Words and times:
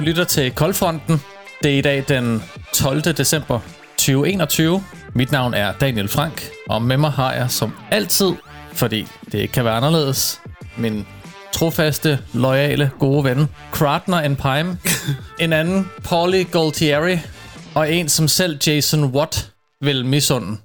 Du 0.00 0.04
lytter 0.04 0.24
til 0.24 0.54
Koldfronten. 0.54 1.20
Det 1.62 1.74
er 1.74 1.78
i 1.78 1.80
dag 1.80 2.04
den 2.08 2.42
12. 2.74 3.02
december 3.02 3.60
2021. 3.96 4.84
Mit 5.14 5.32
navn 5.32 5.54
er 5.54 5.72
Daniel 5.72 6.08
Frank, 6.08 6.50
og 6.68 6.82
med 6.82 6.96
mig 6.96 7.10
har 7.10 7.34
jeg 7.34 7.50
som 7.50 7.72
altid, 7.90 8.32
fordi 8.72 9.06
det 9.32 9.38
ikke 9.38 9.52
kan 9.52 9.64
være 9.64 9.74
anderledes, 9.74 10.40
min 10.76 11.06
trofaste, 11.52 12.18
loyale, 12.34 12.90
gode 12.98 13.24
ven, 13.24 13.48
Kratner 13.72 14.16
and 14.16 14.36
Pime, 14.36 14.78
en 15.44 15.52
anden, 15.52 15.90
Pauli 16.04 16.42
Goltieri, 16.42 17.18
og 17.74 17.92
en 17.92 18.08
som 18.08 18.28
selv 18.28 18.58
Jason 18.66 19.04
Watt 19.04 19.52
vil 19.80 20.06
misunde, 20.06 20.56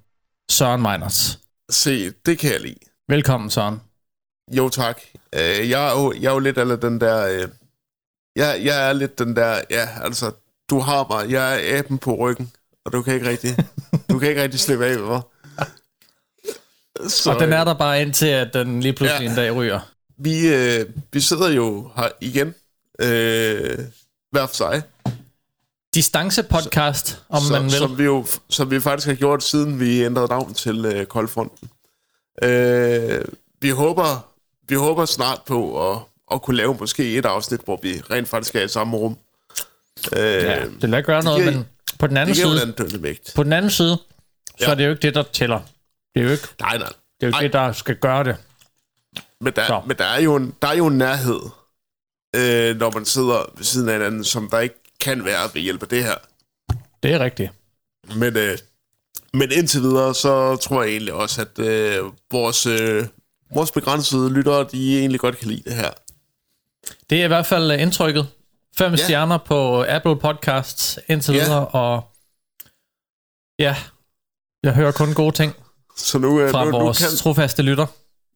Søren 0.52 0.82
Meiners. 0.82 1.40
Se, 1.72 2.12
det 2.26 2.40
kan 2.40 2.52
jeg 2.52 2.62
lide. 2.62 2.80
Velkommen, 3.10 3.50
Søren. 3.50 3.82
Jo, 4.52 4.70
tak. 4.70 5.02
Uh, 5.36 5.70
jeg, 5.70 5.88
er 5.88 6.02
jo, 6.02 6.14
jeg 6.22 6.28
er 6.28 6.34
jo 6.34 6.40
lidt 6.40 6.58
af 6.58 6.80
den 6.80 7.02
der... 7.02 7.44
Uh, 7.44 7.50
jeg, 8.36 8.62
jeg 8.64 8.90
er 8.90 8.94
lidt 8.94 9.20
den 9.20 9.36
der... 9.36 9.62
Ja, 9.70 9.90
altså, 10.02 10.32
du 10.70 10.80
har 10.80 11.08
mig. 11.10 11.32
Jeg 11.32 11.54
er 11.54 11.80
aben 11.80 11.98
på 11.98 12.16
ryggen, 12.16 12.52
og 12.86 12.94
du 12.94 13.02
kan 13.02 13.14
ikke 13.14 13.30
rigtig... 13.30 13.58
du 14.10 14.20
kan 14.20 14.30
ikke 14.30 14.44
rigtig 14.44 14.60
slippe 14.60 14.86
af 14.86 15.00
med 15.00 15.08
mig. 15.08 15.22
Så, 17.08 17.32
og 17.32 17.40
den 17.40 17.54
er 17.54 17.64
der 17.64 17.74
bare 17.74 18.02
indtil, 18.02 18.28
at 18.28 18.54
den 18.54 18.82
lige 18.82 18.94
pludselig 18.94 19.26
ja, 19.26 19.30
en 19.30 19.36
dag 19.36 19.56
ryger. 19.56 19.80
Vi, 20.18 20.48
øh, 20.48 20.86
vi 21.14 21.20
sidder 21.20 21.50
jo 21.50 21.92
her 21.96 22.10
igen, 22.22 22.54
øh, 23.00 23.80
hver 24.32 24.46
for 24.46 24.56
sig. 24.56 24.84
Distance 25.94 26.44
podcast, 26.44 27.24
om 27.30 27.42
så, 27.42 27.54
man 27.54 27.64
vil. 27.64 27.72
Som 27.72 27.98
vi 27.98 28.04
jo 28.04 28.26
som 28.50 28.72
vi 28.72 28.80
faktisk 28.80 29.08
har 29.08 29.16
gjort, 29.16 29.44
siden 29.44 29.80
vi 29.80 30.04
ændrede 30.04 30.28
navn 30.28 30.54
til 30.54 30.86
øh, 30.86 31.06
Koldfronten. 31.06 31.70
Øh, 32.44 33.26
vi 33.62 33.70
håber, 33.70 34.28
vi 34.68 34.76
håber 34.76 35.06
snart 35.06 35.42
på 35.48 35.92
at, 35.92 35.98
at 36.32 36.42
kunne 36.42 36.58
lave 36.58 36.78
måske 36.80 37.18
et 37.18 37.26
afsnit, 37.26 37.62
hvor 37.62 37.80
vi 37.82 38.02
rent 38.12 38.28
faktisk 38.30 38.56
er 38.56 38.62
i 38.62 38.68
samme 38.68 38.98
rum. 38.98 39.18
Øh, 40.18 40.20
ja, 40.20 40.66
det 40.82 40.90
lader 40.90 41.04
gøre 41.04 41.24
noget, 41.24 41.46
men 41.46 41.66
på 42.00 42.08
den 42.08 42.18
anden 42.18 42.36
side, 42.36 42.74
på 43.36 43.44
den 43.44 43.54
anden 43.54 43.72
side, 43.72 43.98
så 44.60 44.66
ja. 44.66 44.72
er 44.72 44.76
det 44.76 44.86
jo 44.86 44.90
ikke 44.90 45.02
det, 45.02 45.16
der 45.16 45.24
tæller. 45.24 45.60
Det 46.16 46.22
er 46.22 46.26
jo 46.26 46.32
ikke, 46.32 46.48
nej, 46.60 46.78
nej. 46.78 46.90
Det 47.22 47.28
er 47.28 47.28
jo 47.28 47.28
ikke 47.28 47.44
det, 47.44 47.54
der 47.54 47.72
skal 47.72 47.96
gøre 47.96 48.24
det. 48.24 48.38
Men 49.42 49.54
der, 49.54 49.84
men 49.88 49.98
der, 49.98 50.06
er, 50.06 50.22
jo 50.22 50.36
en, 50.36 50.56
der 50.62 50.68
er 50.68 50.74
jo 50.74 50.88
en 50.88 50.98
nærhed, 50.98 51.40
øh, 52.36 52.80
når 52.80 52.92
man 52.92 53.06
sidder 53.06 53.54
ved 53.58 53.64
siden 53.64 53.90
af 53.90 53.96
hinanden, 53.96 54.24
som 54.24 54.50
der 54.50 54.60
ikke 54.60 54.76
kan 55.00 55.26
være 55.26 55.50
ved 55.54 55.62
hjælp 55.62 55.84
af 55.84 55.88
det 55.90 56.04
her. 56.04 56.16
Det 57.04 57.14
er 57.14 57.20
rigtigt. 57.20 57.52
Men, 58.16 58.38
øh, 58.38 58.58
men 59.34 59.52
indtil 59.52 59.82
videre, 59.82 60.16
så 60.16 60.56
tror 60.56 60.84
jeg 60.84 60.92
egentlig 60.92 61.14
også, 61.14 61.42
at 61.42 61.60
øh, 61.60 62.04
vores, 62.32 62.66
øh, 62.66 63.06
vores 63.54 63.72
begrænsede 63.72 64.34
lyttere, 64.34 64.68
de 64.72 65.00
egentlig 65.00 65.20
godt 65.20 65.38
kan 65.38 65.48
lide 65.48 65.64
det 65.70 65.74
her. 65.74 65.92
Det 67.10 67.20
er 67.20 67.24
i 67.24 67.28
hvert 67.28 67.46
fald 67.46 67.72
indtrykket. 67.72 68.28
Fem 68.78 68.92
ja. 68.92 68.98
stjerner 68.98 69.38
på 69.38 69.86
Apple 69.88 70.20
Podcasts 70.20 71.00
indtil 71.08 71.36
ja. 71.36 71.44
videre, 71.44 71.68
og 71.68 72.04
ja, 73.60 73.76
jeg 74.64 74.74
hører 74.74 74.92
kun 74.92 75.14
gode 75.14 75.36
ting 75.36 75.56
så 75.96 76.18
nu, 76.18 76.42
øh, 76.42 76.52
fra 76.52 76.66
nu, 76.66 76.72
vores 76.72 77.02
nu 77.02 77.08
kan, 77.08 77.18
trofaste 77.18 77.62
lytter. 77.62 77.86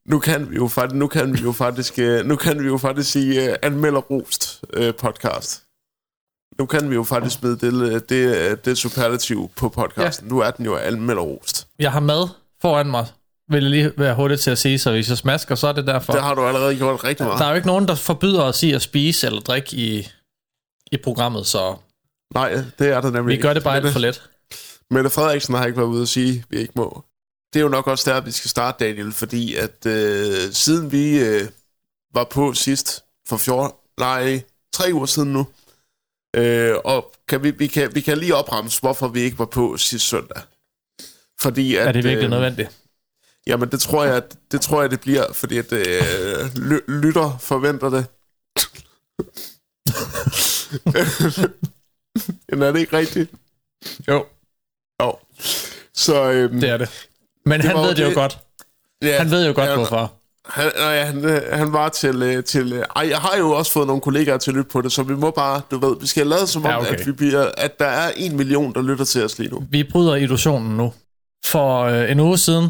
Nu 0.08 0.18
kan 0.18 0.50
vi 0.50 0.56
jo 0.56 0.68
faktisk, 0.68 0.94
nu 0.94 1.06
kan 1.06 1.34
vi 1.34 1.38
jo 1.38 1.52
faktisk, 1.52 1.98
øh, 1.98 2.26
nu 2.26 2.36
kan 2.36 2.62
vi 2.62 2.66
jo 2.66 2.78
faktisk 2.78 3.10
sige 3.10 3.50
uh, 3.50 3.56
anmelder 3.62 4.00
rost 4.00 4.64
uh, 4.76 4.94
podcast. 4.98 5.62
Nu 6.58 6.66
kan 6.66 6.90
vi 6.90 6.94
jo 6.94 7.04
faktisk 7.04 7.38
smide 7.38 7.58
det, 7.58 8.08
det, 8.08 8.64
det 8.64 8.78
superlativ 8.78 9.50
på 9.56 9.68
podcasten. 9.68 10.26
Ja. 10.26 10.32
Nu 10.32 10.38
er 10.38 10.50
den 10.50 10.64
jo 10.64 10.76
anmelder 10.76 11.22
rost. 11.22 11.66
Jeg 11.78 11.92
har 11.92 12.00
mad 12.00 12.28
foran 12.62 12.90
mig, 12.90 13.06
vil 13.50 13.62
jeg 13.62 13.70
lige 13.70 13.92
være 13.96 14.14
hurtigt 14.14 14.40
til 14.40 14.50
at 14.50 14.58
sige, 14.58 14.78
så 14.78 14.90
hvis 14.90 15.08
jeg 15.08 15.18
smasker, 15.18 15.54
så 15.54 15.68
er 15.68 15.72
det 15.72 15.86
derfor. 15.86 16.12
Det 16.12 16.22
har 16.22 16.34
du 16.34 16.46
allerede 16.46 16.76
gjort 16.76 17.04
rigtig 17.04 17.26
meget. 17.26 17.38
Der 17.38 17.44
er 17.44 17.50
jo 17.50 17.54
ikke 17.54 17.66
nogen, 17.66 17.88
der 17.88 17.94
forbyder 17.94 18.42
os 18.42 18.62
i 18.62 18.72
at 18.72 18.82
spise 18.82 19.26
eller 19.26 19.40
drikke 19.40 19.76
i, 19.76 20.08
i 20.92 20.96
programmet, 20.96 21.46
så... 21.46 21.76
Nej, 22.34 22.52
det 22.78 22.88
er 22.88 23.00
der 23.00 23.10
nemlig 23.10 23.36
Vi 23.36 23.42
gør 23.42 23.54
det 23.54 23.62
bare 23.64 23.76
alt 23.76 23.92
for 23.92 23.98
let. 23.98 24.22
Mette 24.90 25.10
Frederiksen 25.10 25.54
har 25.54 25.66
ikke 25.66 25.78
været 25.78 25.88
ude 25.88 26.02
at 26.02 26.08
sige, 26.08 26.38
at 26.38 26.44
vi 26.50 26.56
ikke 26.58 26.72
må. 26.76 27.04
Det 27.52 27.58
er 27.58 27.62
jo 27.62 27.68
nok 27.68 27.86
også 27.86 28.10
der, 28.10 28.20
vi 28.20 28.30
skal 28.30 28.50
starte, 28.50 28.84
Daniel, 28.84 29.12
fordi 29.12 29.54
at 29.54 29.86
øh, 29.86 30.52
siden 30.52 30.92
vi 30.92 31.18
øh, 31.18 31.48
var 32.14 32.24
på 32.24 32.52
sidst 32.52 33.04
for 33.28 33.36
fjor, 33.36 33.76
nej, 34.00 34.42
tre 34.72 34.90
uger 34.92 35.06
siden 35.06 35.32
nu, 35.32 35.46
øh, 36.36 36.74
og 36.84 37.12
kan 37.28 37.42
vi, 37.42 37.50
vi, 37.50 37.66
kan, 37.66 37.94
vi 37.94 38.00
kan 38.00 38.18
lige 38.18 38.34
opremse, 38.34 38.80
hvorfor 38.80 39.08
vi 39.08 39.20
ikke 39.20 39.38
var 39.38 39.44
på 39.44 39.76
sidste 39.76 40.08
søndag. 40.08 40.42
Fordi 41.40 41.76
at, 41.76 41.88
er 41.88 41.92
det 41.92 42.04
virkelig 42.04 42.24
øh, 42.24 42.30
nødvendigt? 42.30 42.79
Jamen, 43.46 43.68
det 43.68 43.80
tror 43.80 44.04
jeg, 44.04 44.22
det 44.52 44.60
tror 44.60 44.80
jeg, 44.80 44.90
det 44.90 45.00
bliver, 45.00 45.32
fordi 45.32 45.58
at 45.58 45.72
øh, 45.72 45.84
lytter 46.88 47.38
forventer 47.40 47.90
det. 47.90 48.06
Jamen, 52.50 52.68
er 52.68 52.72
det 52.72 52.80
ikke 52.80 52.96
rigtigt? 52.96 53.30
Jo. 54.08 54.24
Jo. 55.02 55.16
Så, 55.94 56.30
øhm, 56.30 56.60
det 56.60 56.70
er 56.70 56.76
det. 56.76 57.08
Men 57.46 57.60
det 57.60 57.68
han 57.68 57.76
ved 57.76 57.88
det, 57.88 57.96
det 57.96 58.10
jo 58.10 58.14
godt. 58.14 58.38
Ja, 59.02 59.18
han 59.18 59.30
ved 59.30 59.46
jo 59.46 59.52
godt, 59.54 59.68
ja, 59.68 59.74
hvorfor. 59.74 60.12
Han, 60.44 60.72
nej, 60.76 61.02
han, 61.02 61.42
han 61.52 61.72
var 61.72 61.88
til... 61.88 62.22
øh, 62.22 62.44
til 62.44 62.72
øh, 62.72 62.84
ej, 62.96 63.08
jeg 63.08 63.18
har 63.18 63.36
jo 63.38 63.50
også 63.50 63.72
fået 63.72 63.86
nogle 63.86 64.02
kollegaer 64.02 64.38
til 64.38 64.50
at 64.50 64.56
lytte 64.56 64.70
på 64.70 64.80
det, 64.80 64.92
så 64.92 65.02
vi 65.02 65.14
må 65.14 65.30
bare, 65.30 65.62
du 65.70 65.78
ved, 65.78 66.00
vi 66.00 66.06
skal 66.06 66.26
lade 66.26 66.46
som 66.46 66.64
om, 66.64 66.70
ja, 66.70 66.80
okay. 66.80 66.92
at, 66.92 67.06
vi 67.06 67.12
bliver, 67.12 67.50
at 67.56 67.78
der 67.78 67.86
er 67.86 68.12
en 68.16 68.36
million, 68.36 68.74
der 68.74 68.82
lytter 68.82 69.04
til 69.04 69.24
os 69.24 69.38
lige 69.38 69.50
nu. 69.50 69.66
Vi 69.70 69.84
bryder 69.84 70.14
illusionen 70.14 70.76
nu. 70.76 70.92
For 71.44 71.82
øh, 71.82 72.10
en 72.10 72.20
uge 72.20 72.38
siden, 72.38 72.68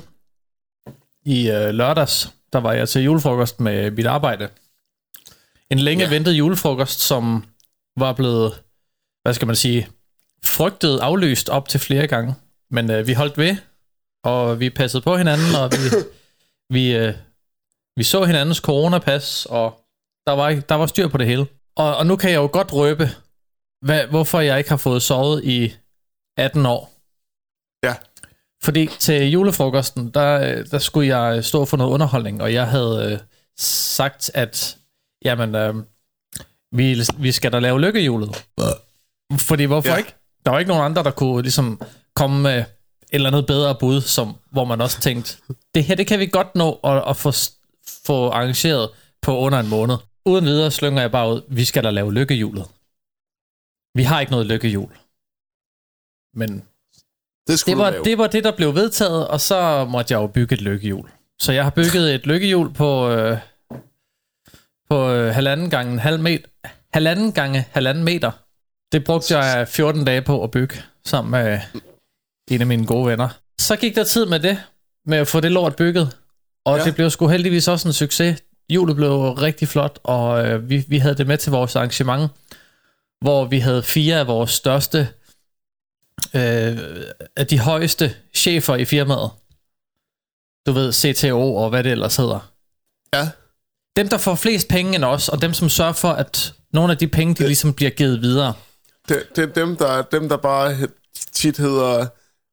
i 1.31 1.51
øh, 1.51 1.69
lørdags, 1.69 2.33
der 2.53 2.61
var 2.61 2.73
jeg 2.73 2.89
til 2.89 3.03
julefrokost 3.03 3.61
med 3.61 3.91
mit 3.91 4.07
arbejde. 4.07 4.49
En 5.71 5.79
længe 5.79 6.05
ja. 6.05 6.11
ventet 6.11 6.33
julefrokost, 6.33 7.01
som 7.01 7.45
var 7.97 8.13
blevet, 8.13 8.63
hvad 9.23 9.35
skal 9.35 9.47
man 9.47 9.57
sige, 9.57 9.89
frygtet 10.45 10.99
aflyst 10.99 11.49
op 11.49 11.69
til 11.69 11.81
flere 11.81 12.07
gange. 12.07 12.35
Men 12.71 12.91
øh, 12.91 13.07
vi 13.07 13.13
holdt 13.13 13.39
ved, 13.39 13.57
og 14.25 14.61
vi 14.61 14.71
passede 14.71 15.03
på 15.03 15.17
hinanden, 15.17 15.55
og 15.55 15.71
vi, 15.73 15.97
vi, 16.77 16.97
øh, 16.97 17.15
vi 17.97 18.03
så 18.03 18.25
hinandens 18.25 18.59
coronapas, 18.59 19.47
og 19.47 19.85
der 20.27 20.33
var, 20.33 20.51
der 20.69 20.75
var 20.75 20.87
styr 20.87 21.09
på 21.09 21.19
det 21.19 21.27
hele. 21.27 21.47
Og, 21.77 21.97
og 21.97 22.07
nu 22.07 22.17
kan 22.17 22.31
jeg 22.31 22.37
jo 22.37 22.51
godt 22.53 22.73
røbe, 22.73 23.09
hvad, 23.83 24.07
hvorfor 24.07 24.41
jeg 24.41 24.59
ikke 24.59 24.71
har 24.71 24.77
fået 24.77 25.03
sovet 25.03 25.45
i 25.45 25.75
18 26.37 26.67
år. 26.67 26.93
Ja. 27.85 27.95
Fordi 28.63 28.87
til 28.87 29.31
julefrokosten, 29.31 30.11
der, 30.11 30.63
der 30.63 30.79
skulle 30.79 31.17
jeg 31.19 31.45
stå 31.45 31.65
for 31.65 31.77
noget 31.77 31.91
underholdning, 31.91 32.43
og 32.43 32.53
jeg 32.53 32.67
havde 32.67 33.13
øh, 33.13 33.19
sagt, 33.59 34.31
at 34.35 34.77
jamen, 35.25 35.55
øh, 35.55 35.75
vi, 36.73 37.03
vi 37.19 37.33
skal 37.33 37.53
da 37.53 37.59
lave 37.59 37.81
lykkehjulet. 37.81 38.45
Fordi 39.39 39.65
hvorfor 39.65 39.91
ja. 39.91 39.97
ikke? 39.97 40.15
Der 40.45 40.51
var 40.51 40.59
ikke 40.59 40.69
nogen 40.69 40.85
andre, 40.85 41.03
der 41.03 41.11
kunne 41.11 41.43
ligesom 41.43 41.81
komme 42.15 42.43
med 42.43 42.65
eller 43.13 43.31
andet 43.31 43.47
bedre 43.47 43.75
bud, 43.75 44.01
som, 44.01 44.37
hvor 44.51 44.65
man 44.65 44.81
også 44.81 45.01
tænkte, 45.01 45.37
det 45.75 45.85
her 45.85 45.95
det 45.95 46.07
kan 46.07 46.19
vi 46.19 46.27
godt 46.27 46.55
nå 46.55 46.81
at, 46.85 47.05
at 47.09 47.17
få, 47.17 47.33
få 48.07 48.29
arrangeret 48.29 48.91
på 49.23 49.39
under 49.39 49.61
en 49.61 49.69
måned. 49.69 49.97
Uden 50.27 50.45
videre 50.45 50.71
slynger 50.71 51.01
jeg 51.01 51.11
bare 51.11 51.35
ud, 51.35 51.43
vi 51.49 51.65
skal 51.65 51.85
da 51.85 51.91
lave 51.91 52.15
lykkehjulet. 52.15 52.65
Vi 53.95 54.03
har 54.03 54.21
ikke 54.21 54.33
noget 54.33 54.47
lykkehjul. 54.47 54.91
Men 56.35 56.65
det, 57.49 57.67
det, 57.67 57.79
var, 57.79 57.91
det 57.91 58.19
var 58.19 58.27
det, 58.27 58.45
der 58.45 58.53
blev 58.53 58.75
vedtaget, 58.75 59.29
og 59.29 59.41
så 59.41 59.85
måtte 59.85 60.15
jeg 60.15 60.21
jo 60.21 60.27
bygge 60.27 60.55
et 60.55 60.61
lykkehjul. 60.63 61.09
Så 61.41 61.53
jeg 61.53 61.63
har 61.65 61.71
bygget 61.71 62.15
et 62.15 62.27
lykkehjul 62.27 62.73
på, 62.73 63.11
øh, 63.11 63.39
på 64.91 65.11
øh, 65.11 65.35
halvanden 65.35 65.71
gange 65.71 66.01
halv 66.01 66.21
meter. 66.21 66.49
Halvanden 66.93 67.33
gange 67.33 67.67
halvanden 67.71 68.05
meter. 68.05 68.31
Det 68.93 69.05
brugte 69.05 69.39
jeg 69.39 69.69
14 69.69 70.05
dage 70.05 70.23
på 70.23 70.45
at 70.45 70.51
bygge, 70.51 70.83
sammen 71.05 71.31
med 71.31 71.61
en 72.51 72.61
af 72.61 72.67
mine 72.67 72.87
gode 72.87 73.07
venner. 73.07 73.29
Så 73.61 73.77
gik 73.77 73.97
der 73.97 74.05
tid 74.05 74.27
med 74.27 74.41
det, 74.41 74.59
med 75.07 75.19
at 75.19 75.29
få 75.29 75.41
det 75.41 75.53
lort 75.53 75.77
bygget. 75.77 76.17
Og 76.65 76.79
ja. 76.79 76.85
det 76.85 76.95
blev 76.95 77.11
sgu 77.11 77.29
heldigvis 77.29 77.69
også 77.69 77.89
en 77.89 77.93
succes. 77.93 78.43
Julet 78.71 78.97
blev 78.97 79.33
rigtig 79.33 79.69
flot, 79.69 79.99
og 80.03 80.47
øh, 80.47 80.71
vi, 80.71 80.85
vi 80.89 80.99
havde 80.99 81.15
det 81.15 81.27
med 81.27 81.37
til 81.37 81.53
vores 81.53 81.77
arrangement, 81.77 82.31
hvor 83.21 83.45
vi 83.45 83.59
havde 83.59 83.83
fire 83.83 84.19
af 84.19 84.27
vores 84.27 84.51
største, 84.51 85.09
øh, 86.35 86.79
af 87.37 87.47
de 87.47 87.59
højeste 87.59 88.15
chefer 88.35 88.77
i 88.77 88.85
firmaet. 88.85 89.31
Du 90.67 90.73
ved, 90.73 90.93
CTO 90.93 91.55
og 91.55 91.71
hvad 91.71 91.85
det 91.85 91.93
ellers 91.93 92.17
hedder. 92.17 92.53
Ja. 93.15 93.29
Dem, 93.97 94.09
der 94.09 94.19
får 94.19 94.35
flest 94.35 94.69
penge 94.69 94.95
end 94.95 95.05
os, 95.05 95.29
og 95.29 95.43
dem, 95.43 95.55
som 95.55 95.69
sørger 95.69 95.93
for, 95.93 96.11
at 96.11 96.55
nogle 96.73 96.93
af 96.93 96.99
de 96.99 97.09
penge, 97.09 97.35
de 97.35 97.47
ligesom 97.47 97.75
bliver 97.75 97.91
givet 97.91 98.23
videre. 98.23 98.55
Det, 99.09 99.23
det 99.37 99.49
er 99.49 99.53
dem 99.53 99.77
der, 99.77 100.03
dem, 100.03 100.29
der 100.29 100.37
bare 100.37 100.77
tit 101.33 101.57
hedder 101.57 102.07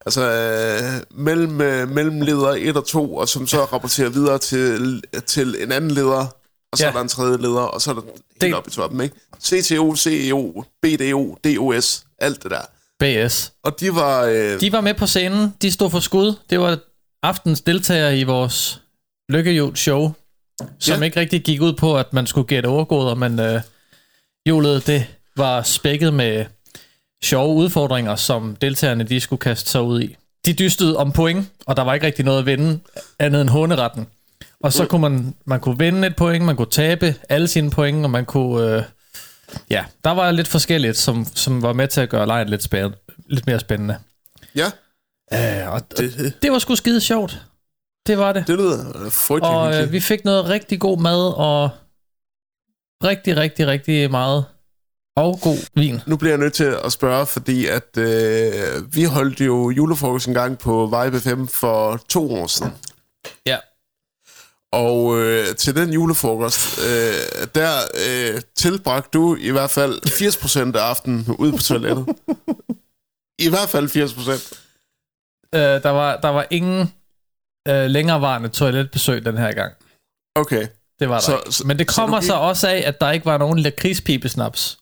altså 0.06 0.22
øh, 0.22 1.18
mellem, 1.26 1.62
øh, 1.62 1.90
mellemleder 1.90 2.56
1 2.58 2.78
og 2.78 2.86
2, 2.86 3.16
og 3.16 3.30
som 3.30 3.48
så 3.48 3.66
rapporterer 3.66 4.10
videre 4.10 4.38
til, 4.38 5.04
til 5.26 5.56
en 5.64 5.72
anden 5.72 5.92
leder, 5.92 6.28
og 6.72 6.78
så 6.78 6.84
ja. 6.84 6.90
er 6.90 6.94
der 6.94 7.02
en 7.02 7.08
tredje 7.08 7.38
leder, 7.38 7.62
og 7.62 7.82
så 7.82 7.92
er 7.92 7.96
der 7.96 8.02
helt 8.02 8.42
det... 8.42 8.54
op 8.54 8.68
i 8.68 8.72
toppen, 8.72 9.02
ikke? 9.02 9.16
CTO, 9.42 9.96
CEO, 9.96 10.64
BDO, 10.82 11.38
DOS, 11.44 12.04
alt 12.20 12.44
det 12.44 12.52
der. 12.52 12.62
BS. 13.00 13.54
Og 13.64 13.80
de 13.80 13.96
var... 13.96 14.24
Øh... 14.24 14.62
De 14.62 14.72
var 14.72 14.82
med 14.82 14.94
på 14.94 15.06
scenen, 15.06 15.54
de 15.62 15.72
stod 15.72 15.90
for 15.90 16.00
skud. 16.00 16.36
Det 16.50 16.60
var 16.60 16.78
aftens 17.24 17.62
deltager 17.62 18.10
i 18.10 18.24
vores 18.24 18.82
Lykkehjul 19.30 19.76
show, 19.76 20.12
som 20.80 21.00
ja. 21.00 21.06
ikke 21.06 21.20
rigtig 21.20 21.44
gik 21.44 21.62
ud 21.62 21.74
på, 21.74 21.98
at 21.98 22.14
man 22.14 22.28
skulle 22.28 22.48
gætte 22.48 22.68
overgået, 22.68 23.18
men 23.18 23.40
øh, 23.40 23.62
hjulet, 24.46 24.88
det, 24.88 25.08
var 25.38 25.62
spækket 25.62 26.14
med 26.14 26.46
sjove 27.24 27.56
udfordringer, 27.56 28.16
som 28.16 28.56
deltagerne 28.56 29.04
de 29.04 29.20
skulle 29.20 29.40
kaste 29.40 29.70
sig 29.70 29.82
ud 29.82 30.02
i. 30.02 30.16
De 30.46 30.54
dystede 30.54 30.98
om 30.98 31.12
point, 31.12 31.48
og 31.66 31.78
der 31.78 31.84
var 31.84 31.94
ikke 31.94 32.06
rigtig 32.06 32.26
noget 32.26 32.40
at 32.40 32.46
vinde 32.46 32.80
andet 33.20 33.42
end 33.42 33.50
håneretten. 33.50 34.08
Og 34.64 34.74
så 34.74 34.86
kunne 34.86 35.02
man, 35.02 35.36
man 35.46 35.60
kunne 35.60 35.78
vinde 35.80 36.08
et 36.08 36.16
point, 36.16 36.46
man 36.46 36.56
kunne 36.56 36.70
tabe 36.72 37.16
alle 37.30 37.48
sine 37.48 37.70
point, 37.70 38.04
og 38.04 38.10
man 38.10 38.26
kunne... 38.26 38.76
Øh, 38.76 38.84
ja, 39.70 39.86
der 40.04 40.12
var 40.12 40.32
lidt 40.32 40.48
forskelligt, 40.48 40.98
som, 40.98 41.26
som 41.36 41.62
var 41.62 41.74
med 41.74 41.88
til 41.88 42.02
at 42.02 42.10
gøre 42.10 42.28
lejen 42.28 42.50
lidt, 42.50 42.64
spændende, 42.64 42.98
lidt 43.28 43.48
mere 43.48 43.60
spændende. 43.60 43.98
Ja, 44.56 44.72
Øh, 45.34 45.74
og 45.74 45.98
det, 45.98 46.34
det 46.42 46.52
var 46.52 46.60
sgu 46.60 46.76
skide 46.76 47.02
sjovt. 47.02 47.42
Det 48.08 48.18
var 48.18 48.34
det. 48.34 48.48
det 48.48 48.56
lyder 48.56 49.10
frygtelig 49.10 49.56
Og 49.56 49.82
øh, 49.82 49.92
vi 49.92 50.00
fik 50.00 50.26
noget 50.26 50.46
rigtig 50.46 50.80
god 50.80 51.00
mad, 51.00 51.34
og 51.38 51.70
rigtig, 53.04 53.38
rigtig, 53.38 53.68
rigtig 53.68 54.12
meget 54.12 54.46
og 55.18 55.40
god 55.42 55.58
vin. 55.76 56.02
Nu 56.06 56.18
bliver 56.18 56.32
jeg 56.32 56.40
nødt 56.40 56.54
til 56.54 56.76
at 56.86 56.92
spørge, 56.92 57.26
fordi 57.26 57.68
at 57.68 57.98
øh, 57.98 58.96
vi 58.96 59.04
holdt 59.04 59.42
jo 59.42 59.70
julefrokost 59.70 60.28
en 60.28 60.34
gang 60.34 60.58
på 60.58 60.86
Vibe 60.86 61.20
5 61.20 61.48
for 61.48 62.02
to 62.10 62.34
år 62.34 62.48
siden. 62.48 62.74
Ja. 63.46 63.58
Og 64.72 65.20
øh, 65.20 65.56
til 65.56 65.76
den 65.76 65.94
julefrokost, 65.94 66.80
øh, 66.80 67.48
der 67.56 67.72
øh, 68.08 68.42
tilbragte 68.56 69.10
du 69.14 69.36
i 69.40 69.50
hvert 69.50 69.70
fald 69.70 70.02
80% 70.74 70.78
af 70.78 70.82
aftenen 70.90 71.26
ude 71.40 71.52
på 71.52 71.58
toilettet. 71.58 72.06
I 73.46 73.50
hvert 73.50 73.70
fald 73.70 73.90
80%. 73.90 74.56
Øh, 75.56 75.62
der, 75.62 75.90
var, 75.90 76.18
der 76.18 76.30
var 76.30 76.48
ingen 76.50 76.94
øh, 77.68 77.86
længerevarende 77.86 78.50
toiletbesøg 78.50 79.26
den 79.26 79.38
her 79.38 79.52
gang. 79.54 79.74
Okay. 80.36 80.68
Det 81.00 81.10
var 81.10 81.16
der 81.20 81.22
Så- 81.26 81.38
ikke. 81.38 81.52
så- 81.52 81.68
Men 81.68 81.80
det 81.80 81.92
så 81.92 81.96
kommer 82.02 82.22
så, 82.22 82.34
gik- 82.34 82.42
også 82.42 82.68
af, 82.68 82.84
at 82.86 83.02
der 83.02 83.12
ikke 83.12 83.26
var 83.26 83.38
nogen 83.38 83.60
lakridspibesnaps. 83.60 84.78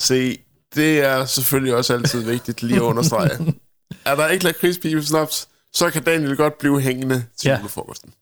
Se, 0.00 0.38
det 0.74 1.00
er 1.00 1.24
selvfølgelig 1.24 1.74
også 1.74 1.92
altid 1.94 2.20
vigtigt 2.24 2.62
lige 2.62 2.76
at 2.76 2.82
understrege. 2.82 3.30
er 4.06 4.14
der 4.14 4.28
ikke 4.28 4.44
lakridspibe 4.44 5.02
snaps, 5.02 5.48
så 5.72 5.90
kan 5.90 6.02
Daniel 6.04 6.36
godt 6.36 6.58
blive 6.58 6.80
hængende 6.80 7.24
til 7.36 7.48
ja. 7.48 7.56
julefrokosten. 7.56 8.12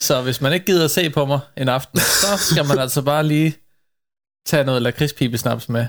Så 0.00 0.22
hvis 0.22 0.40
man 0.40 0.52
ikke 0.52 0.66
gider 0.66 0.84
at 0.84 0.90
se 0.90 1.10
på 1.10 1.24
mig 1.26 1.40
en 1.56 1.68
aften, 1.68 2.00
så 2.00 2.36
skal 2.36 2.64
man 2.66 2.78
altså 2.78 3.02
bare 3.02 3.24
lige 3.24 3.56
tage 4.46 4.64
noget 4.64 4.82
lakridspibesnaps 4.82 5.68
med. 5.68 5.86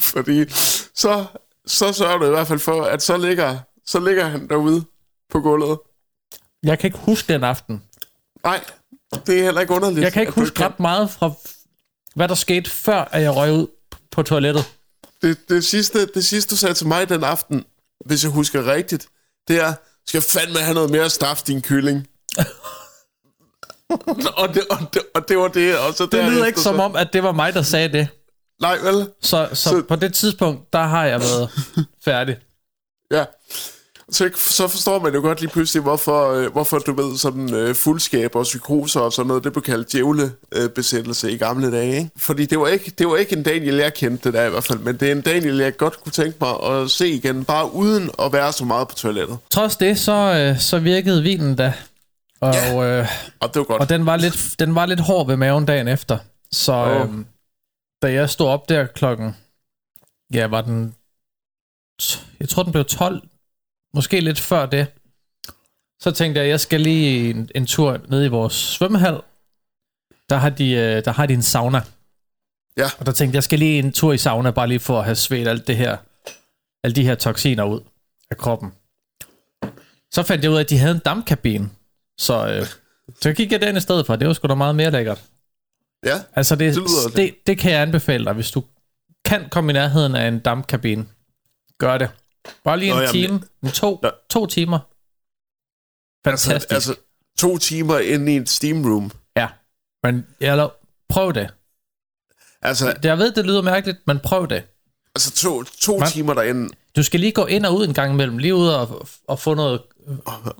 Fordi 0.00 0.50
så, 0.94 1.24
så 1.66 1.92
sørger 1.92 2.18
du 2.18 2.26
i 2.26 2.30
hvert 2.30 2.46
fald 2.46 2.58
for, 2.58 2.82
at 2.82 3.02
så 3.02 3.16
ligger, 3.16 3.58
så 3.86 4.00
ligger 4.00 4.24
han 4.28 4.48
derude 4.48 4.84
på 5.30 5.40
gulvet. 5.40 5.78
Jeg 6.62 6.78
kan 6.78 6.88
ikke 6.88 6.98
huske 6.98 7.32
den 7.32 7.44
aften. 7.44 7.82
Nej, 8.44 8.64
det 9.26 9.38
er 9.38 9.44
heller 9.44 9.60
ikke 9.60 9.74
underligt. 9.74 10.04
Jeg 10.04 10.12
kan 10.12 10.22
ikke 10.22 10.32
huske 10.32 10.64
ret 10.64 10.80
meget 10.80 11.10
fra, 11.10 11.32
hvad 12.14 12.28
der 12.28 12.34
skete, 12.34 12.70
før 12.70 13.04
at 13.04 13.22
jeg 13.22 13.36
røg 13.36 13.52
ud 13.52 13.66
på 14.10 14.22
toilettet. 14.22 14.64
Det, 15.22 15.48
det, 15.48 15.64
sidste, 15.64 16.06
det 16.06 16.24
sidste, 16.26 16.50
du 16.50 16.56
sagde 16.56 16.74
til 16.74 16.86
mig 16.86 17.08
den 17.08 17.24
aften, 17.24 17.64
hvis 18.06 18.24
jeg 18.24 18.32
husker 18.32 18.72
rigtigt, 18.72 19.08
det 19.48 19.60
er, 19.60 19.74
skal 20.06 20.22
fandme 20.22 20.58
have 20.58 20.74
noget 20.74 20.90
mere 20.90 21.10
staf, 21.10 21.42
din 21.46 21.62
kylling. 21.62 22.06
og, 24.42 24.54
det, 24.54 24.62
og, 24.70 24.78
det, 24.94 25.02
og 25.14 25.28
det 25.28 25.38
var 25.38 25.48
det. 25.48 25.78
Og 25.78 25.94
så 25.94 26.06
Det 26.12 26.24
lyder 26.24 26.46
ikke 26.46 26.60
som 26.60 26.80
om, 26.80 26.96
at 26.96 27.08
det 27.12 27.22
var 27.22 27.32
mig, 27.32 27.54
der 27.54 27.62
sagde 27.62 27.88
det. 27.88 28.08
Nej, 28.60 28.76
vel? 28.82 29.08
Så, 29.22 29.48
så, 29.52 29.70
Så- 29.70 29.82
på 29.88 29.96
det 29.96 30.14
tidspunkt, 30.14 30.72
der 30.72 30.82
har 30.82 31.04
jeg 31.04 31.20
været 31.20 31.50
færdig. 32.04 32.36
Ja. 33.12 33.24
Så, 34.12 34.30
så 34.36 34.68
forstår 34.68 34.98
man 35.02 35.14
jo 35.14 35.20
godt 35.20 35.40
lige 35.40 35.50
pludselig, 35.50 35.82
hvorfor, 35.82 36.32
øh, 36.32 36.52
hvorfor 36.52 36.78
du 36.78 36.92
ved, 37.02 37.18
sådan 37.18 37.54
øh, 37.54 37.74
fuldskab 37.74 38.36
og 38.36 38.42
psykoser 38.42 39.00
og 39.00 39.12
sådan 39.12 39.28
noget, 39.28 39.44
det 39.44 39.52
blev 39.52 39.62
kaldt 39.62 39.92
djævlebesættelse 39.92 41.26
øh, 41.26 41.32
i 41.32 41.36
gamle 41.36 41.72
dage. 41.72 41.96
Ikke? 41.98 42.10
Fordi 42.18 42.46
det 42.46 42.58
var, 42.60 42.66
ikke, 42.68 42.92
det 42.98 43.08
var 43.08 43.16
ikke 43.16 43.36
en 43.36 43.42
Daniel, 43.42 43.74
jeg 43.74 43.94
kendte 43.94 44.24
det 44.24 44.34
der 44.34 44.46
i 44.46 44.50
hvert 44.50 44.64
fald, 44.64 44.78
men 44.78 44.96
det 44.96 45.08
er 45.08 45.12
en 45.12 45.20
Daniel, 45.20 45.56
jeg 45.58 45.76
godt 45.76 46.02
kunne 46.02 46.12
tænke 46.12 46.36
mig 46.40 46.50
at 46.70 46.90
se 46.90 47.08
igen, 47.08 47.44
bare 47.44 47.72
uden 47.74 48.10
at 48.18 48.32
være 48.32 48.52
så 48.52 48.64
meget 48.64 48.88
på 48.88 48.94
toilettet. 48.94 49.38
Trods 49.50 49.76
det, 49.76 49.98
så, 49.98 50.12
øh, 50.12 50.60
så 50.60 50.78
virkede 50.78 51.22
vinen 51.22 51.54
da. 51.56 51.72
Og, 52.40 52.54
Ja. 52.54 53.00
øh, 53.00 53.06
Og 53.40 53.48
det 53.48 53.56
var 53.60 53.64
godt. 53.64 53.82
og 53.82 53.88
den, 53.88 54.06
var 54.06 54.16
lidt, 54.16 54.54
den 54.58 54.74
var 54.74 54.86
lidt 54.86 55.00
hård 55.00 55.26
ved 55.26 55.36
maven 55.36 55.66
dagen 55.66 55.88
efter. 55.88 56.18
Så 56.52 56.72
Åh. 56.72 57.00
øh, 57.18 57.24
da 58.02 58.12
jeg 58.12 58.30
stod 58.30 58.48
op 58.48 58.68
der 58.68 58.86
klokken, 58.86 59.36
ja, 60.34 60.46
var 60.46 60.60
den, 60.60 60.94
jeg 62.40 62.48
tror 62.48 62.62
den 62.62 62.72
blev 62.72 62.84
12, 62.84 63.22
måske 63.94 64.20
lidt 64.20 64.40
før 64.40 64.66
det. 64.66 64.86
Så 66.00 66.10
tænkte 66.10 66.40
jeg, 66.40 66.48
jeg 66.48 66.60
skal 66.60 66.80
lige 66.80 67.30
en, 67.30 67.50
en 67.54 67.66
tur 67.66 68.00
ned 68.08 68.24
i 68.24 68.28
vores 68.28 68.52
svømmehal. 68.54 69.20
Der 70.30 70.36
har 70.36 70.50
de, 70.50 70.70
øh, 70.70 71.04
der 71.04 71.12
har 71.12 71.26
de 71.26 71.34
en 71.34 71.42
sauna. 71.42 71.82
Ja. 72.76 72.88
Og 72.98 73.06
der 73.06 73.12
tænkte 73.12 73.34
jeg, 73.34 73.34
jeg 73.34 73.44
skal 73.44 73.58
lige 73.58 73.78
en 73.78 73.92
tur 73.92 74.12
i 74.12 74.18
sauna, 74.18 74.50
bare 74.50 74.68
lige 74.68 74.80
for 74.80 74.98
at 74.98 75.04
have 75.04 75.14
svedt 75.16 75.48
alt 75.48 75.66
det 75.66 75.76
her, 75.76 75.96
alle 76.84 76.94
de 76.94 77.04
her 77.04 77.14
toksiner 77.14 77.64
ud 77.64 77.80
af 78.30 78.36
kroppen. 78.36 78.72
Så 80.10 80.22
fandt 80.22 80.44
jeg 80.44 80.50
ud 80.50 80.56
af, 80.56 80.60
at 80.60 80.70
de 80.70 80.78
havde 80.78 80.94
en 80.94 80.98
dampkabine. 81.04 81.70
Så, 82.20 82.46
øh, 82.48 82.66
så 83.20 83.32
gik 83.32 83.52
jeg 83.52 83.60
den 83.60 83.76
i 83.76 83.80
stedet 83.80 84.06
for. 84.06 84.16
Det 84.16 84.28
var 84.28 84.34
sgu 84.34 84.48
da 84.48 84.54
meget 84.54 84.74
mere 84.74 84.90
lækkert. 84.90 85.22
Ja, 86.06 86.20
Altså, 86.32 86.56
det, 86.56 86.74
Det 86.74 86.82
lyder 86.82 87.06
det, 87.08 87.16
det, 87.16 87.34
det 87.46 87.58
kan 87.58 87.72
jeg 87.72 87.82
anbefale 87.82 88.24
dig, 88.24 88.32
hvis 88.32 88.50
du 88.50 88.64
kan 89.24 89.48
komme 89.50 89.72
i 89.72 89.74
nærheden 89.74 90.14
af 90.14 90.28
en 90.28 90.38
dampkabine. 90.38 91.06
Gør 91.78 91.98
det. 91.98 92.10
Bare 92.64 92.78
lige 92.78 92.90
en 92.90 92.96
Nå, 92.96 93.00
jamen, 93.02 93.12
time. 93.12 93.40
En 93.62 93.70
to, 93.70 93.98
Nå. 94.02 94.10
to 94.30 94.46
timer. 94.46 94.78
Fantastisk. 96.28 96.72
altså, 96.72 96.90
altså 96.90 96.94
to 97.38 97.58
timer 97.58 97.98
inde 97.98 98.32
i 98.34 98.36
et 98.36 98.48
steam 98.48 98.84
room. 98.84 99.10
ja. 99.36 99.48
Men 100.02 100.26
eller, 100.40 100.68
prøv 101.08 101.32
det. 101.32 101.50
Altså, 102.62 102.96
Jeg 103.02 103.18
ved, 103.18 103.32
det 103.32 103.46
lyder 103.46 103.62
mærkeligt, 103.62 103.98
men 104.06 104.18
prøv 104.20 104.48
det. 104.48 104.62
altså 105.14 105.30
to, 105.32 105.62
to 105.62 105.98
Man- 105.98 106.08
timer 106.10 106.34
derinde 106.34 106.68
Du 106.96 107.02
skal 107.02 107.20
lige 107.20 107.32
gå 107.32 107.46
ind 107.46 107.66
og 107.66 107.74
ud 107.76 107.86
en 107.86 107.94
gang 107.94 108.12
imellem. 108.12 108.38
Lige 108.38 108.54
ud 108.54 108.68
og, 108.68 109.08
og 109.28 109.38
få 109.38 109.54
noget 109.54 109.82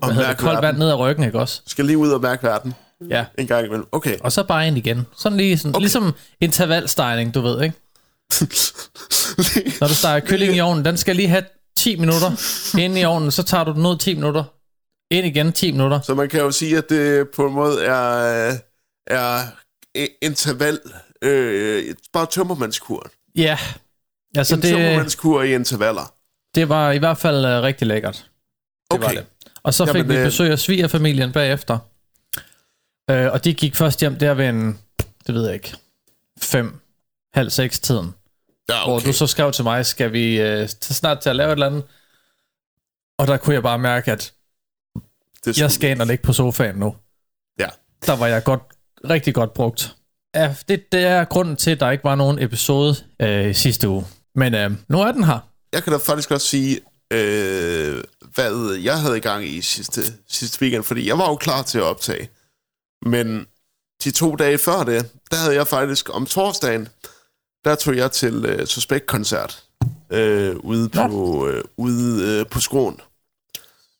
og 0.01 0.09
det, 0.09 0.17
mærke 0.17 0.39
koldt 0.39 0.61
vand 0.61 0.77
ned 0.77 0.89
ad 0.89 0.95
ryggen, 0.95 1.23
ikke 1.23 1.39
også? 1.39 1.61
Skal 1.67 1.85
lige 1.85 1.97
ud 1.97 2.11
og 2.11 2.21
mærke 2.21 2.43
verden 2.43 2.73
Ja. 3.09 3.25
en 3.37 3.47
gang 3.47 3.65
imellem. 3.65 3.87
Okay. 3.91 4.17
Og 4.19 4.31
så 4.31 4.43
bare 4.43 4.67
ind 4.67 4.77
igen. 4.77 5.05
Sådan 5.17 5.37
lige 5.37 5.57
sådan, 5.57 5.69
okay. 5.75 5.79
Ligesom 5.81 6.13
intervalstegning, 6.41 7.33
du 7.33 7.41
ved, 7.41 7.61
ikke? 7.61 7.75
Når 9.81 9.87
du 9.87 9.93
steger 9.95 10.19
kylling 10.19 10.55
i 10.55 10.59
ovnen, 10.59 10.85
den 10.85 10.97
skal 10.97 11.15
lige 11.15 11.27
have 11.27 11.43
10 11.77 11.95
minutter 11.95 12.31
inde 12.79 12.99
i 13.01 13.05
ovnen, 13.05 13.31
så 13.31 13.43
tager 13.43 13.63
du 13.63 13.73
den 13.73 13.85
ud 13.85 13.97
10 13.97 14.15
minutter. 14.15 14.43
Ind 15.11 15.25
igen 15.27 15.53
10 15.53 15.71
minutter. 15.71 16.01
Så 16.01 16.15
man 16.15 16.29
kan 16.29 16.39
jo 16.39 16.51
sige, 16.51 16.77
at 16.77 16.89
det 16.89 17.29
på 17.29 17.47
en 17.47 17.53
måde 17.53 17.83
er, 17.85 18.57
er 19.07 19.41
interval, 20.21 20.79
øh, 21.21 21.95
bare 22.13 22.25
tømmermandskur. 22.25 23.07
Ja, 23.35 23.57
altså 24.35 24.55
En 24.55 24.61
det, 24.61 24.69
tømmermandskur 24.69 25.41
i 25.43 25.53
intervaller. 25.55 26.13
det 26.55 26.69
var 26.69 26.91
i 26.91 26.97
hvert 26.97 27.17
fald 27.17 27.45
uh, 27.45 27.63
rigtig 27.63 27.87
lækkert. 27.87 28.25
Det 28.93 28.99
Okay. 29.03 29.15
var 29.15 29.21
det. 29.21 29.25
Og 29.63 29.73
så 29.73 29.85
fik 29.85 29.95
Jamen, 29.95 30.09
vi 30.09 30.17
øh, 30.17 30.25
besøg 30.25 30.51
af 30.51 30.59
svigerfamilien 30.59 31.31
bagefter. 31.31 31.77
Øh, 33.09 33.31
og 33.31 33.43
de 33.43 33.53
gik 33.53 33.75
først 33.75 33.99
hjem 33.99 34.15
der 34.15 34.33
ved 34.33 34.49
en, 34.49 34.79
det 35.27 35.35
ved 35.35 35.45
jeg 35.45 35.53
ikke, 35.53 35.75
fem, 36.41 36.79
halv 37.33 37.49
seks 37.49 37.79
tiden. 37.79 38.13
Ja, 38.69 38.83
Hvor 38.85 38.95
okay. 38.95 39.07
du 39.07 39.13
så 39.13 39.27
skrev 39.27 39.51
til 39.51 39.63
mig, 39.63 39.85
skal 39.85 40.13
vi 40.13 40.41
øh, 40.41 40.67
snart 40.69 41.19
til 41.19 41.29
at 41.29 41.35
lave 41.35 41.47
et 41.47 41.51
eller 41.51 41.65
andet? 41.67 41.83
Og 43.19 43.27
der 43.27 43.37
kunne 43.37 43.53
jeg 43.53 43.63
bare 43.63 43.79
mærke, 43.79 44.11
at 44.11 44.33
det 45.45 45.59
jeg 45.59 45.71
skal 45.71 45.89
ind 45.89 46.01
og 46.01 46.07
ligge 46.07 46.23
på 46.23 46.33
sofaen 46.33 46.75
nu. 46.75 46.95
Ja. 47.59 47.67
Der 48.05 48.15
var 48.15 48.27
jeg 48.27 48.43
godt, 48.43 48.61
rigtig 49.09 49.33
godt 49.33 49.53
brugt. 49.53 49.95
Ja, 50.35 50.55
det, 50.67 50.91
det 50.91 51.03
er 51.03 51.23
grunden 51.25 51.55
til, 51.55 51.71
at 51.71 51.79
der 51.79 51.91
ikke 51.91 52.03
var 52.03 52.15
nogen 52.15 52.39
episode 52.39 52.95
øh, 53.21 53.55
sidste 53.55 53.89
uge. 53.89 54.05
Men 54.35 54.53
øh, 54.55 54.71
nu 54.87 55.01
er 55.01 55.11
den 55.11 55.23
her. 55.23 55.39
Jeg 55.73 55.83
kan 55.83 55.93
da 55.93 55.99
faktisk 55.99 56.31
også 56.31 56.47
sige, 56.47 56.79
øh, 57.11 58.03
hvad 58.33 58.79
jeg 58.83 58.99
havde 58.99 59.17
i 59.17 59.21
gang 59.21 59.47
i 59.47 59.61
sidste, 59.61 60.01
sidste 60.27 60.61
weekend, 60.61 60.83
fordi 60.83 61.07
jeg 61.07 61.17
var 61.17 61.29
jo 61.29 61.35
klar 61.35 61.61
til 61.61 61.77
at 61.77 61.83
optage. 61.83 62.29
Men 63.05 63.45
de 64.03 64.11
to 64.11 64.35
dage 64.35 64.57
før 64.57 64.83
det, 64.83 65.11
der 65.31 65.37
havde 65.37 65.55
jeg 65.55 65.67
faktisk 65.67 66.15
om 66.15 66.25
torsdagen, 66.25 66.87
der 67.65 67.75
tog 67.75 67.95
jeg 67.95 68.11
til 68.11 68.45
øh, 68.45 68.67
Suspekt-koncert 68.67 69.63
øh, 70.11 70.55
ude, 70.55 70.89
på, 70.89 71.47
øh, 71.47 71.63
ude 71.77 72.39
øh, 72.39 72.45
på 72.47 72.59
Skråen. 72.59 72.99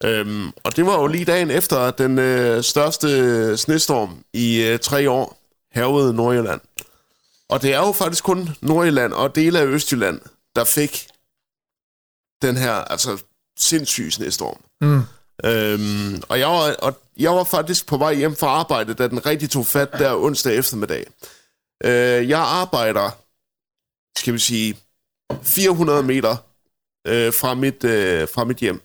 Øhm, 0.03 0.47
og 0.63 0.75
det 0.75 0.85
var 0.85 1.01
jo 1.01 1.07
lige 1.07 1.25
dagen 1.25 1.51
efter 1.51 1.91
den 1.91 2.19
øh, 2.19 2.63
største 2.63 3.57
snestorm 3.57 4.23
i 4.33 4.61
øh, 4.61 4.79
tre 4.79 5.09
år 5.09 5.37
hervede 5.73 6.13
Nordjylland. 6.13 6.61
Og 7.49 7.61
det 7.61 7.73
er 7.73 7.77
jo 7.77 7.91
faktisk 7.91 8.23
kun 8.23 8.49
Nordjylland 8.61 9.13
og 9.13 9.35
dele 9.35 9.59
af 9.59 9.65
Østjylland, 9.65 10.21
der 10.55 10.63
fik 10.63 11.07
den 12.41 12.57
her 12.57 12.74
altså 12.74 13.24
sindssyge 13.57 14.12
snestorm. 14.12 14.62
Mm. 14.81 15.01
Øhm, 15.43 16.24
og, 16.29 16.39
jeg 16.39 16.48
var, 16.48 16.75
og 16.81 17.01
jeg 17.17 17.31
var 17.31 17.43
faktisk 17.43 17.88
på 17.88 17.98
vej 17.98 18.13
hjem 18.13 18.36
fra 18.36 18.48
arbejde, 18.48 18.93
da 18.93 19.07
den 19.07 19.25
rigtig 19.25 19.50
tog 19.50 19.65
fat 19.65 19.91
der 19.91 20.15
onsdag 20.15 20.55
eftermiddag. 20.57 21.05
Øh, 21.83 22.29
jeg 22.29 22.39
arbejder, 22.39 23.10
skal 24.19 24.33
vi 24.33 24.39
sige, 24.39 24.77
400 25.43 26.03
meter 26.03 26.38
øh, 27.07 27.33
fra, 27.33 27.53
mit, 27.53 27.83
øh, 27.83 28.27
fra 28.33 28.43
mit 28.43 28.57
hjem. 28.57 28.81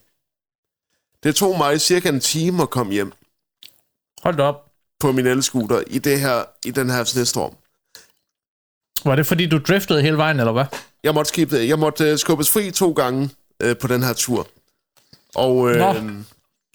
Det 1.22 1.36
tog 1.36 1.58
mig 1.58 1.80
cirka 1.80 2.08
en 2.08 2.20
time 2.20 2.62
at 2.62 2.70
komme 2.70 2.92
hjem 2.92 3.12
Hold 4.22 4.40
op. 4.40 4.72
på 5.00 5.12
min 5.12 5.26
elscooter 5.26 5.82
i, 5.86 5.98
det 5.98 6.20
her, 6.20 6.44
i 6.64 6.70
den 6.70 6.90
her 6.90 7.04
snestorm. 7.04 7.54
Var 9.04 9.16
det 9.16 9.26
fordi, 9.26 9.46
du 9.46 9.58
driftede 9.58 10.02
hele 10.02 10.16
vejen, 10.16 10.40
eller 10.40 10.52
hvad? 10.52 10.64
Jeg 11.02 11.14
måtte, 11.14 11.28
skifte, 11.28 11.68
jeg 11.68 11.78
måtte 11.78 12.12
uh, 12.12 12.18
skubbes 12.18 12.50
fri 12.50 12.70
to 12.70 12.92
gange 12.92 13.30
uh, 13.64 13.76
på 13.80 13.86
den 13.86 14.02
her 14.02 14.12
tur. 14.12 14.48
Og 15.34 15.54
Nå. 15.76 15.94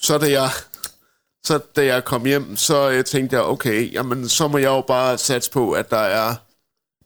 så 0.02 0.18
da 0.18 0.32
jeg 0.32 0.50
så 1.44 1.60
da 1.76 1.86
jeg 1.86 2.06
kom 2.06 2.26
hjem, 2.26 2.56
så 2.56 2.90
uh, 2.90 3.04
tænkte 3.06 3.36
jeg, 3.36 3.44
okay, 3.44 3.94
jamen 3.94 4.30
så 4.30 4.48
må 4.48 4.58
jeg 4.58 4.68
jo 4.68 4.82
bare 4.82 5.18
satse 5.18 5.52
på, 5.52 5.72
at 5.72 5.92
der 5.92 5.98
er 5.98 6.30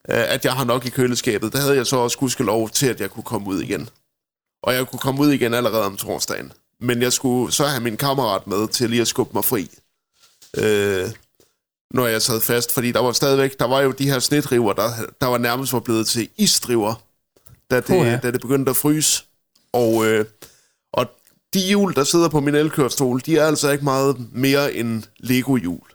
uh, 0.09 0.33
at 0.33 0.45
jeg 0.45 0.53
har 0.53 0.63
nok 0.63 0.85
i 0.85 0.89
køleskabet. 0.89 1.53
Der 1.53 1.59
havde 1.59 1.75
jeg 1.75 1.87
så 1.87 1.97
også 1.97 2.17
gudskelov 2.17 2.59
lov 2.59 2.69
til, 2.69 2.87
at 2.87 3.01
jeg 3.01 3.09
kunne 3.09 3.23
komme 3.23 3.47
ud 3.47 3.61
igen. 3.61 3.89
Og 4.63 4.73
jeg 4.73 4.87
kunne 4.87 4.99
komme 4.99 5.21
ud 5.21 5.31
igen 5.31 5.53
allerede 5.53 5.85
om 5.85 5.97
torsdagen. 5.97 6.51
Men 6.79 7.01
jeg 7.01 7.13
skulle 7.13 7.53
så 7.53 7.65
have 7.65 7.83
min 7.83 7.97
kammerat 7.97 8.47
med 8.47 8.67
til 8.67 8.89
lige 8.89 9.01
at 9.01 9.07
skubbe 9.07 9.33
mig 9.33 9.45
fri. 9.45 9.69
Øh, 10.57 11.09
når 11.91 12.07
jeg 12.07 12.21
sad 12.21 12.41
fast, 12.41 12.73
fordi 12.73 12.91
der 12.91 12.99
var 12.99 13.11
stadigvæk, 13.11 13.59
der 13.59 13.65
var 13.65 13.81
jo 13.81 13.91
de 13.91 14.09
her 14.09 14.19
snedriver, 14.19 14.73
der, 14.73 14.89
der 15.21 15.27
var 15.27 15.37
nærmest 15.37 15.73
var 15.73 15.79
blevet 15.79 16.07
til 16.07 16.29
isdriver, 16.37 16.93
da 17.71 17.75
det, 17.75 17.85
Puha. 17.85 18.17
da 18.17 18.31
det 18.31 18.41
begyndte 18.41 18.69
at 18.69 18.75
fryse. 18.75 19.23
Og, 19.75 20.05
øh, 20.05 20.25
og 20.93 21.05
de 21.53 21.59
hjul, 21.59 21.95
der 21.95 22.03
sidder 22.03 22.29
på 22.29 22.39
min 22.39 22.55
elkørestol, 22.55 23.21
de 23.25 23.37
er 23.37 23.45
altså 23.45 23.71
ikke 23.71 23.83
meget 23.83 24.15
mere 24.31 24.73
end 24.73 25.03
Lego-hjul. 25.19 25.87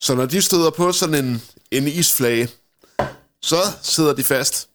Så 0.00 0.14
når 0.14 0.26
de 0.26 0.42
støder 0.42 0.70
på 0.70 0.92
sådan 0.92 1.24
en, 1.24 1.42
en 1.70 1.88
isflage, 1.88 2.48
så 3.42 3.56
sidder 3.82 4.14
de 4.14 4.24
fast. 4.24 4.68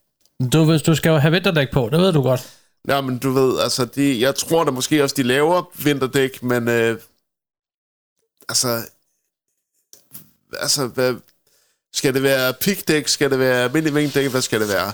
Du, 0.53 0.65
hvis 0.65 0.81
du 0.81 0.95
skal 0.95 1.09
jo 1.09 1.17
have 1.17 1.31
vinterdæk 1.31 1.67
på, 1.73 1.89
det 1.91 1.99
ved 1.99 2.13
du 2.13 2.21
godt. 2.21 2.57
Ja, 2.87 3.01
men 3.01 3.17
du 3.17 3.31
ved, 3.31 3.59
altså, 3.59 3.85
de, 3.85 4.21
jeg 4.21 4.35
tror 4.35 4.63
da 4.63 4.71
måske 4.71 5.03
også, 5.03 5.15
de 5.15 5.23
laver 5.23 5.63
vinterdæk, 5.83 6.43
men 6.43 6.67
øh, 6.67 6.97
altså, 8.49 8.81
altså, 10.59 10.87
hvad, 10.87 11.15
skal 11.93 12.13
det 12.13 12.23
være 12.23 12.53
pigdæk, 12.53 13.07
skal 13.07 13.31
det 13.31 13.39
være 13.39 13.63
almindelig 13.63 13.95
vinterdæk, 13.95 14.31
hvad 14.31 14.41
skal 14.41 14.61
det 14.61 14.69
være? 14.69 14.93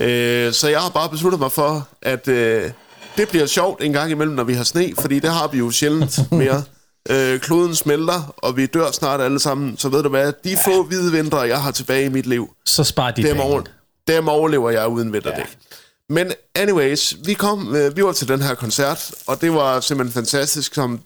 Øh, 0.00 0.52
så 0.52 0.68
jeg 0.68 0.80
har 0.80 0.88
bare 0.88 1.08
besluttet 1.08 1.40
mig 1.40 1.52
for, 1.52 1.88
at 2.02 2.28
øh, 2.28 2.70
det 3.16 3.28
bliver 3.28 3.46
sjovt 3.46 3.82
en 3.82 3.92
gang 3.92 4.10
imellem, 4.10 4.36
når 4.36 4.44
vi 4.44 4.54
har 4.54 4.64
sne, 4.64 4.92
fordi 5.00 5.18
det 5.18 5.30
har 5.30 5.48
vi 5.48 5.58
jo 5.58 5.70
sjældent 5.70 6.18
mere. 6.32 6.62
Øh, 7.10 7.40
kloden 7.40 7.74
smelter, 7.74 8.34
og 8.36 8.56
vi 8.56 8.66
dør 8.66 8.90
snart 8.90 9.20
alle 9.20 9.40
sammen, 9.40 9.76
så 9.76 9.88
ved 9.88 10.02
du 10.02 10.08
hvad, 10.08 10.32
de 10.44 10.56
få 10.64 10.82
hvide 10.82 11.12
vintre, 11.12 11.38
jeg 11.38 11.62
har 11.62 11.70
tilbage 11.70 12.04
i 12.04 12.08
mit 12.08 12.26
liv, 12.26 12.54
Så 12.64 12.84
spar 12.84 13.10
de 13.10 13.22
dem, 13.22 13.40
over, 13.40 13.62
dem 14.08 14.28
overlever 14.28 14.70
jeg 14.70 14.88
uden 14.88 15.12
vinterdæk. 15.12 15.38
Ja. 15.38 16.14
Men 16.14 16.32
anyways, 16.54 17.14
vi 17.24 17.34
kom, 17.34 17.76
øh, 17.76 17.96
vi 17.96 18.04
var 18.04 18.12
til 18.12 18.28
den 18.28 18.42
her 18.42 18.54
koncert, 18.54 19.10
og 19.26 19.40
det 19.40 19.52
var 19.52 19.80
simpelthen 19.80 20.12
fantastisk, 20.14 20.74
som 20.74 21.00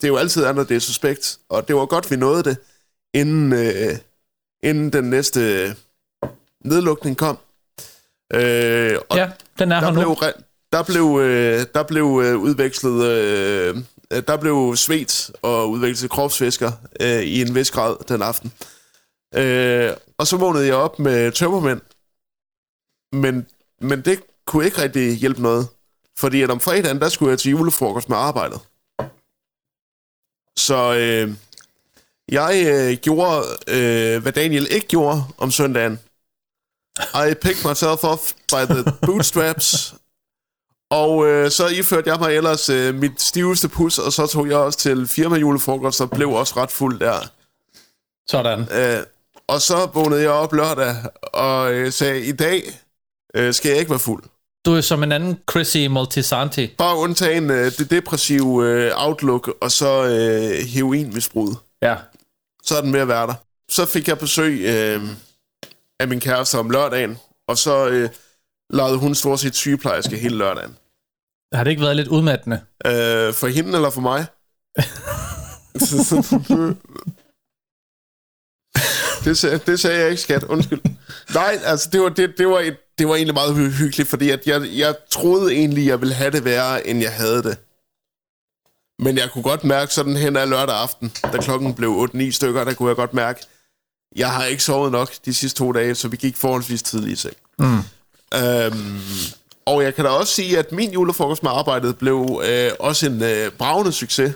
det 0.00 0.08
jo 0.08 0.16
altid 0.16 0.44
er, 0.44 0.52
når 0.52 0.64
det 0.64 0.76
er 0.76 0.80
suspekt. 0.80 1.38
Og 1.48 1.68
det 1.68 1.76
var 1.76 1.86
godt, 1.86 2.10
vi 2.10 2.16
nåede 2.16 2.42
det, 2.42 2.56
inden, 3.14 3.52
øh, 3.52 3.96
inden 4.62 4.92
den 4.92 5.04
næste 5.04 5.74
nedlukning 6.64 7.16
kom. 7.16 7.38
Øh, 8.34 8.98
og 9.08 9.16
Ja, 9.16 9.30
den 9.58 9.72
er 9.72 9.80
her 9.80 9.86
der 9.86 9.92
blev, 9.92 10.08
nu. 10.08 10.16
der 10.72 10.82
blev, 10.82 11.20
øh, 11.20 11.66
der 11.74 11.82
blev 11.82 12.22
øh, 12.24 12.36
udvekslet, 12.36 13.04
øh, 13.04 13.76
øh, 14.12 14.22
der 14.28 14.36
blev 14.36 14.76
svedt 14.76 15.30
og 15.42 15.70
udvekslet 15.70 16.10
kropsvæsker 16.10 16.72
øh, 17.00 17.22
i 17.22 17.40
en 17.42 17.54
vis 17.54 17.70
grad 17.70 17.96
den 18.08 18.22
aften. 18.22 18.52
Øh, 19.34 19.90
og 20.18 20.26
så 20.26 20.36
vågnede 20.36 20.66
jeg 20.66 20.74
op 20.74 20.98
med 20.98 21.32
tømmermænd, 21.32 21.80
men, 23.12 23.46
men 23.80 24.00
det 24.00 24.20
kunne 24.46 24.64
ikke 24.64 24.82
rigtig 24.82 25.16
hjælpe 25.16 25.42
noget, 25.42 25.68
fordi 26.18 26.42
at 26.42 26.50
om 26.50 26.60
fredagen, 26.60 27.00
der 27.00 27.08
skulle 27.08 27.30
jeg 27.30 27.38
til 27.38 27.50
julefrokost 27.50 28.08
med 28.08 28.16
arbejdet. 28.16 28.60
Så 30.56 30.94
øh, 30.94 31.34
jeg 32.28 32.62
øh, 32.66 32.96
gjorde, 32.96 33.42
øh, 33.68 34.22
hvad 34.22 34.32
Daniel 34.32 34.66
ikke 34.70 34.86
gjorde 34.86 35.22
om 35.38 35.50
søndagen. 35.50 35.98
I 37.14 37.34
picked 37.34 37.64
myself 37.68 38.04
off 38.04 38.32
by 38.52 38.72
the 38.72 38.84
bootstraps, 39.06 39.94
og 40.90 41.26
øh, 41.26 41.50
så 41.50 41.66
iførte 41.66 42.10
jeg 42.10 42.20
mig 42.20 42.36
ellers 42.36 42.68
øh, 42.68 42.94
mit 42.94 43.22
stiveste 43.22 43.68
pus, 43.68 43.98
og 43.98 44.12
så 44.12 44.26
tog 44.26 44.48
jeg 44.48 44.56
også 44.56 44.78
til 44.78 45.08
firma 45.08 45.36
julefrokost, 45.36 46.00
og 46.00 46.10
blev 46.10 46.30
også 46.30 46.54
ret 46.56 46.70
fuld 46.70 47.00
der. 47.00 47.30
Sådan. 48.28 48.60
Øh, 48.72 49.02
og 49.48 49.60
så 49.60 49.88
vågnede 49.94 50.22
jeg 50.22 50.30
op 50.30 50.52
lørdag, 50.52 50.96
og 51.22 51.72
øh, 51.72 51.92
sagde, 51.92 52.20
i 52.24 52.32
dag 52.32 52.62
øh, 53.34 53.54
skal 53.54 53.68
jeg 53.68 53.78
ikke 53.78 53.90
være 53.90 53.98
fuld. 53.98 54.22
Du 54.66 54.74
er 54.74 54.80
som 54.80 55.02
en 55.02 55.12
anden 55.12 55.38
Chrissy 55.50 55.78
Multisanti. 55.78 56.66
Bare 56.78 56.96
undtagen 56.96 57.50
øh, 57.50 57.72
det 57.78 57.90
depressive 57.90 58.66
øh, 58.66 58.92
outlook, 58.94 59.50
og 59.60 59.70
så 59.70 60.04
øh, 60.04 60.66
heroinmisbruget. 60.66 61.56
Ja. 61.82 61.96
Så 62.64 62.76
er 62.76 62.80
den 62.80 62.92
ved 62.92 63.00
at 63.00 63.08
være 63.08 63.26
der. 63.26 63.34
Så 63.70 63.86
fik 63.86 64.08
jeg 64.08 64.18
besøg 64.18 64.60
øh, 64.60 65.02
af 66.00 66.08
min 66.08 66.20
kæreste 66.20 66.58
om 66.58 66.70
lørdagen, 66.70 67.18
og 67.48 67.58
så 67.58 67.88
øh, 67.88 68.10
lavede 68.70 68.98
hun 68.98 69.14
stort 69.14 69.40
set 69.40 69.54
sygeplejerske 69.54 70.16
hele 70.16 70.36
lørdagen. 70.36 70.76
Har 71.54 71.64
det 71.64 71.70
ikke 71.70 71.82
været 71.82 71.96
lidt 71.96 72.08
udmattende? 72.08 72.60
Øh, 72.86 73.34
for 73.34 73.46
hende 73.46 73.74
eller 73.74 73.90
for 73.90 74.00
mig? 74.00 74.20
det, 79.24 79.38
sagde, 79.38 79.58
det 79.58 79.80
sagde 79.80 80.00
jeg 80.00 80.10
ikke, 80.10 80.22
skat. 80.22 80.44
Undskyld. 80.44 80.80
Nej, 81.34 81.58
altså, 81.64 81.88
det 81.92 82.00
var, 82.00 82.08
det, 82.08 82.34
det 82.38 82.48
var, 82.48 82.60
et, 82.60 82.76
det 82.98 83.08
var 83.08 83.14
egentlig 83.14 83.34
meget 83.34 83.54
hy- 83.54 83.78
hyggeligt, 83.78 84.08
fordi 84.08 84.30
at 84.30 84.46
jeg, 84.46 84.62
jeg 84.72 84.94
troede 85.10 85.52
egentlig, 85.52 85.86
jeg 85.86 86.00
ville 86.00 86.14
have 86.14 86.30
det 86.30 86.44
værre, 86.44 86.86
end 86.86 87.00
jeg 87.00 87.12
havde 87.12 87.42
det. 87.42 87.58
Men 88.98 89.18
jeg 89.18 89.30
kunne 89.32 89.42
godt 89.42 89.64
mærke 89.64 89.94
sådan 89.94 90.16
hen 90.16 90.36
ad 90.36 90.46
lørdag 90.46 90.76
aften, 90.76 91.12
da 91.32 91.38
klokken 91.38 91.74
blev 91.74 92.10
8-9 92.14 92.30
stykker, 92.30 92.64
der 92.64 92.74
kunne 92.74 92.88
jeg 92.88 92.96
godt 92.96 93.14
mærke, 93.14 93.40
jeg 94.16 94.30
har 94.30 94.44
ikke 94.44 94.62
sovet 94.62 94.92
nok 94.92 95.10
de 95.24 95.34
sidste 95.34 95.58
to 95.58 95.72
dage, 95.72 95.94
så 95.94 96.08
vi 96.08 96.16
gik 96.16 96.36
forholdsvis 96.36 96.82
tidligt 96.82 97.12
i 97.12 97.16
seng. 97.16 97.36
Mm. 97.58 97.78
Øhm, 98.34 99.00
og 99.66 99.82
jeg 99.82 99.94
kan 99.94 100.04
da 100.04 100.10
også 100.10 100.34
sige, 100.34 100.58
at 100.58 100.72
min 100.72 100.92
julefrokost 100.92 101.42
med 101.42 101.50
arbejdet 101.50 101.98
blev 101.98 102.42
øh, 102.48 102.70
også 102.80 103.06
en 103.06 103.22
øh, 103.22 103.50
bravende 103.50 103.92
succes. 103.92 104.34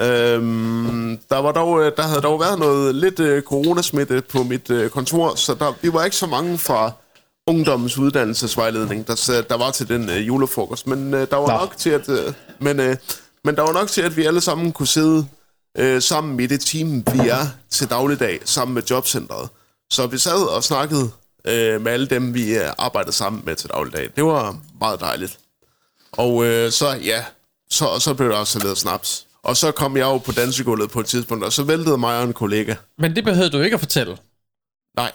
Øhm, 0.00 1.18
der, 1.30 1.38
var 1.38 1.52
dog, 1.52 1.82
øh, 1.82 1.92
der 1.96 2.02
havde 2.02 2.20
dog 2.20 2.40
været 2.40 2.58
noget 2.58 2.94
lidt 2.94 3.20
øh, 3.20 3.42
coronasmitte 3.42 4.20
på 4.20 4.42
mit 4.42 4.70
øh, 4.70 4.90
kontor, 4.90 5.34
så 5.34 5.54
der, 5.54 5.72
vi 5.82 5.92
var 5.92 6.04
ikke 6.04 6.16
så 6.16 6.26
mange 6.26 6.58
fra 6.58 6.92
ungdommens 7.46 7.98
uddannelsesvejledning, 7.98 9.06
der, 9.06 9.42
der 9.48 9.56
var 9.56 9.70
til 9.70 9.88
den 9.88 10.10
øh, 10.10 10.26
julefrokost. 10.26 10.86
Men 10.86 11.14
øh, 11.14 11.30
der 11.30 11.36
var 11.36 11.52
Nå. 11.52 11.58
nok 11.58 11.76
til 11.76 11.90
at, 11.90 12.08
øh, 12.08 12.32
men, 12.58 12.80
øh, 12.80 12.96
men 13.44 13.56
der 13.56 13.62
var 13.62 13.72
nok 13.72 13.88
til, 13.88 14.02
at 14.02 14.16
vi 14.16 14.24
alle 14.24 14.40
sammen 14.40 14.72
kunne 14.72 14.86
sidde 14.86 15.26
øh, 15.78 16.02
sammen 16.02 16.40
i 16.40 16.46
det 16.46 16.60
team, 16.60 17.04
vi 17.12 17.28
er 17.28 17.46
til 17.70 17.90
dagligdag, 17.90 18.40
sammen 18.44 18.74
med 18.74 18.82
jobcentret. 18.90 19.48
Så 19.90 20.06
vi 20.06 20.18
sad 20.18 20.48
og 20.56 20.64
snakkede 20.64 21.10
øh, 21.44 21.80
med 21.80 21.92
alle 21.92 22.06
dem, 22.06 22.34
vi 22.34 22.58
øh, 22.58 22.70
arbejdede 22.78 23.12
sammen 23.12 23.42
med 23.46 23.56
til 23.56 23.70
dagligdag. 23.70 24.10
Det 24.16 24.24
var 24.24 24.56
meget 24.80 25.00
dejligt. 25.00 25.38
Og 26.12 26.44
øh, 26.44 26.72
så, 26.72 26.88
ja, 26.90 27.24
så, 27.70 27.98
så 27.98 28.14
blev 28.14 28.28
der 28.28 28.36
også 28.36 28.58
serveret 28.58 28.78
snaps. 28.78 29.26
Og 29.42 29.56
så 29.56 29.72
kom 29.72 29.96
jeg 29.96 30.02
jo 30.02 30.18
på 30.18 30.32
dansegulvet 30.32 30.90
på 30.90 31.00
et 31.00 31.06
tidspunkt, 31.06 31.44
og 31.44 31.52
så 31.52 31.62
væltede 31.62 31.98
mig 31.98 32.18
og 32.18 32.24
en 32.24 32.32
kollega. 32.32 32.74
Men 32.98 33.16
det 33.16 33.24
behøvede 33.24 33.50
du 33.50 33.60
ikke 33.60 33.74
at 33.74 33.80
fortælle. 33.80 34.18
Nej, 34.96 35.12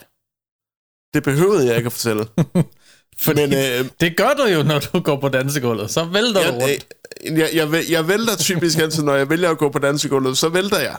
det 1.13 1.23
behøvede 1.23 1.67
jeg 1.67 1.77
ikke 1.77 1.87
at 1.87 1.93
fortælle. 1.93 2.27
Fordi 3.21 3.41
Men 3.41 3.53
øh, 3.53 3.89
det 3.99 4.17
gør 4.17 4.29
du 4.37 4.43
jo, 4.43 4.63
når 4.63 4.79
du 4.79 4.99
går 4.99 5.19
på 5.19 5.29
dansegulvet. 5.29 5.91
Så 5.91 6.05
vælter 6.05 6.51
du 6.51 6.51
rundt. 6.51 6.85
jeg, 7.23 7.31
øh, 7.31 7.39
jeg, 7.39 7.49
jeg, 7.53 7.85
jeg 7.89 8.07
vælter 8.07 8.37
typisk 8.37 8.77
altid, 8.77 9.03
når 9.03 9.15
jeg 9.15 9.29
vælger 9.29 9.49
at 9.49 9.57
gå 9.57 9.69
på 9.69 9.79
dansegulvet, 9.79 10.37
så 10.37 10.49
vælter 10.49 10.79
jeg. 10.79 10.97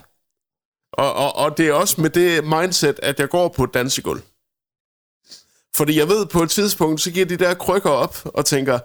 Og, 0.93 1.13
og, 1.15 1.37
og 1.37 1.59
det 1.59 1.69
er 1.69 1.73
også 1.73 2.01
med 2.01 2.11
det 2.11 2.45
mindset, 2.45 3.01
at 3.03 3.21
jeg 3.21 3.29
går 3.29 3.49
på 3.49 3.65
et 3.65 3.75
dansegulv. 3.75 4.21
Fordi 5.77 5.99
jeg 5.99 6.09
ved, 6.09 6.27
på 6.27 6.43
et 6.43 6.51
tidspunkt, 6.51 7.01
så 7.01 7.11
giver 7.11 7.27
de 7.27 7.37
der 7.37 7.55
krykker 7.55 7.91
op 7.91 8.17
og 8.25 8.45
tænker, 8.47 8.79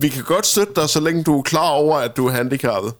vi 0.00 0.08
kan 0.08 0.24
godt 0.24 0.46
støtte 0.46 0.72
dig, 0.76 0.88
så 0.88 1.00
længe 1.00 1.24
du 1.24 1.38
er 1.38 1.42
klar 1.42 1.70
over, 1.70 1.96
at 1.96 2.16
du 2.16 2.26
er 2.26 2.30
handicappet. 2.30 2.94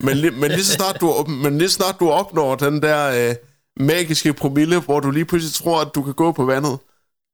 Men, 0.00 0.16
li- 0.16 0.30
men, 0.30 0.50
lige, 0.50 0.64
så 0.64 0.72
snart 0.72 1.00
du, 1.00 1.24
men 1.28 1.58
lige 1.58 1.68
snart 1.68 1.96
du 2.00 2.10
opnår 2.10 2.54
den 2.54 2.82
der 2.82 3.28
øh, 3.30 3.34
magiske 3.76 4.32
promille, 4.32 4.80
hvor 4.80 5.00
du 5.00 5.10
lige 5.10 5.24
pludselig 5.24 5.54
tror, 5.54 5.80
at 5.80 5.88
du 5.94 6.02
kan 6.02 6.14
gå 6.14 6.32
på 6.32 6.44
vandet, 6.44 6.78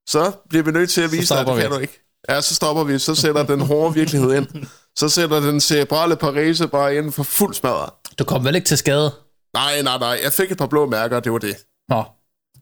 så 0.07 0.33
bliver 0.49 0.63
vi 0.63 0.71
nødt 0.73 0.91
til 0.91 1.01
at 1.01 1.13
vise 1.13 1.35
dig, 1.35 1.41
at 1.41 1.47
det 1.47 1.57
kan 1.57 1.71
vi. 1.71 1.75
du 1.75 1.81
ikke. 1.81 2.01
Ja, 2.29 2.41
så 2.41 2.55
stopper 2.55 2.85
vi. 2.85 2.99
Så 2.99 3.15
sætter 3.15 3.43
den 3.43 3.61
hårde 3.61 3.95
virkelighed 3.95 4.35
ind. 4.35 4.67
Så 4.97 5.09
sætter 5.09 5.41
den 5.41 5.61
cerebrale 5.61 6.17
parese 6.17 6.69
bare 6.69 6.97
ind 6.97 7.13
for 7.13 7.23
fuld 7.23 7.55
smadret. 7.55 7.91
Du 8.19 8.25
kom 8.25 8.45
vel 8.45 8.55
ikke 8.55 8.67
til 8.67 8.79
skade? 8.79 9.13
Nej, 9.55 9.83
nej, 9.83 9.99
nej. 9.99 10.21
Jeg 10.25 10.33
fik 10.33 10.51
et 10.53 10.59
par 10.59 10.67
blå 10.67 10.87
mærker, 10.87 11.17
og 11.17 11.25
det 11.25 11.33
var 11.33 11.39
det. 11.39 11.57
Nå. 11.89 12.05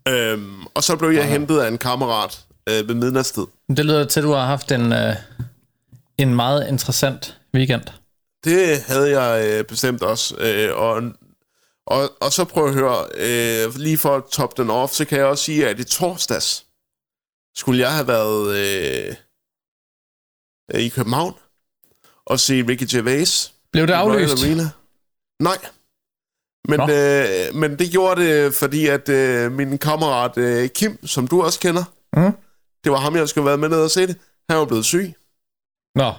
Øhm, 0.09 0.67
og 0.75 0.85
så 0.85 0.97
blev 0.97 1.11
jeg 1.11 1.25
hentet 1.29 1.61
af 1.61 1.69
en 1.69 1.79
kammerat 1.79 2.41
øh, 2.69 2.89
ved 2.89 2.95
midnatstid. 2.95 3.47
Det 3.77 3.85
lyder 3.85 4.05
til, 4.05 4.21
at 4.21 4.25
du 4.25 4.33
har 4.33 4.47
haft 4.47 4.73
en, 4.73 4.93
øh, 4.93 5.15
en 6.19 6.35
meget 6.35 6.69
interessant 6.69 7.37
weekend. 7.55 7.83
Det 8.45 8.83
havde 8.87 9.21
jeg 9.21 9.47
øh, 9.49 9.65
bestemt 9.65 10.03
også. 10.03 10.35
Øh, 10.39 10.77
og, 10.77 11.03
og, 11.87 12.11
og 12.21 12.33
så 12.33 12.45
prøv 12.45 12.67
at 12.69 12.75
høre, 12.75 13.05
øh, 13.15 13.75
lige 13.77 13.99
for 13.99 14.17
at 14.17 14.23
toppe 14.33 14.63
den 14.63 14.71
off, 14.71 14.93
så 14.93 15.05
kan 15.05 15.19
jeg 15.19 15.27
også 15.27 15.45
sige, 15.45 15.69
at 15.69 15.81
i 15.81 15.85
torsdags 15.85 16.65
skulle 17.59 17.81
jeg 17.81 17.95
have 17.95 18.07
været 18.09 18.57
øh, 18.57 19.15
øh, 20.75 20.81
i 20.81 20.89
København 20.89 21.35
og 22.27 22.41
se 22.41 22.55
Ricky 22.69 22.85
Gervais. 22.91 23.55
Blev 23.73 23.87
det 23.87 23.93
aflyst? 23.93 24.47
Nej, 25.43 25.59
Men, 26.69 26.79
Nå. 26.81 26.89
øh, 26.91 27.55
men 27.55 27.79
det 27.79 27.91
gjorde 27.91 28.23
det, 28.23 28.55
fordi 28.55 28.87
at 28.87 29.09
øh, 29.09 29.53
min 29.53 29.79
kammerat 29.79 30.37
øh, 30.39 30.69
Kim, 30.69 31.07
som 31.07 31.29
du 31.29 31.43
også 31.43 31.61
kender, 31.61 31.85
Mm. 32.17 32.33
det 32.85 32.93
var 32.93 32.99
ham, 32.99 33.17
jeg 33.17 33.29
skulle 33.29 33.47
være 33.47 33.57
med 33.59 33.69
ned 33.69 33.81
og 33.83 33.91
se 33.91 34.07
det, 34.07 34.17
han 34.51 34.59
var 34.59 34.65
blevet 34.65 34.85
syg. 34.85 35.15
Nå, 35.95 36.13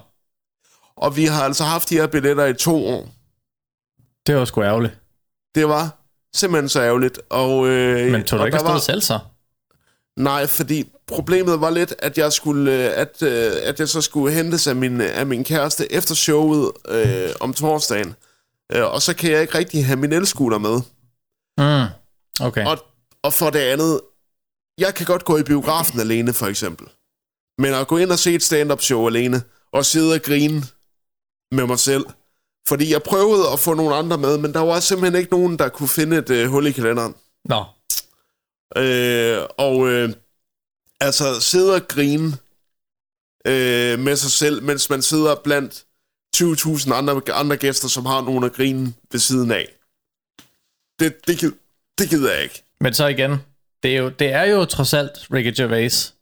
Og 0.95 1.15
vi 1.17 1.25
har 1.25 1.43
altså 1.43 1.63
haft 1.63 1.89
de 1.89 1.95
her 1.95 2.07
billetter 2.07 2.45
i 2.45 2.53
to 2.53 2.85
år. 2.85 3.09
det 4.27 4.35
var 4.35 4.45
sgu 4.45 4.61
ærgerligt. 4.63 4.97
Det 5.55 5.67
var 5.67 5.97
simpelthen 6.35 6.69
så 6.69 6.81
ærgerligt. 6.81 7.19
Og, 7.29 7.67
øh, 7.67 8.11
Men 8.11 8.23
tog 8.23 8.39
du 8.39 8.45
ikke 8.45 8.55
afsted 8.57 8.71
var, 8.71 8.79
selv 8.79 9.01
så? 9.01 9.19
Nej, 10.17 10.47
fordi 10.47 10.91
problemet 11.09 11.61
var 11.61 11.69
lidt, 11.69 11.93
at 11.99 12.17
jeg 12.17 12.33
skulle, 12.33 12.73
øh, 12.73 13.01
at, 13.01 13.21
øh, 13.21 13.51
at 13.63 13.79
jeg 13.79 13.89
så 13.89 14.01
skulle 14.01 14.33
hentes 14.35 14.67
af 14.67 14.75
min, 14.75 15.01
af 15.01 15.25
min 15.25 15.43
kæreste 15.43 15.91
efter 15.91 16.15
showet 16.15 16.71
øh, 16.89 17.29
om 17.39 17.53
torsdagen. 17.53 18.15
Øh, 18.71 18.83
og 18.93 19.01
så 19.01 19.15
kan 19.15 19.31
jeg 19.31 19.41
ikke 19.41 19.57
rigtig 19.57 19.85
have 19.85 19.99
min 19.99 20.13
elskuter 20.13 20.57
med. 20.57 20.81
Mm. 21.57 21.89
Okay. 22.47 22.65
Og, 22.65 22.77
og 23.23 23.33
for 23.33 23.49
det 23.49 23.59
andet, 23.59 24.01
jeg 24.77 24.95
kan 24.95 25.05
godt 25.05 25.25
gå 25.25 25.37
i 25.37 25.43
biografen 25.43 25.99
alene, 25.99 26.33
for 26.33 26.47
eksempel. 26.47 26.87
Men 27.57 27.73
at 27.73 27.87
gå 27.87 27.97
ind 27.97 28.11
og 28.11 28.19
se 28.19 28.33
et 28.33 28.43
stand-up 28.43 28.81
show 28.81 29.07
alene, 29.07 29.41
og 29.73 29.85
sidde 29.85 30.13
og 30.13 30.21
grine 30.21 30.63
med 31.51 31.67
mig 31.67 31.79
selv. 31.79 32.05
Fordi 32.67 32.91
jeg 32.91 33.03
prøvede 33.03 33.43
at 33.53 33.59
få 33.59 33.73
nogle 33.73 33.95
andre 33.95 34.17
med, 34.17 34.37
men 34.37 34.53
der 34.53 34.59
var 34.59 34.79
simpelthen 34.79 35.19
ikke 35.19 35.31
nogen, 35.31 35.59
der 35.59 35.69
kunne 35.69 35.89
finde 35.89 36.17
et 36.17 36.29
øh, 36.29 36.49
hul 36.49 36.67
i 36.67 36.71
kalenderen. 36.71 37.15
Nå, 37.45 37.65
Øh, 38.77 39.39
og 39.57 39.87
øh, 39.87 40.13
altså 41.01 41.41
sidde 41.41 41.75
og 41.75 41.87
grine 41.87 42.37
øh, 43.47 43.99
med 43.99 44.15
sig 44.15 44.31
selv, 44.31 44.63
mens 44.63 44.89
man 44.89 45.01
sidder 45.01 45.35
blandt 45.35 45.85
20.000 46.35 46.93
andre, 46.93 47.21
andre 47.33 47.57
gæster, 47.57 47.87
som 47.87 48.05
har 48.05 48.21
nogen 48.21 48.43
at 48.43 48.53
grine 48.53 48.93
ved 49.11 49.19
siden 49.19 49.51
af. 49.51 49.67
Det, 50.99 51.27
det, 51.27 51.39
gid, 51.39 51.51
det 51.99 52.09
gider 52.09 52.33
jeg 52.33 52.43
ikke. 52.43 52.63
men 52.81 52.93
så 52.93 53.07
igen, 53.07 53.37
det 53.83 53.95
er, 53.95 53.97
jo, 53.97 54.09
det 54.09 54.33
er 54.33 54.43
jo 54.43 54.65
trods 54.65 54.93
alt 54.93 55.11
Ricky 55.33 55.61
Gervais. 55.61 56.13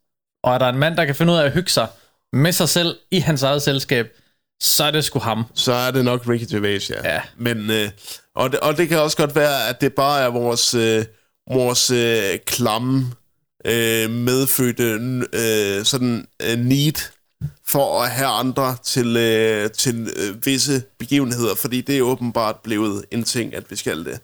Og 0.44 0.54
er 0.54 0.58
der 0.58 0.70
en 0.70 0.78
mand, 0.78 0.98
der 0.98 1.06
kan 1.06 1.16
finde 1.16 1.34
ud 1.34 1.38
af 1.38 1.46
at 1.46 1.52
hygge 1.52 1.70
sig 1.70 1.88
med 2.34 2.52
sig 2.52 2.70
selv 2.70 2.98
i 3.12 3.20
hans 3.20 3.44
eget 3.44 3.62
selskab, 3.62 4.08
så 4.62 4.84
er 4.84 4.92
det 4.92 5.04
sgu 5.04 5.20
ham. 5.20 5.46
Så 5.54 5.74
er 5.74 5.92
det 5.92 6.06
nok 6.06 6.28
Ricky 6.28 6.54
Gervais, 6.54 6.90
ja. 6.90 7.14
Ja. 7.14 7.22
Men, 7.38 7.70
øh, 7.72 7.90
og, 8.36 8.52
det, 8.52 8.60
og 8.60 8.78
det 8.78 8.90
kan 8.90 9.00
også 9.00 9.18
godt 9.18 9.36
være, 9.36 9.70
at 9.70 9.82
det 9.82 9.94
bare 9.94 10.22
er 10.22 10.28
vores, 10.28 10.74
øh, 10.74 11.06
vores 11.52 11.92
øh, 11.92 12.40
klamme, 12.46 13.12
øh, 13.66 14.10
medfødte 14.10 14.84
øh, 15.34 15.86
sådan 15.86 16.28
øh, 16.42 16.60
need 16.60 17.12
for 17.66 18.02
at 18.02 18.12
have 18.12 18.28
andre 18.28 18.78
til, 18.84 19.18
øh, 19.18 19.72
til 19.72 20.14
øh, 20.18 20.46
visse 20.46 20.84
begivenheder, 21.00 21.56
fordi 21.56 21.82
det 21.82 21.98
er 21.98 22.02
åbenbart 22.02 22.60
blevet 22.60 23.06
en 23.12 23.24
ting, 23.24 23.56
at 23.56 23.72
vi 23.72 23.76
skal 23.76 24.06
det. 24.06 24.20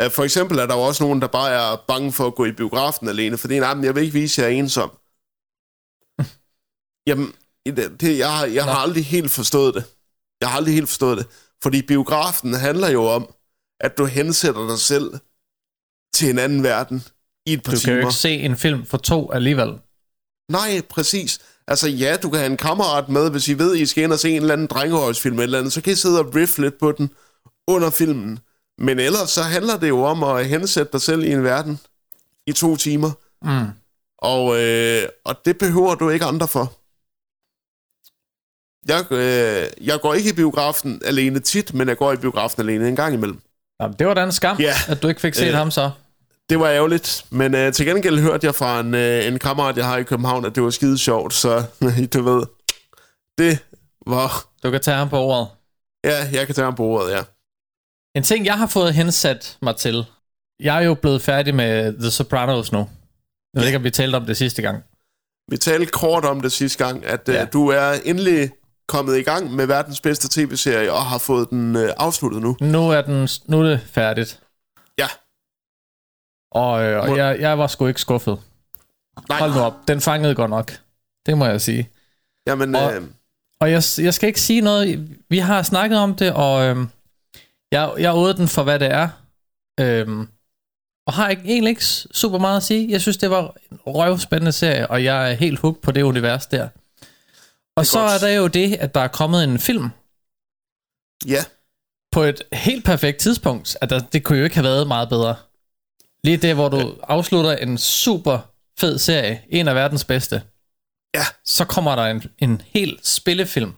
Øh, 0.00 0.10
For 0.10 0.24
eksempel 0.24 0.58
er 0.58 0.66
der 0.66 0.74
jo 0.74 0.80
også 0.80 1.04
nogen, 1.04 1.20
der 1.20 1.26
bare 1.26 1.50
er 1.50 1.84
bange 1.88 2.12
for 2.12 2.26
at 2.26 2.34
gå 2.34 2.44
i 2.44 2.52
biografen 2.52 3.08
alene, 3.08 3.38
fordi 3.38 3.58
nej, 3.58 3.74
men 3.74 3.84
jeg 3.84 3.94
vil 3.94 4.02
ikke 4.02 4.12
vise, 4.12 4.42
at 4.42 4.48
jeg 4.48 4.56
er 4.56 4.58
ensom. 4.58 4.90
Jamen, 7.08 7.32
det, 7.66 8.18
jeg, 8.18 8.38
har, 8.38 8.46
jeg 8.46 8.64
har 8.64 8.76
aldrig 8.76 9.06
helt 9.06 9.30
forstået 9.30 9.74
det. 9.74 9.84
Jeg 10.40 10.48
har 10.48 10.56
aldrig 10.56 10.74
helt 10.74 10.88
forstået 10.88 11.18
det. 11.18 11.26
Fordi 11.62 11.82
biografen 11.82 12.54
handler 12.54 12.88
jo 12.88 13.04
om, 13.04 13.34
at 13.80 13.98
du 13.98 14.04
hensætter 14.04 14.68
dig 14.68 14.78
selv 14.78 15.14
til 16.14 16.30
en 16.30 16.38
anden 16.38 16.62
verden 16.62 17.02
i 17.46 17.52
et 17.52 17.62
par 17.62 17.72
Du 17.72 17.76
kan 17.76 17.80
timer. 17.80 17.94
jo 17.96 18.00
ikke 18.00 18.12
se 18.14 18.30
en 18.34 18.56
film 18.56 18.86
for 18.86 18.98
to 18.98 19.32
alligevel. 19.32 19.72
Nej, 20.50 20.80
præcis. 20.90 21.38
Altså 21.68 21.88
ja, 21.88 22.16
du 22.22 22.30
kan 22.30 22.38
have 22.38 22.50
en 22.50 22.56
kammerat 22.56 23.08
med, 23.08 23.30
hvis 23.30 23.48
I 23.48 23.58
ved, 23.58 23.76
I 23.76 23.86
skal 23.86 24.04
ind 24.04 24.12
og 24.12 24.18
se 24.18 24.30
en 24.30 24.36
eller 24.42 24.52
anden 24.52 24.66
drengehøjsfilm 24.66 25.38
eller 25.40 25.58
andet, 25.58 25.72
så 25.72 25.80
kan 25.82 25.92
I 25.92 25.96
sidde 25.96 26.20
og 26.20 26.34
riff 26.34 26.58
lidt 26.58 26.78
på 26.78 26.92
den 26.92 27.10
under 27.68 27.90
filmen. 27.90 28.38
Men 28.78 28.98
ellers 28.98 29.30
så 29.30 29.42
handler 29.42 29.78
det 29.78 29.88
jo 29.88 30.02
om 30.02 30.22
at 30.22 30.46
hensætte 30.46 30.92
dig 30.92 31.00
selv 31.00 31.22
i 31.22 31.32
en 31.32 31.44
verden 31.44 31.78
i 32.46 32.52
to 32.52 32.76
timer. 32.76 33.10
Mm. 33.42 33.66
Og, 34.18 34.60
øh, 34.62 35.02
og 35.24 35.36
det 35.44 35.58
behøver 35.58 35.94
du 35.94 36.10
ikke 36.10 36.24
andre 36.24 36.48
for. 36.48 36.72
Jeg, 38.88 39.12
øh, 39.12 39.86
jeg 39.86 40.00
går 40.00 40.14
ikke 40.14 40.30
i 40.30 40.32
biografen 40.32 41.02
alene 41.04 41.40
tit, 41.40 41.74
men 41.74 41.88
jeg 41.88 41.96
går 41.96 42.12
i 42.12 42.16
biografen 42.16 42.62
alene 42.62 42.88
en 42.88 42.96
gang 42.96 43.14
imellem. 43.14 43.40
Jamen, 43.80 43.96
det 43.98 44.06
var 44.06 44.14
da 44.14 44.24
en 44.24 44.32
skam, 44.32 44.56
Ja. 44.60 44.74
at 44.88 45.02
du 45.02 45.08
ikke 45.08 45.20
fik 45.20 45.34
set 45.34 45.48
Øh. 45.48 45.54
ham 45.54 45.70
så. 45.70 45.90
Det 46.50 46.60
var 46.60 46.68
ærgerligt, 46.68 47.24
men 47.30 47.54
øh, 47.54 47.72
til 47.72 47.86
gengæld 47.86 48.18
hørte 48.20 48.46
jeg 48.46 48.54
fra 48.54 48.80
en, 48.80 48.94
øh, 48.94 49.26
en 49.26 49.38
kammerat, 49.38 49.76
jeg 49.76 49.86
har 49.86 49.96
i 49.96 50.02
København, 50.02 50.44
at 50.44 50.54
det 50.54 50.62
var 50.62 50.70
skide 50.70 50.98
sjovt, 50.98 51.34
så 51.34 51.64
du 52.14 52.22
ved, 52.22 52.42
det 53.38 53.58
var... 54.06 54.46
Du 54.62 54.70
kan 54.70 54.80
tage 54.80 54.96
ham 54.96 55.08
på 55.08 55.18
ordet. 55.18 55.48
Ja, 56.04 56.28
jeg 56.32 56.46
kan 56.46 56.54
tage 56.54 56.64
ham 56.64 56.74
på 56.74 56.84
ordet, 56.84 57.12
ja. 57.12 57.20
En 58.16 58.22
ting, 58.22 58.46
jeg 58.46 58.58
har 58.58 58.66
fået 58.66 58.94
hensat 58.94 59.58
mig 59.62 59.76
til. 59.76 60.04
Jeg 60.60 60.76
er 60.76 60.80
jo 60.86 60.94
blevet 60.94 61.22
færdig 61.22 61.54
med 61.54 61.92
The 62.00 62.10
Sopranos 62.10 62.72
nu. 62.72 62.78
Jeg 63.54 63.60
ved 63.60 63.66
ikke, 63.66 63.78
om 63.78 63.84
vi 63.84 63.90
talte 63.90 64.16
om 64.16 64.26
det 64.26 64.36
sidste 64.36 64.62
gang. 64.62 64.82
Vi 65.50 65.56
talte 65.56 65.86
kort 65.86 66.24
om 66.24 66.40
det 66.40 66.52
sidste 66.52 66.84
gang, 66.84 67.04
at 67.04 67.28
øh, 67.28 67.34
Ja. 67.34 67.44
du 67.44 67.68
er 67.68 67.92
endelig 68.04 68.50
kommet 68.88 69.18
i 69.18 69.22
gang 69.22 69.54
med 69.54 69.66
verdens 69.66 70.00
bedste 70.00 70.28
tv-serie, 70.40 70.92
og 70.92 71.02
har 71.02 71.18
fået 71.18 71.50
den 71.50 71.76
øh, 71.76 71.90
afsluttet 71.96 72.42
nu. 72.42 72.56
Nu 72.60 72.90
er, 72.90 73.02
den, 73.02 73.28
nu 73.46 73.60
er 73.60 73.68
det 73.68 73.80
færdigt. 73.92 74.40
Og, 76.54 76.82
øh, 76.84 77.02
og 77.02 77.16
jeg, 77.16 77.40
jeg 77.40 77.58
var 77.58 77.66
sgu 77.66 77.86
ikke 77.86 78.00
skuffet. 78.00 78.38
Nej, 79.28 79.38
Hold 79.38 79.54
nu 79.54 79.60
op. 79.60 79.74
Den 79.88 80.00
fangede 80.00 80.34
godt 80.34 80.50
nok. 80.50 80.72
Det 81.26 81.38
må 81.38 81.46
jeg 81.46 81.60
sige. 81.60 81.90
Jamen, 82.46 82.74
Og- 82.74 82.94
øh, 82.94 83.02
Og 83.60 83.70
jeg, 83.70 83.82
jeg 83.98 84.14
skal 84.14 84.26
ikke 84.26 84.40
sige 84.40 84.60
noget. 84.60 85.08
Vi 85.28 85.38
har 85.38 85.62
snakket 85.62 85.98
om 85.98 86.14
det, 86.14 86.32
og 86.32 86.62
øhm, 86.64 86.88
jeg, 87.72 87.92
jeg 87.98 88.14
åd 88.14 88.34
den 88.34 88.48
for, 88.48 88.62
hvad 88.62 88.78
det 88.78 88.90
er. 88.90 89.08
Øhm, 89.80 90.28
og 91.06 91.12
har 91.12 91.28
ikke, 91.28 91.42
egentlig 91.44 91.70
ikke 91.70 91.84
super 91.84 92.38
meget 92.38 92.56
at 92.56 92.62
sige. 92.62 92.90
Jeg 92.90 93.00
synes, 93.00 93.16
det 93.16 93.30
var 93.30 93.54
en 93.72 93.78
røvspændende 93.86 94.52
serie, 94.52 94.86
og 94.90 95.04
jeg 95.04 95.30
er 95.30 95.34
helt 95.34 95.58
hooked 95.58 95.82
på 95.82 95.90
det 95.90 96.02
univers 96.02 96.46
der. 96.46 96.68
Og 97.76 97.86
så 97.86 97.98
godt. 97.98 98.22
er 98.22 98.26
der 98.26 98.34
jo 98.34 98.46
det, 98.46 98.74
at 98.74 98.94
der 98.94 99.00
er 99.00 99.08
kommet 99.08 99.44
en 99.44 99.58
film 99.58 99.88
ja, 101.26 101.44
på 102.12 102.22
et 102.22 102.42
helt 102.52 102.84
perfekt 102.84 103.18
tidspunkt. 103.18 103.76
At 103.80 103.90
der, 103.90 103.98
det 104.00 104.22
kunne 104.24 104.38
jo 104.38 104.44
ikke 104.44 104.56
have 104.56 104.64
været 104.64 104.86
meget 104.86 105.08
bedre. 105.08 105.36
Lige 106.24 106.36
det, 106.36 106.54
hvor 106.54 106.68
du 106.68 106.94
afslutter 107.02 107.56
en 107.56 107.78
super 107.78 108.38
fed 108.78 108.98
serie, 108.98 109.42
en 109.48 109.68
af 109.68 109.74
verdens 109.74 110.04
bedste. 110.04 110.42
Ja. 111.14 111.24
Så 111.44 111.64
kommer 111.64 111.96
der 111.96 112.02
en, 112.06 112.22
en 112.38 112.62
hel 112.66 112.98
spillefilm 113.02 113.72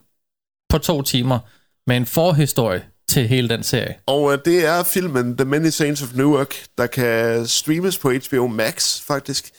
på 0.69 0.79
to 0.79 1.03
timer 1.03 1.39
med 1.87 1.97
en 1.97 2.07
forhistorie 2.07 2.85
til 3.09 3.29
hele 3.29 3.49
den 3.49 3.63
serie. 3.63 3.97
og 4.07 4.33
øh, 4.33 4.39
det 4.45 4.65
er 4.67 4.83
filmen 4.83 5.37
The 5.37 5.45
Many 5.45 5.69
Saints 5.71 6.03
of 6.03 6.15
Newark, 6.15 6.55
der 6.79 6.87
kan 6.87 7.47
streames 7.47 7.99
på 7.99 8.13
HBO 8.13 8.47
Max, 8.47 9.01
faktisk. 9.01 9.51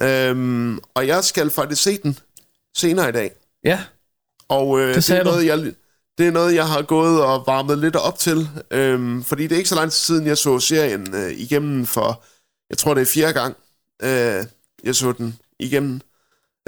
Øhm, 0.00 0.78
og 0.94 1.06
jeg 1.06 1.24
skal 1.24 1.50
faktisk 1.50 1.82
se 1.82 1.98
den 2.02 2.18
senere 2.76 3.08
i 3.08 3.12
dag. 3.12 3.30
Ja, 3.64 3.80
Og 4.48 4.80
øh, 4.80 4.94
Det 4.94 5.06
det, 5.08 5.18
er 5.18 5.24
noget, 5.24 5.46
jeg, 5.46 5.72
det 6.18 6.26
er 6.26 6.30
noget, 6.30 6.54
jeg 6.54 6.68
har 6.68 6.82
gået 6.82 7.22
og 7.22 7.44
varmet 7.46 7.78
lidt 7.78 7.96
op 7.96 8.18
til. 8.18 8.48
Øhm, 8.70 9.24
fordi 9.24 9.42
det 9.42 9.52
er 9.52 9.56
ikke 9.56 9.68
så 9.68 9.74
lang 9.74 9.92
tid 9.92 9.98
siden, 9.98 10.26
jeg 10.26 10.38
så 10.38 10.58
serien 10.58 11.14
øh, 11.14 11.32
igennem 11.32 11.86
for, 11.86 12.22
jeg 12.70 12.78
tror 12.78 12.94
det 12.94 13.00
er 13.00 13.06
fjerde 13.06 13.32
gang, 13.32 13.56
øh, 14.02 14.44
jeg 14.84 14.94
så 14.94 15.12
den 15.12 15.38
igennem. 15.58 16.00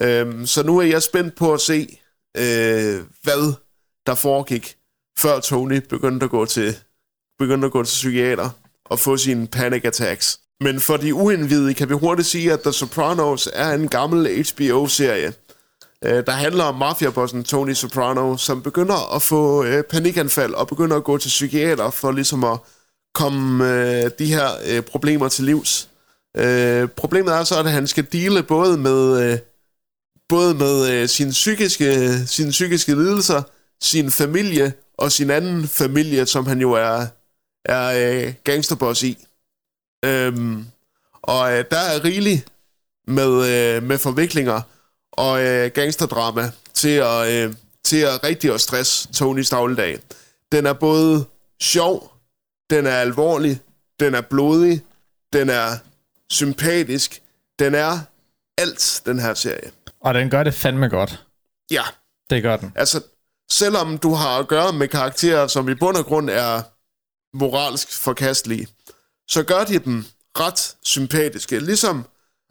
Øhm, 0.01 0.47
så 0.47 0.63
nu 0.63 0.79
er 0.79 0.83
jeg 0.83 1.03
spændt 1.03 1.35
på 1.37 1.55
at 1.55 1.61
se, 1.61 1.99
øh, 2.37 3.05
hvad 3.23 3.55
der 4.07 4.15
foregik, 4.15 4.77
før 5.19 5.41
Tony 5.41 5.77
begyndte 5.89 6.25
at 6.25 6.31
gå 6.31 6.45
til, 6.45 6.77
begyndte 7.39 7.67
at 7.67 7.73
gå 7.73 7.83
til 7.83 7.91
psykiater 7.91 8.51
og 8.85 8.99
få 8.99 9.17
sine 9.17 9.47
panic 9.47 9.85
attacks. 9.85 10.41
Men 10.61 10.81
for 10.81 10.97
de 10.97 11.15
uindvidede 11.15 11.75
kan 11.75 11.89
vi 11.89 11.95
hurtigt 11.95 12.29
sige, 12.29 12.53
at 12.53 12.61
The 12.61 12.73
Sopranos 12.73 13.49
er 13.53 13.73
en 13.73 13.89
gammel 13.89 14.45
HBO-serie, 14.45 15.33
øh, 16.05 16.27
der 16.27 16.33
handler 16.33 16.65
om 16.65 16.75
mafiabossen 16.75 17.45
Tony 17.45 17.73
Soprano, 17.73 18.37
som 18.37 18.63
begynder 18.63 19.15
at 19.15 19.23
få 19.23 19.65
øh, 19.65 19.85
panikanfald 19.85 20.55
og 20.55 20.69
begynder 20.69 20.97
at 20.97 21.05
gå 21.05 21.19
til 21.19 21.29
psykiater 21.29 21.91
for 21.91 22.13
ligesom 22.13 22.45
at 22.45 22.59
komme 23.15 23.73
øh, 23.73 24.11
de 24.19 24.27
her 24.27 24.49
øh, 24.67 24.83
problemer 24.83 25.29
til 25.29 25.45
livs. 25.45 25.89
Øh, 26.37 26.89
problemet 26.89 27.35
er 27.35 27.45
så, 27.45 27.59
at 27.59 27.71
han 27.71 27.87
skal 27.87 28.07
dele 28.13 28.43
både 28.43 28.79
med, 28.79 29.33
øh, 29.33 29.39
både 30.29 30.55
med 30.55 30.91
øh, 30.91 31.09
sine, 31.09 31.31
psykiske, 31.31 32.19
sine 32.27 32.51
psykiske 32.51 32.95
lidelser, 32.95 33.43
sin 33.81 34.11
familie 34.11 34.73
og 34.99 35.13
sin 35.13 35.31
anden 35.31 35.69
familie, 35.69 36.27
som 36.27 36.47
han 36.47 36.61
jo 36.61 36.73
er, 36.73 37.07
er 37.65 38.25
øh, 38.27 38.35
gangsterboss 38.45 39.03
i. 39.03 39.27
Øhm, 40.05 40.67
og 41.23 41.53
øh, 41.53 41.65
der 41.71 41.79
er 41.79 42.05
rigeligt 42.05 42.53
med, 43.07 43.33
øh, 43.77 43.83
med 43.83 43.99
forviklinger 43.99 44.61
og 45.13 45.43
øh, 45.43 45.71
gangsterdrama 45.75 46.51
til 46.75 46.89
at, 46.97 47.29
øh, 47.29 47.55
til 47.85 47.97
at 47.97 48.25
rigtig 48.25 48.55
at 48.55 48.61
stresse 48.61 49.13
Tonys 49.13 49.51
dagligdag. 49.51 49.99
Den 50.53 50.67
er 50.67 50.73
både 50.73 51.25
sjov, 51.63 52.13
den 52.71 52.87
er 52.87 52.97
alvorlig, 52.97 53.61
den 54.01 54.15
er 54.15 54.21
blodig, 54.21 54.83
den 55.33 55.51
er 55.51 55.79
sympatisk, 56.31 57.23
den 57.59 57.75
er 57.75 57.99
alt, 58.59 59.03
den 59.07 59.19
her 59.19 59.35
serie. 59.35 59.71
og 60.01 60.15
den 60.15 60.31
gør 60.31 60.43
det 60.43 60.55
fandme 60.55 60.89
godt. 60.89 61.25
Ja, 61.71 61.83
Det 62.31 62.43
gør 62.43 62.57
den. 62.57 62.73
altså, 62.77 63.03
selvom 63.51 63.99
du 63.99 64.15
har 64.15 64.39
at 64.39 64.49
gøre 64.49 64.73
med 64.73 64.89
karakterer, 64.89 65.47
som 65.47 65.69
i 65.69 65.75
bund 65.75 65.97
og 65.97 66.05
grund 66.05 66.31
er 66.31 66.63
moralsk 67.37 67.93
forkastelige, 67.93 68.69
så 69.29 69.43
gør 69.43 69.65
de 69.65 69.79
dem 69.79 70.05
ret 70.39 70.77
sympatiske. 70.83 71.59
Ligesom 71.59 72.05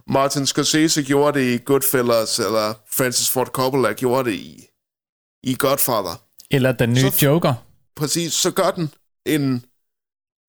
Martin 0.10 0.45
Scorsese 0.45 1.04
gjorde 1.04 1.39
det 1.39 1.54
i 1.54 1.58
Goodfellas, 1.58 2.39
eller 2.39 2.74
Francis 2.91 3.30
Ford 3.30 3.48
Coppola 3.48 3.93
gjorde 3.93 4.30
det 4.30 4.36
i, 4.36 4.65
i 5.43 5.56
Godfather. 5.60 6.22
Eller 6.52 6.72
den 6.72 6.89
nye 6.89 7.12
så, 7.12 7.26
Joker. 7.26 7.54
Præcis, 7.95 8.34
så 8.34 8.52
gør 8.52 8.72
den 8.72 8.93
en 9.26 9.65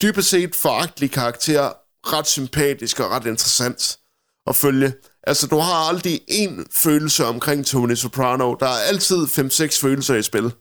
dybest 0.02 0.28
set 0.28 0.54
foragtelig 0.54 1.10
karakter 1.10 1.72
ret 2.06 2.26
sympatisk 2.26 3.00
og 3.00 3.10
ret 3.10 3.26
interessant 3.26 3.98
at 4.46 4.56
følge. 4.56 4.92
Altså, 5.26 5.46
du 5.46 5.58
har 5.58 5.88
aldrig 5.88 6.20
en 6.28 6.66
følelse 6.72 7.24
omkring 7.26 7.66
Tony 7.66 7.94
Soprano. 7.94 8.54
Der 8.54 8.66
er 8.66 8.80
altid 8.88 9.24
5-6 9.24 9.80
følelser 9.80 10.14
i 10.14 10.22
spil, 10.22 10.52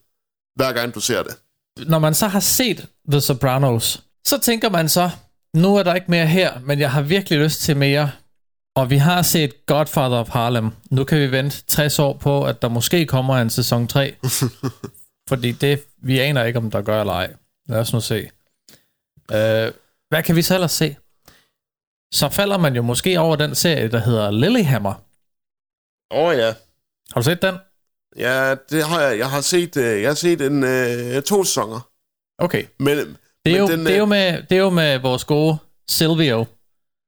hver 0.56 0.74
gang 0.74 0.96
du 0.96 1.00
ser 1.00 1.24
det. 1.24 1.36
Når 1.88 2.00
man 2.00 2.14
så 2.14 2.28
har 2.28 2.40
set 2.40 2.88
The 3.12 3.22
Sopranos, 3.22 4.04
så 4.28 4.38
tænker 4.38 4.70
man 4.70 4.90
så, 4.90 5.10
nu 5.54 5.76
er 5.76 5.84
der 5.84 5.96
ikke 5.96 6.12
mere 6.12 6.28
her, 6.28 6.60
men 6.60 6.80
jeg 6.80 6.92
har 6.92 7.02
virkelig 7.02 7.40
lyst 7.40 7.62
til 7.62 7.78
mere. 7.78 8.12
Og 8.76 8.90
vi 8.90 8.98
har 8.98 9.22
set 9.22 9.66
Godfather 9.66 10.18
of 10.18 10.30
Harlem. 10.30 10.72
Nu 10.92 11.04
kan 11.04 11.20
vi 11.20 11.32
vente 11.32 11.64
60 11.64 12.00
år 12.00 12.14
på, 12.14 12.46
at 12.46 12.62
der 12.62 12.70
måske 12.70 13.06
kommer 13.06 13.38
en 13.38 13.50
sæson 13.50 13.88
3. 13.88 14.16
fordi 15.30 15.52
det, 15.52 15.84
vi 15.98 16.20
aner 16.20 16.44
ikke, 16.44 16.60
om 16.60 16.72
der 16.72 16.82
gør 16.82 17.00
eller 17.00 17.14
ej. 17.14 17.34
Lad 17.68 17.80
os 17.80 17.94
nu 17.94 18.02
se. 18.02 18.30
Uh, 19.32 19.74
hvad 20.10 20.24
kan 20.24 20.36
vi 20.36 20.42
så 20.42 20.54
ellers 20.54 20.72
se? 20.72 20.96
Så 22.14 22.30
falder 22.30 22.58
man 22.58 22.76
jo 22.76 22.82
måske 22.82 23.20
over 23.20 23.36
den 23.36 23.56
serie, 23.56 23.88
der 23.88 24.00
hedder 24.00 24.32
Lilyhammer. 24.32 24.94
Åh 26.12 26.30
oh, 26.30 26.38
ja. 26.38 26.54
Har 27.12 27.22
du 27.22 27.24
set 27.24 27.42
den? 27.42 27.56
Ja, 28.18 28.56
det 28.70 28.84
har 28.84 29.02
jeg. 29.02 29.20
Jeg 29.20 29.30
har 29.30 29.42
set, 29.42 29.78
øh, 29.78 30.02
jeg 30.02 30.10
har 30.10 30.16
set 30.16 30.42
en, 30.42 30.64
uh, 30.64 31.24
to 31.24 31.44
sæsoner. 31.44 31.90
Okay. 32.38 32.66
Men, 32.80 32.98
det, 32.98 33.06
er 33.06 33.16
men 33.46 33.56
jo, 33.56 33.68
den, 33.68 33.86
det, 33.86 33.94
er 33.94 33.98
jo 33.98 34.06
med, 34.06 34.44
det 34.44 34.52
er 34.52 34.62
jo 34.62 34.70
med 34.70 35.00
vores 35.00 35.24
gode 35.24 35.58
Silvio. 35.90 36.46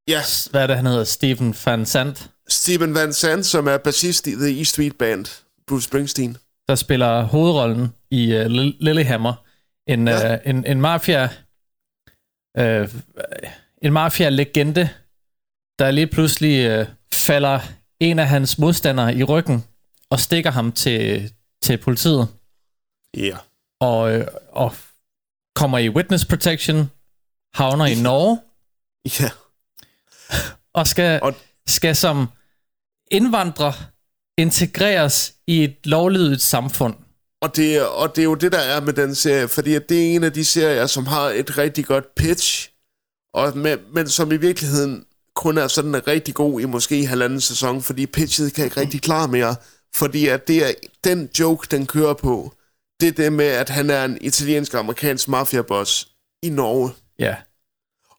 Ja. 0.08 0.22
Hvad 0.52 0.64
er 0.64 0.68
det, 0.68 0.76
han 0.76 0.86
hedder? 0.86 1.04
Stephen 1.04 1.56
Van 1.66 1.86
Sant. 1.86 2.32
Stephen 2.48 2.96
Van 2.96 3.14
Sant, 3.14 3.46
som 3.46 3.68
er 3.68 3.78
bassist 3.78 4.28
i 4.28 4.32
The 4.32 4.62
E 4.62 4.66
Street 4.66 4.96
Band. 4.98 5.26
Bruce 5.68 5.84
Springsteen. 5.84 6.38
Der 6.68 6.76
spiller 6.76 7.22
hovedrollen 7.22 7.94
i 8.12 8.36
uh, 8.36 8.46
Lilyhammer. 8.80 9.34
En, 9.88 10.08
ja. 10.08 10.34
uh, 10.34 10.40
en, 10.46 10.66
en 10.66 10.82
mafia... 10.82 11.30
Uh, 12.60 12.90
en 13.82 13.94
mafia-legende, 13.94 14.90
der 15.80 15.92
lige 15.92 16.08
pludselig 16.08 16.80
uh, 16.80 16.86
falder 17.14 17.60
en 18.00 18.20
af 18.20 18.28
hans 18.28 18.58
modstandere 18.58 19.16
i 19.16 19.24
ryggen 19.24 19.64
og 20.10 20.20
stikker 20.20 20.52
ham 20.52 20.72
til, 20.72 21.32
til 21.62 21.78
politiet. 21.78 22.28
Ja. 23.18 23.22
Yeah. 23.22 23.38
Og, 23.82 24.20
uh, 24.20 24.26
og 24.50 24.74
kommer 25.56 25.78
i 25.78 25.90
witness 25.90 26.26
protection, 26.26 26.92
havner 27.54 27.86
i 27.86 27.96
Norge. 28.10 28.40
Ja. 29.20 29.30
Og 30.74 30.88
skal, 30.88 31.20
og... 31.24 31.36
skal 31.68 31.96
som 31.96 32.28
indvandrer 33.12 33.74
integreres 34.38 35.34
i 35.48 35.64
et 35.64 35.76
lovlydigt 35.84 36.42
samfund. 36.42 36.96
Og 37.42 37.56
det, 37.56 37.88
og 37.88 38.16
det 38.16 38.22
er 38.22 38.26
jo 38.26 38.36
det, 38.36 38.52
der 38.52 38.60
er 38.60 38.82
med 38.82 38.94
den 38.94 39.16
serie, 39.16 39.48
fordi 39.48 39.74
det 39.80 39.92
er 39.92 40.16
en 40.16 40.24
af 40.24 40.34
de 40.34 40.46
serier, 40.46 40.86
som 40.86 41.08
har 41.08 41.22
et 41.22 41.58
rigtig 41.58 41.86
godt 41.86 42.16
pitch, 42.16 42.70
og 43.34 43.58
med, 43.58 43.78
men 43.94 44.10
som 44.10 44.32
i 44.32 44.38
virkeligheden 44.38 45.06
kun 45.36 45.58
er 45.58 45.68
sådan 45.68 46.08
rigtig 46.08 46.34
god 46.34 46.62
i 46.62 46.66
måske 46.66 47.06
halvanden 47.06 47.42
sæson, 47.42 47.82
fordi 47.82 48.06
pitchet 48.06 48.54
kan 48.54 48.66
ikke 48.66 48.80
rigtig 48.80 49.02
klare 49.02 49.28
mere, 49.28 49.56
fordi 49.96 50.28
at 50.28 50.48
det 50.48 50.70
er 50.70 50.74
den 51.04 51.30
joke, 51.40 51.68
den 51.72 51.88
kører 51.88 52.14
på, 52.14 52.54
det 53.00 53.08
er 53.08 53.12
det 53.12 53.34
med, 53.34 53.46
at 53.46 53.70
han 53.70 53.90
er 53.90 54.06
en 54.06 54.18
italiensk-amerikansk 54.22 55.28
mafiaboss 55.28 56.08
i 56.44 56.50
Norge. 56.50 56.92
Ja. 57.20 57.36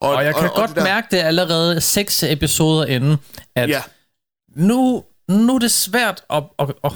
Og, 0.02 0.14
og 0.14 0.24
jeg 0.24 0.34
kan 0.34 0.50
og, 0.50 0.54
godt 0.54 0.70
og 0.70 0.76
det 0.76 0.82
mærke 0.84 1.08
det 1.10 1.16
allerede 1.16 1.80
seks 1.80 2.22
episoder 2.22 2.86
inden, 2.86 3.16
at 3.54 3.68
ja. 3.68 3.82
nu, 4.56 5.04
nu 5.28 5.54
er 5.54 5.58
det 5.58 5.70
svært 5.70 6.24
at, 6.30 6.44
at, 6.58 6.72
at 6.84 6.92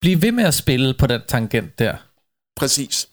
blive 0.00 0.22
ved 0.22 0.32
med 0.32 0.44
at 0.44 0.54
spille 0.54 0.94
på 0.94 1.06
den 1.06 1.20
tangent 1.28 1.78
der. 1.78 1.96
Præcis. 2.56 3.08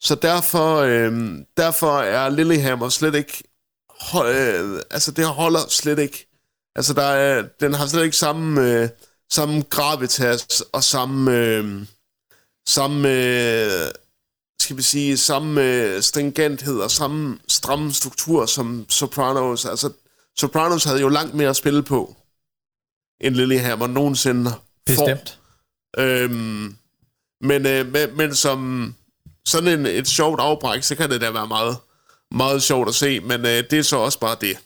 Så 0.00 0.14
derfor, 0.14 0.76
øh, 0.76 1.12
derfor 1.56 1.98
er 1.98 2.28
Lillehammer 2.28 2.88
slet 2.88 3.14
ikke... 3.14 3.42
Øh, 4.14 4.80
altså, 4.90 5.12
det 5.16 5.26
holder 5.26 5.68
slet 5.68 5.98
ikke. 5.98 6.28
Altså, 6.76 6.94
der 6.94 7.02
er, 7.02 7.44
den 7.60 7.74
har 7.74 7.86
slet 7.86 8.04
ikke 8.04 8.16
samme, 8.16 8.60
øh, 8.60 8.88
samme 9.32 9.62
gravitas 9.70 10.62
og 10.72 10.84
samme... 10.84 11.36
Øh, 11.36 11.86
samme... 12.68 13.08
Øh, 13.08 13.90
skal 14.60 14.76
vi 14.76 14.82
sige, 14.82 15.16
samme 15.16 16.02
stringenthed 16.02 16.78
og 16.78 16.90
samme 16.90 17.38
stramme 17.48 17.92
struktur 17.92 18.46
som 18.46 18.86
Sopranos. 18.88 19.64
Altså, 19.64 19.92
Sopranos 20.38 20.84
havde 20.84 21.00
jo 21.00 21.08
langt 21.08 21.34
mere 21.34 21.48
at 21.48 21.56
spille 21.56 21.82
på, 21.82 22.16
end 23.20 23.34
Lillehammer 23.34 23.86
nogensinde 23.86 24.50
Bestemt. 24.86 25.38
får. 25.96 26.02
Øhm, 26.02 26.76
men, 27.40 27.66
øh, 27.66 27.86
men, 27.92 28.16
men 28.16 28.34
som 28.34 28.94
sådan 29.44 29.80
en, 29.80 29.86
et 29.86 30.08
sjovt 30.08 30.40
afbræk, 30.40 30.82
så 30.82 30.96
kan 30.96 31.10
det 31.10 31.20
da 31.20 31.30
være 31.30 31.46
meget, 31.46 31.76
meget 32.30 32.62
sjovt 32.62 32.88
at 32.88 32.94
se, 32.94 33.20
men 33.20 33.40
øh, 33.40 33.64
det 33.70 33.72
er 33.72 33.82
så 33.82 33.96
også 33.96 34.18
bare 34.20 34.36
det. 34.40 34.58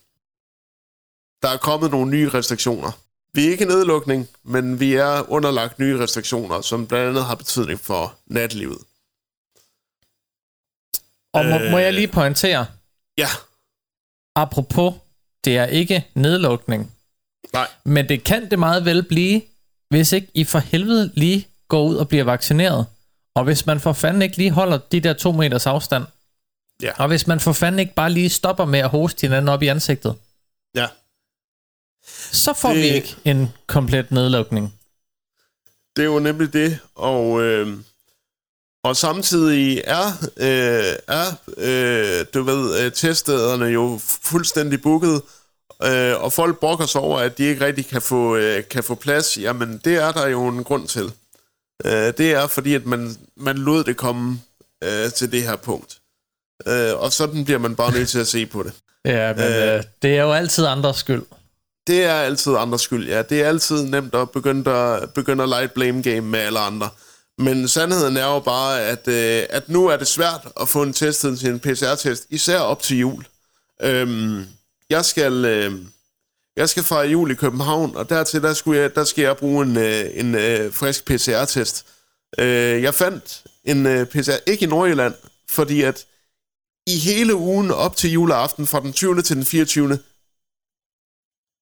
Der 1.43 1.49
er 1.49 1.57
kommet 1.57 1.91
nogle 1.91 2.11
nye 2.11 2.29
restriktioner. 2.29 2.91
Vi 3.35 3.47
er 3.47 3.51
ikke 3.51 3.65
nedlukning, 3.65 4.29
men 4.45 4.81
vi 4.81 4.95
er 4.95 5.31
underlagt 5.31 5.79
nye 5.79 5.99
restriktioner, 5.99 6.61
som 6.61 6.87
blandt 6.87 7.09
andet 7.09 7.25
har 7.25 7.35
betydning 7.35 7.81
for 7.81 8.15
natlivet. 8.27 8.79
Og 11.33 11.45
må, 11.45 11.59
øh, 11.59 11.71
må 11.71 11.79
jeg 11.79 11.93
lige 11.93 12.09
pointere? 12.09 12.67
Ja. 13.19 13.29
Apropos, 14.37 14.95
det 15.45 15.57
er 15.57 15.67
ikke 15.67 16.07
nedlukning. 16.15 16.93
Nej. 17.53 17.69
Men 17.85 18.09
det 18.09 18.25
kan 18.25 18.51
det 18.51 18.59
meget 18.59 18.85
vel 18.85 19.03
blive, 19.03 19.43
hvis 19.91 20.13
ikke 20.13 20.29
I 20.35 20.45
for 20.45 20.59
helvede 20.59 21.13
lige 21.15 21.49
går 21.69 21.83
ud 21.83 21.97
og 21.97 22.09
bliver 22.09 22.25
vaccineret. 22.25 22.87
Og 23.35 23.45
hvis 23.45 23.67
man 23.67 23.81
for 23.81 23.93
fanden 23.93 24.23
ikke 24.23 24.37
lige 24.37 24.51
holder 24.51 24.79
de 24.79 25.01
der 25.01 25.13
to 25.13 25.33
meters 25.33 25.67
afstand. 25.67 26.05
Ja. 26.83 26.93
Og 26.99 27.09
hvis 27.09 27.27
man 27.27 27.41
for 27.41 27.53
fanden 27.53 27.79
ikke 27.79 27.95
bare 27.95 28.11
lige 28.11 28.29
stopper 28.29 28.65
med 28.65 28.79
at 28.79 28.89
hoste 28.89 29.21
hinanden 29.21 29.49
op 29.49 29.63
i 29.63 29.67
ansigtet. 29.67 30.17
Ja. 30.75 30.87
Så 32.33 32.53
får 32.53 32.69
det, 32.69 32.79
vi 32.79 32.89
ikke 32.89 33.17
en 33.25 33.49
komplet 33.67 34.11
nedlukning. 34.11 34.75
Det 35.97 36.03
er 36.03 36.07
jo 36.07 36.19
nemlig 36.19 36.53
det, 36.53 36.79
og, 36.95 37.43
øh, 37.43 37.79
og 38.85 38.97
samtidig 38.97 39.83
er, 39.85 40.07
øh, 40.37 40.95
er 41.09 41.27
øh, 41.57 42.27
du 42.35 42.43
ved, 42.43 42.85
øh, 42.85 42.93
teststederne 42.93 43.65
jo 43.65 44.01
fuldstændig 44.23 44.83
booket, 44.83 45.23
øh, 45.83 46.23
og 46.23 46.33
folk 46.33 46.59
brokker 46.59 46.87
sig 46.87 47.01
over, 47.01 47.19
at 47.19 47.39
de 47.39 47.45
ikke 47.45 47.65
rigtig 47.65 47.87
kan 47.87 48.03
få, 48.03 48.37
øh, 48.37 48.69
kan 48.71 48.85
få 48.85 48.95
plads. 48.95 49.39
Jamen, 49.39 49.81
det 49.85 49.97
er 49.97 50.13
der 50.13 50.27
jo 50.27 50.49
en 50.49 50.65
grund 50.65 50.89
til. 50.89 51.13
Øh, 51.85 51.93
det 51.93 52.33
er 52.33 52.47
fordi, 52.47 52.75
at 52.75 52.87
man, 52.87 53.17
man 53.37 53.59
lod 53.59 53.85
det 53.85 53.97
komme 53.97 54.41
øh, 54.85 55.13
til 55.13 55.33
det 55.33 55.43
her 55.43 55.57
punkt. 55.57 55.99
Øh, 56.67 56.97
og 56.97 57.13
sådan 57.13 57.45
bliver 57.45 57.59
man 57.59 57.77
bare 57.77 57.93
nødt 57.93 58.09
til 58.09 58.19
at 58.19 58.27
se 58.27 58.47
på 58.47 58.63
det. 58.63 58.73
Ja, 59.05 59.35
men 59.35 59.45
øh, 59.45 59.75
øh, 59.75 59.83
det 60.03 60.17
er 60.17 60.23
jo 60.23 60.33
altid 60.33 60.67
andres 60.67 60.97
skyld. 60.97 61.23
Det 61.87 62.05
er 62.05 62.15
altid 62.15 62.57
andres 62.57 62.81
skyld, 62.81 63.09
ja. 63.09 63.23
Det 63.23 63.43
er 63.43 63.49
altid 63.49 63.83
nemt 63.83 64.15
at 64.15 64.31
begynde 64.31 64.71
at, 64.71 65.11
begynde 65.15 65.43
at 65.43 65.49
lege 65.49 65.69
blame 65.69 66.03
game 66.03 66.21
med 66.21 66.41
alle 66.41 66.59
andre. 66.59 66.89
Men 67.41 67.69
sandheden 67.69 68.17
er 68.17 68.27
jo 68.27 68.41
bare, 68.41 68.81
at, 68.81 69.09
øh, 69.09 69.47
at 69.51 69.69
nu 69.69 69.87
er 69.87 69.97
det 69.97 70.07
svært 70.07 70.49
at 70.61 70.69
få 70.69 70.83
en 70.83 70.93
test 70.93 71.21
til 71.21 71.47
en 71.49 71.61
PCR-test, 71.61 72.27
især 72.31 72.59
op 72.59 72.83
til 72.83 72.99
jul. 72.99 73.25
Øhm, 73.83 74.47
jeg 74.91 75.05
skal... 75.05 75.45
Øh, 75.45 75.73
jeg 76.57 76.69
skal 76.69 76.83
fra 76.83 77.03
jul 77.03 77.31
i 77.31 77.35
København, 77.35 77.97
og 77.97 78.09
dertil 78.09 78.43
der, 78.43 78.55
skulle 78.55 78.81
jeg, 78.81 78.95
der 78.95 79.05
skal 79.05 79.23
jeg 79.23 79.37
bruge 79.37 79.67
en, 79.67 79.77
øh, 79.77 80.11
en, 80.15 80.35
øh, 80.35 80.73
frisk 80.73 81.05
PCR-test. 81.05 81.87
Øh, 82.39 82.83
jeg 82.83 82.95
fandt 82.95 83.45
en 83.65 83.87
øh, 83.87 84.07
PCR, 84.07 84.51
ikke 84.51 84.65
i 84.65 84.69
Nordjylland, 84.69 85.15
fordi 85.49 85.83
at 85.83 86.07
i 86.87 86.99
hele 86.99 87.35
ugen 87.35 87.71
op 87.71 87.97
til 87.97 88.13
juleaften, 88.13 88.67
fra 88.67 88.81
den 88.81 88.93
20. 88.93 89.23
til 89.23 89.37
den 89.37 89.45
24. 89.45 89.99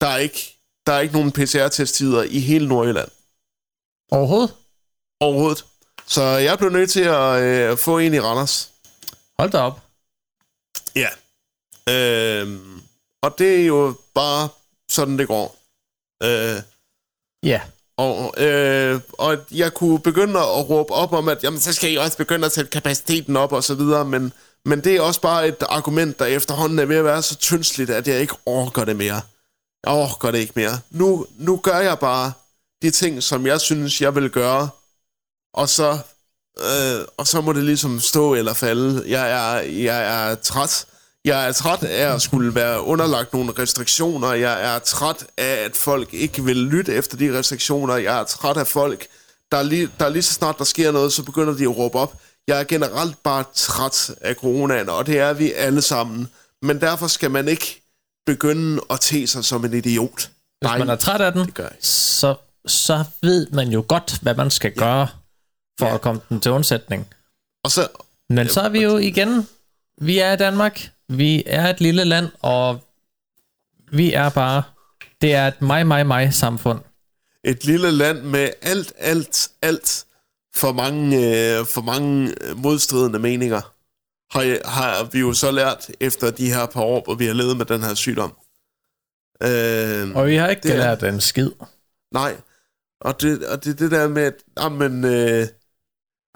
Der 0.01 0.07
er 0.07 0.17
ikke, 0.17 0.57
der 0.87 0.93
er 0.93 1.01
ikke 1.01 1.15
nogen 1.15 1.33
PCR-testtider 1.33 2.23
i 2.23 2.39
hele 2.39 2.69
Nordjylland. 2.69 3.09
Overhovedet? 4.11 4.55
Overhovedet. 5.21 5.65
Så 6.07 6.23
jeg 6.23 6.59
blev 6.59 6.71
nødt 6.71 6.91
til 6.91 7.01
at 7.01 7.43
øh, 7.43 7.79
få 7.79 7.99
en 7.99 8.15
i 8.15 8.21
Randers. 8.21 8.71
Hold 9.39 9.51
da 9.51 9.59
op. 9.59 9.81
Ja. 10.97 11.09
Øh, 11.89 12.59
og 13.23 13.39
det 13.39 13.61
er 13.61 13.67
jo 13.67 13.95
bare 14.15 14.49
sådan, 14.91 15.19
det 15.19 15.29
går. 15.29 15.57
Øh, 16.23 16.63
ja. 17.43 17.61
Og, 17.97 18.35
øh, 18.43 19.01
og 19.13 19.37
jeg 19.51 19.75
kunne 19.75 20.01
begynde 20.01 20.41
at 20.41 20.71
råbe 20.71 20.93
op 20.93 21.13
om, 21.13 21.29
at 21.29 21.45
jamen, 21.45 21.61
så 21.61 21.73
skal 21.73 21.93
I 21.93 21.97
også 21.97 22.17
begynde 22.17 22.47
at 22.47 22.53
sætte 22.53 22.71
kapaciteten 22.71 23.37
op 23.37 23.53
og 23.53 23.65
så 23.65 23.75
videre, 23.75 24.05
men, 24.05 24.33
men 24.65 24.85
det 24.85 24.97
er 24.97 25.01
også 25.01 25.21
bare 25.21 25.49
et 25.49 25.63
argument, 25.69 26.19
der 26.19 26.25
efterhånden 26.27 26.79
er 26.79 26.85
ved 26.85 26.97
at 26.97 27.05
være 27.05 27.23
så 27.23 27.37
tyndsligt, 27.37 27.91
at 27.91 28.09
jeg 28.09 28.21
ikke 28.21 28.35
orker 28.47 28.85
det 28.85 28.97
mere. 28.97 29.21
Jeg 29.87 29.93
orker 29.93 30.31
det 30.31 30.39
ikke 30.39 30.53
mere. 30.57 30.81
Nu, 30.91 31.27
nu 31.39 31.57
gør 31.57 31.79
jeg 31.79 31.99
bare 31.99 32.33
de 32.83 32.91
ting, 32.91 33.23
som 33.23 33.47
jeg 33.47 33.61
synes, 33.61 34.01
jeg 34.01 34.15
vil 34.15 34.31
gøre, 34.31 34.69
og 35.59 35.69
så 35.69 35.99
øh, 36.59 37.05
og 37.17 37.27
så 37.27 37.41
må 37.41 37.53
det 37.53 37.65
ligesom 37.65 38.01
stå 38.01 38.35
eller 38.35 38.55
falde. 38.55 39.05
Jeg 39.07 39.31
er, 39.31 39.61
jeg 39.63 40.31
er 40.31 40.35
træt. 40.35 40.87
Jeg 41.25 41.49
er 41.49 41.53
træt 41.53 41.83
af 41.83 42.15
at 42.15 42.23
skulle 42.23 42.55
være 42.55 42.83
underlagt 42.83 43.33
nogle 43.33 43.53
restriktioner. 43.59 44.33
Jeg 44.33 44.75
er 44.75 44.79
træt 44.79 45.27
af, 45.37 45.65
at 45.65 45.77
folk 45.77 46.15
ikke 46.15 46.45
vil 46.45 46.57
lytte 46.57 46.95
efter 46.95 47.17
de 47.17 47.39
restriktioner. 47.39 47.97
Jeg 47.97 48.21
er 48.21 48.25
træt 48.25 48.57
af 48.57 48.67
folk, 48.67 49.07
der 49.53 49.63
lige, 49.63 49.91
der 50.01 50.09
lige 50.09 50.23
så 50.23 50.35
snart 50.35 50.59
der 50.59 50.65
sker 50.65 50.93
noget, 50.93 51.13
så 51.13 51.23
begynder 51.23 51.55
de 51.55 51.63
at 51.63 51.77
råbe 51.77 51.99
op. 51.99 52.17
Jeg 52.49 52.61
er 52.61 52.65
generelt 52.65 53.23
bare 53.23 53.45
træt 53.55 54.11
af 54.21 54.35
coronaen, 54.35 54.89
og 54.89 55.07
det 55.07 55.19
er 55.19 55.33
vi 55.33 55.53
alle 55.53 55.83
sammen. 55.83 56.29
Men 56.63 56.81
derfor 56.81 57.07
skal 57.07 57.31
man 57.31 57.49
ikke 57.49 57.83
begynde 58.27 58.83
at 58.91 59.01
te 59.01 59.27
sig 59.27 59.45
som 59.45 59.65
en 59.65 59.75
idiot. 59.75 60.31
Hvis 60.61 60.63
Nej, 60.63 60.79
man 60.79 60.89
er 60.89 60.97
træt 60.97 61.21
af 61.21 61.33
den, 61.33 61.53
så, 61.81 62.35
så 62.67 63.05
ved 63.23 63.47
man 63.53 63.69
jo 63.69 63.85
godt, 63.89 64.19
hvad 64.23 64.35
man 64.35 64.51
skal 64.51 64.73
gøre 64.73 65.09
for 65.79 65.87
Ja. 65.87 65.95
at 65.95 66.01
komme 66.01 66.21
den 66.29 66.41
til 66.41 66.51
undsætning. 66.53 67.07
Og 67.65 67.71
så, 67.71 67.89
Men 68.31 68.49
så 68.49 68.61
er 68.61 68.69
vi 68.69 68.83
jo 68.83 68.97
igen, 68.97 69.49
vi 70.01 70.19
er 70.19 70.33
i 70.33 70.37
Danmark, 70.37 70.91
vi 71.09 71.43
er 71.47 71.71
et 71.71 71.81
lille 71.81 72.05
land, 72.05 72.27
og 72.43 72.81
vi 73.93 74.13
er 74.13 74.29
bare, 74.29 74.63
det 75.21 75.35
er 75.35 75.47
et 75.49 75.63
mig, 75.63 75.87
mig, 75.87 76.07
mig 76.07 76.35
samfund. 76.35 76.81
et 77.45 77.65
lille 77.65 77.91
land 77.91 78.23
med 78.23 78.51
alt, 78.63 78.93
alt, 78.99 79.49
alt 79.63 80.05
for 80.55 80.73
mange, 80.73 81.17
øh, 81.17 81.67
for 81.67 81.81
mange 81.81 82.35
øh, 82.45 82.57
modstridende 82.59 83.19
meninger, 83.19 83.61
har, 84.33 84.69
har 84.69 85.05
vi 85.13 85.19
jo 85.21 85.33
så 85.33 85.51
lært 85.51 85.91
efter 86.01 86.31
de 86.31 86.53
her 86.53 86.67
par 86.67 86.81
år, 86.81 87.03
hvor 87.05 87.15
vi 87.15 87.27
har 87.27 87.35
levet 87.35 87.57
med 87.57 87.67
den 87.67 87.83
her 87.83 87.95
sygdom. 87.95 88.37
Øh, 89.43 90.17
Og 90.17 90.27
vi 90.27 90.37
har 90.37 90.49
ikke 90.49 90.63
Det 90.63 90.73
er- 90.73 90.77
lært 90.77 91.03
en 91.03 91.21
skid. 91.21 91.51
nej, 92.13 92.37
og 93.01 93.21
det, 93.23 93.47
og 93.47 93.65
det 93.65 93.79
det 93.79 93.91
der 93.91 94.09
med, 94.09 94.23
at 94.23 94.35
jamen, 94.61 95.05
øh, 95.05 95.47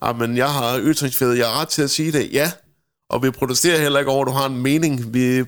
jamen, 0.02 0.36
jeg 0.36 0.52
har 0.52 0.80
ytringsfrihed, 0.80 1.34
jeg 1.34 1.46
har 1.46 1.60
ret 1.60 1.68
til 1.68 1.82
at 1.82 1.90
sige 1.90 2.12
det, 2.12 2.32
ja, 2.32 2.52
og 3.10 3.22
vi 3.22 3.30
protesterer 3.30 3.80
heller 3.80 3.98
ikke 3.98 4.10
over, 4.10 4.22
at 4.22 4.26
du 4.26 4.32
har 4.32 4.46
en 4.46 4.62
mening. 4.62 5.14
Vi, 5.14 5.44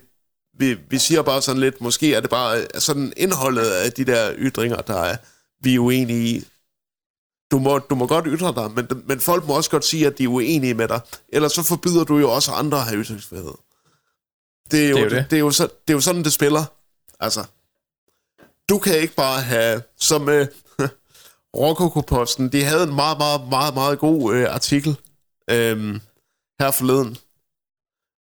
vi, 0.58 0.74
vi 0.90 0.98
siger 0.98 1.22
bare 1.22 1.42
sådan 1.42 1.60
lidt, 1.60 1.80
måske 1.80 2.14
er 2.14 2.20
det 2.20 2.30
bare 2.30 2.60
øh, 2.60 2.66
sådan 2.78 3.12
indholdet 3.16 3.70
af 3.70 3.92
de 3.92 4.04
der 4.04 4.34
ytringer, 4.38 4.76
der 4.76 4.96
er, 5.00 5.16
vi 5.62 5.74
er 5.74 5.78
uenige 5.78 6.28
i. 6.36 6.44
Du 7.50 7.58
må, 7.58 7.78
du 7.78 7.94
må 7.94 8.06
godt 8.06 8.24
ytre 8.28 8.54
dig, 8.54 8.70
men, 8.70 9.02
men 9.06 9.20
folk 9.20 9.46
må 9.46 9.56
også 9.56 9.70
godt 9.70 9.84
sige, 9.84 10.06
at 10.06 10.18
de 10.18 10.24
er 10.24 10.28
uenige 10.28 10.74
med 10.74 10.88
dig. 10.88 11.00
Ellers 11.28 11.52
så 11.52 11.62
forbyder 11.62 12.04
du 12.04 12.18
jo 12.18 12.30
også 12.30 12.52
andre 12.52 12.78
at 12.78 12.84
have 12.84 13.02
ytringsfrihed. 13.04 13.52
Det 14.70 14.84
er 14.86 14.88
jo, 14.90 14.96
Det 14.96 15.00
er 15.00 15.04
jo 15.04 15.08
det. 15.08 15.16
det. 15.16 15.30
Det, 15.30 15.36
er 15.36 15.40
jo 15.40 15.50
så, 15.50 15.62
det 15.62 15.92
er 15.92 15.94
jo 15.94 16.00
sådan, 16.00 16.24
det 16.24 16.32
spiller. 16.32 16.64
Altså, 17.20 17.44
du 18.68 18.78
kan 18.78 18.98
ikke 18.98 19.14
bare 19.14 19.40
have, 19.40 19.82
som 19.98 20.28
øh, 20.28 20.46
Rokokoposten, 21.56 22.48
de 22.52 22.64
havde 22.64 22.82
en 22.82 22.94
meget, 22.94 23.18
meget, 23.18 23.40
meget, 23.50 23.74
meget 23.74 23.98
god 23.98 24.34
øh, 24.34 24.46
artikel 24.54 24.96
øh, 25.50 26.00
her 26.60 26.70
forleden, 26.70 27.16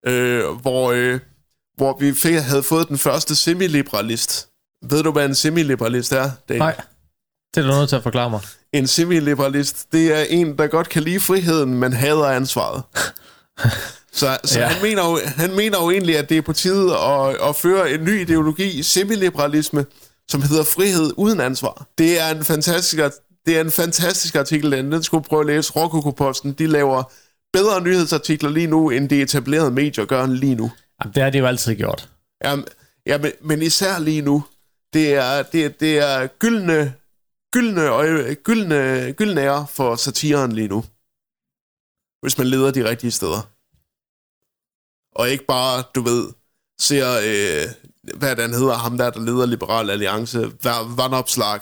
øh, 0.08 0.46
hvor, 0.62 0.92
øh, 0.92 1.20
hvor 1.78 1.98
vi 2.00 2.14
fik, 2.14 2.34
havde 2.36 2.64
fået 2.64 2.88
den 2.90 2.98
første 2.98 3.36
semiliberalist. 3.36 4.48
Ved 4.90 5.04
du, 5.04 5.12
hvad 5.12 5.26
en 5.26 5.36
semiliberalist 5.36 6.12
er? 6.14 6.32
Daniel? 6.50 6.60
Nej, 6.60 6.76
det 7.56 7.64
er 7.66 7.68
du 7.72 7.74
nødt 7.78 7.90
til 7.90 7.96
at 7.96 8.04
forklare 8.04 8.30
mig. 8.30 8.40
En 8.74 8.88
semiliberalist, 8.88 9.92
det 9.92 10.14
er 10.20 10.24
en, 10.30 10.58
der 10.58 10.68
godt 10.68 10.90
kan 10.90 11.04
lide 11.04 11.20
friheden, 11.20 11.74
men 11.74 11.94
hader 11.94 12.26
ansvaret. 12.26 12.84
Så, 14.14 14.38
så 14.44 14.60
Ja. 14.60 14.68
han, 14.68 14.82
mener 14.82 15.10
jo, 15.10 15.20
han 15.26 15.56
mener 15.56 15.78
jo 15.84 15.92
egentlig, 15.92 16.18
at 16.18 16.30
det 16.30 16.38
er 16.38 16.42
på 16.42 16.54
tide 16.54 16.98
at, 16.98 17.36
at 17.50 17.56
føre 17.56 17.92
en 17.92 18.04
ny 18.04 18.22
ideologi, 18.22 18.84
semiliberalisme, 18.84 19.86
som 20.32 20.42
hedder 20.42 20.64
frihed 20.64 21.14
uden 21.18 21.40
ansvar. 21.40 21.88
Det 21.98 22.20
er 22.20 22.36
en 22.36 22.44
fantastisk, 22.44 23.02
det 23.46 23.58
er 23.58 23.62
en 23.62 23.72
fantastisk 23.72 24.36
artikel, 24.36 24.72
den, 24.72 24.92
den 24.92 25.04
skulle 25.04 25.24
prøve 25.24 25.40
at 25.40 25.48
læse. 25.48 25.72
Rokokoposten, 25.72 26.54
de 26.54 26.68
laver 26.68 27.04
bedre 27.54 27.82
nyhedsartikler 27.82 28.50
lige 28.50 28.68
nu, 28.68 28.90
end 28.90 29.10
de 29.10 29.22
etablerede 29.22 29.72
medier 29.72 30.06
gør 30.06 30.26
lige 30.26 30.56
nu. 30.56 30.72
Jamen, 31.04 31.14
det 31.14 31.24
har 31.24 31.30
de 31.30 31.38
jo 31.38 31.46
altid 31.46 31.76
gjort. 31.76 32.10
Ja, 32.44 32.56
ja 33.06 33.18
men, 33.18 33.32
men 33.42 33.62
især 33.62 34.00
lige 34.00 34.22
nu, 34.22 34.44
det 34.94 35.14
er, 35.14 35.44
det, 35.44 35.80
det 35.80 35.98
er 35.98 36.28
gyldne, 36.28 36.94
gyldne, 37.54 37.82
øje, 37.82 38.34
gyldne, 38.34 39.14
gyldne 39.14 39.42
ære 39.42 39.68
for 39.70 39.96
satiren 39.96 40.52
lige 40.52 40.68
nu. 40.68 40.84
Hvis 42.22 42.38
man 42.38 42.48
leder 42.48 42.72
de 42.72 42.90
rigtige 42.90 43.12
steder. 43.12 43.50
Og 45.16 45.30
ikke 45.30 45.46
bare, 45.46 45.84
du 45.96 46.02
ved, 46.02 46.30
ser, 46.80 47.08
øh, 47.26 47.91
hvad 48.18 48.36
den 48.36 48.54
hedder, 48.54 48.74
ham 48.74 48.98
der, 48.98 49.10
der 49.10 49.20
leder 49.20 49.46
Liberal 49.46 49.90
Alliance, 49.90 50.52
Vandopslag. 50.98 51.60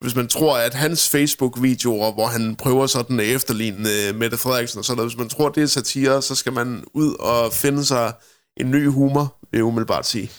Hvis 0.00 0.14
man 0.14 0.28
tror, 0.28 0.56
at 0.56 0.74
hans 0.74 1.08
Facebook-videoer, 1.08 2.12
hvor 2.12 2.26
han 2.26 2.56
prøver 2.56 2.86
sådan 2.86 3.20
at 3.20 3.26
efterligne 3.26 3.88
øh, 4.08 4.14
Mette 4.14 4.36
Frederiksen 4.38 4.78
og 4.78 4.84
sådan 4.84 4.96
noget, 4.96 5.10
hvis 5.12 5.18
man 5.18 5.28
tror, 5.28 5.48
det 5.48 5.62
er 5.62 5.66
satire, 5.66 6.22
så 6.22 6.34
skal 6.34 6.52
man 6.52 6.84
ud 6.94 7.14
og 7.20 7.52
finde 7.52 7.84
sig 7.84 8.12
en 8.56 8.70
ny 8.70 8.88
humor, 8.88 9.36
vil 9.50 9.58
jeg 9.58 9.64
umiddelbart 9.64 10.06
sige. 10.06 10.30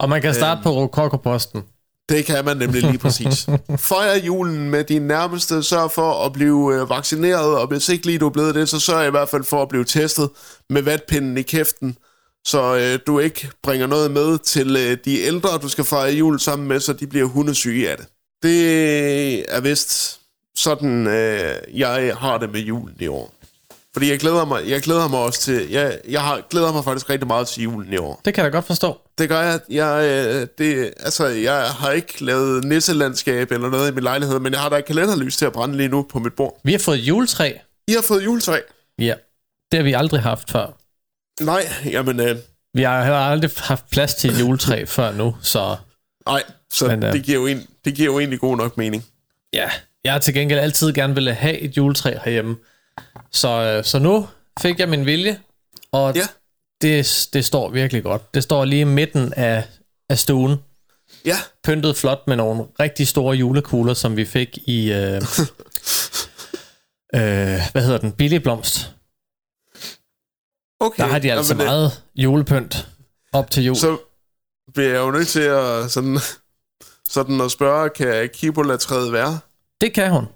Og 0.00 0.08
man 0.08 0.22
kan 0.22 0.34
starte 0.34 0.58
Øhm. 0.58 0.62
på 0.62 0.70
Rokokoposten. 0.70 1.62
Det 2.08 2.24
kan 2.24 2.44
man 2.44 2.56
nemlig 2.56 2.82
lige 2.82 2.98
præcis. 3.08 3.46
Fejr 3.76 4.14
julen 4.16 4.70
med 4.70 4.84
dine 4.84 5.06
nærmeste, 5.06 5.62
sørg 5.62 5.90
for 5.90 6.24
at 6.26 6.32
blive 6.32 6.74
øh, 6.74 6.90
vaccineret, 6.90 7.58
og 7.58 7.66
hvis 7.66 7.88
ikke 7.88 8.06
lige 8.06 8.18
du 8.18 8.26
er 8.26 8.30
blevet 8.30 8.54
det, 8.54 8.68
så 8.68 8.80
sørg 8.80 9.06
i 9.06 9.10
hvert 9.10 9.28
fald 9.28 9.44
for 9.44 9.62
at 9.62 9.68
blive 9.68 9.84
testet 9.84 10.30
med 10.70 10.82
vatpinden 10.82 11.38
i 11.38 11.42
kæften, 11.42 11.96
så 12.44 12.76
øh, 12.76 12.98
du 13.06 13.18
ikke 13.18 13.50
bringer 13.62 13.86
noget 13.86 14.10
med 14.10 14.38
til 14.38 14.76
øh, 14.76 14.96
de 15.04 15.20
ældre, 15.20 15.58
du 15.58 15.68
skal 15.68 15.84
fejre 15.84 16.12
jul 16.12 16.40
sammen 16.40 16.68
med, 16.68 16.80
så 16.80 16.92
de 16.92 17.06
bliver 17.06 17.26
hundesyge 17.26 17.90
af 17.90 17.96
det. 17.96 18.06
Det 18.42 19.54
er 19.56 19.60
vist 19.60 20.20
sådan, 20.56 21.06
øh, 21.06 21.54
jeg 21.74 22.16
har 22.18 22.38
det 22.38 22.52
med 22.52 22.60
julen 22.60 22.96
i 23.00 23.06
år. 23.06 23.34
Fordi 23.92 24.10
jeg 24.10 24.18
glæder 24.18 24.44
mig, 24.44 24.68
jeg 24.68 24.82
glæder 24.82 25.08
mig 25.08 25.18
også 25.18 25.40
til, 25.40 25.70
jeg, 25.70 25.98
jeg 26.08 26.22
har, 26.22 26.42
glæder 26.50 26.72
mig 26.72 26.84
faktisk 26.84 27.10
rigtig 27.10 27.26
meget 27.26 27.48
til 27.48 27.62
julen 27.62 27.92
i 27.92 27.96
år. 27.96 28.20
Det 28.24 28.34
kan 28.34 28.44
jeg 28.44 28.52
godt 28.52 28.64
forstå. 28.64 29.00
Det 29.18 29.28
gør 29.28 29.40
jeg. 29.40 29.60
Jeg, 29.70 30.04
øh, 30.04 30.46
det, 30.58 30.94
altså, 31.00 31.26
jeg 31.26 31.62
har 31.62 31.90
ikke 31.90 32.24
lavet 32.24 32.64
nisselandskab 32.64 33.52
eller 33.52 33.70
noget 33.70 33.90
i 33.90 33.94
min 33.94 34.02
lejlighed, 34.02 34.38
men 34.38 34.52
jeg 34.52 34.60
har 34.60 34.68
da 34.68 34.76
et 34.78 34.84
kalenderlys 34.84 35.36
til 35.36 35.44
at 35.44 35.52
brænde 35.52 35.76
lige 35.76 35.88
nu 35.88 36.06
på 36.10 36.18
mit 36.18 36.32
bord. 36.32 36.60
Vi 36.64 36.72
har 36.72 36.78
fået 36.78 36.98
juletræ. 36.98 37.52
I 37.88 37.92
har 37.92 38.02
fået 38.02 38.24
juletræ. 38.24 38.58
Ja. 38.98 39.14
Det 39.72 39.78
har 39.78 39.84
vi 39.84 39.92
aldrig 39.92 40.20
haft 40.20 40.50
før. 40.50 40.81
Nej, 41.40 41.68
jamen, 41.84 42.20
øh, 42.20 42.36
Vi 42.74 42.82
har 42.82 43.02
heller 43.02 43.18
aldrig 43.18 43.50
haft 43.56 43.90
plads 43.90 44.14
til 44.14 44.30
et 44.30 44.40
juletræ 44.40 44.84
før 44.96 45.12
nu, 45.12 45.36
så 45.42 45.76
nej, 46.26 46.42
så 46.72 46.86
Men, 46.86 47.00
men, 47.00 47.08
øh, 47.08 47.12
det, 47.12 47.22
giver 47.24 47.38
jo 47.40 47.46
en, 47.46 47.66
det 47.84 47.94
giver 47.94 48.12
jo 48.12 48.18
egentlig 48.18 48.40
god 48.40 48.56
nok 48.56 48.76
mening. 48.76 49.04
ja. 49.52 49.70
Jeg 50.04 50.12
har 50.12 50.18
til 50.18 50.34
gengæld 50.34 50.60
altid 50.60 50.92
gerne 50.92 51.14
ville 51.14 51.34
have 51.34 51.58
et 51.58 51.76
juletræ 51.76 52.14
herhjemme. 52.24 52.56
Så, 53.30 53.48
øh, 53.48 53.84
så 53.84 53.98
nu 53.98 54.28
fik 54.60 54.78
jeg 54.78 54.88
min 54.88 55.06
vilje, 55.06 55.38
og 55.92 56.14
Ja. 56.14 56.20
det, 56.82 57.28
det 57.32 57.44
står 57.44 57.70
virkelig 57.70 58.02
godt. 58.02 58.34
Det 58.34 58.42
står 58.42 58.64
lige 58.64 58.80
i 58.80 58.84
midten 58.84 59.32
af, 59.36 59.64
af 60.08 60.18
stuen. 60.18 60.56
Ja, 61.24 61.36
pyntet 61.64 61.96
flot 61.96 62.22
med 62.26 62.36
nogle 62.36 62.64
rigtig 62.80 63.08
store 63.08 63.36
julekugler, 63.36 63.94
som 63.94 64.16
vi 64.16 64.24
fik 64.24 64.58
i, 64.66 64.92
øh, 64.92 65.14
øh, 67.14 67.60
hvad 67.72 67.82
hedder 67.82 67.98
den, 67.98 68.12
billig 68.12 68.42
blomst. 68.42 68.90
Okay. 70.86 71.02
Der 71.02 71.08
har 71.08 71.18
de 71.18 71.32
altså 71.32 71.54
Jamen, 71.54 71.66
meget 71.66 72.02
julepynt 72.16 72.88
op 73.32 73.50
til 73.50 73.64
jul. 73.64 73.76
Så 73.76 73.98
bliver 74.74 74.88
jeg 74.90 74.98
jo 74.98 75.10
nødt 75.10 75.28
til 75.28 75.40
at, 75.40 75.90
sådan, 75.90 76.18
sådan 77.08 77.40
at 77.40 77.50
spørge, 77.50 77.90
kan 77.90 78.28
Kibola 78.34 78.76
træde 78.76 79.12
være? 79.12 79.38
Det 79.80 79.94
kan 79.94 80.10
hun. 80.10 80.24
Vi 80.24 80.28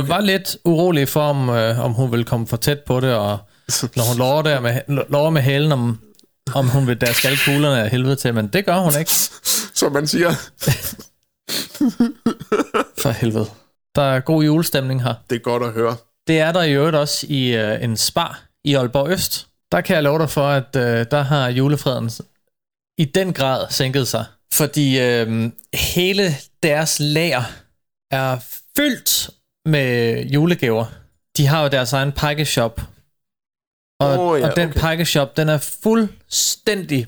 Okay. 0.00 0.08
var 0.08 0.20
lidt 0.20 0.56
urolige 0.64 1.06
for, 1.06 1.20
om, 1.22 1.48
øh, 1.48 1.80
om 1.84 1.92
hun 1.92 2.10
ville 2.10 2.24
komme 2.24 2.46
for 2.46 2.56
tæt 2.56 2.78
på 2.86 3.00
det, 3.00 3.14
og 3.14 3.38
når 3.96 4.08
hun 4.08 4.18
lover, 4.18 4.42
der 4.42 4.60
med, 4.60 4.80
lover 5.08 5.30
med 5.30 5.42
halen, 5.42 5.72
om, 5.72 5.98
om 6.54 6.68
hun 6.68 6.86
vil 6.86 7.00
daske 7.00 7.28
alle 7.28 7.38
kuglerne 7.44 7.82
af 7.82 7.90
helvede 7.90 8.16
til, 8.16 8.34
men 8.34 8.48
det 8.48 8.64
gør 8.64 8.78
hun 8.78 8.92
ikke. 8.98 9.10
Som 9.74 9.92
man 9.92 10.06
siger. 10.06 10.30
For 13.02 13.10
helvede. 13.10 13.46
Der 13.94 14.02
er 14.02 14.20
god 14.20 14.44
julestemning 14.44 15.02
her. 15.02 15.14
Det 15.30 15.36
er 15.36 15.40
godt 15.40 15.62
at 15.62 15.72
høre. 15.72 15.96
Det 16.26 16.40
er 16.40 16.52
der 16.52 16.62
i 16.62 16.72
øvrigt 16.72 16.96
også 16.96 17.26
i 17.28 17.56
øh, 17.56 17.84
en 17.84 17.96
spar 17.96 18.40
i 18.64 18.74
Aalborg 18.74 19.10
Øst. 19.10 19.47
Der 19.72 19.80
kan 19.80 19.94
jeg 19.96 20.02
love 20.02 20.18
dig 20.18 20.30
for, 20.30 20.48
at 20.48 20.76
øh, 20.76 21.06
der 21.10 21.22
har 21.22 21.48
julefreden 21.48 22.10
i 22.98 23.04
den 23.04 23.32
grad 23.32 23.70
sænket 23.70 24.08
sig. 24.08 24.24
Fordi 24.54 25.00
øh, 25.00 25.52
hele 25.74 26.22
deres 26.62 27.00
lager 27.00 27.42
er 28.10 28.38
fyldt 28.76 29.30
med 29.64 30.22
julegaver. 30.24 30.86
De 31.36 31.46
har 31.46 31.62
jo 31.62 31.68
deres 31.68 31.92
egen 31.92 32.12
pakkeshop. 32.12 32.80
Og, 34.00 34.18
Åh, 34.26 34.40
ja, 34.40 34.50
og 34.50 34.56
den 34.56 34.68
okay. 34.68 34.80
pakkeshop, 34.80 35.36
den 35.36 35.48
er 35.48 35.58
fuldstændig 35.82 37.06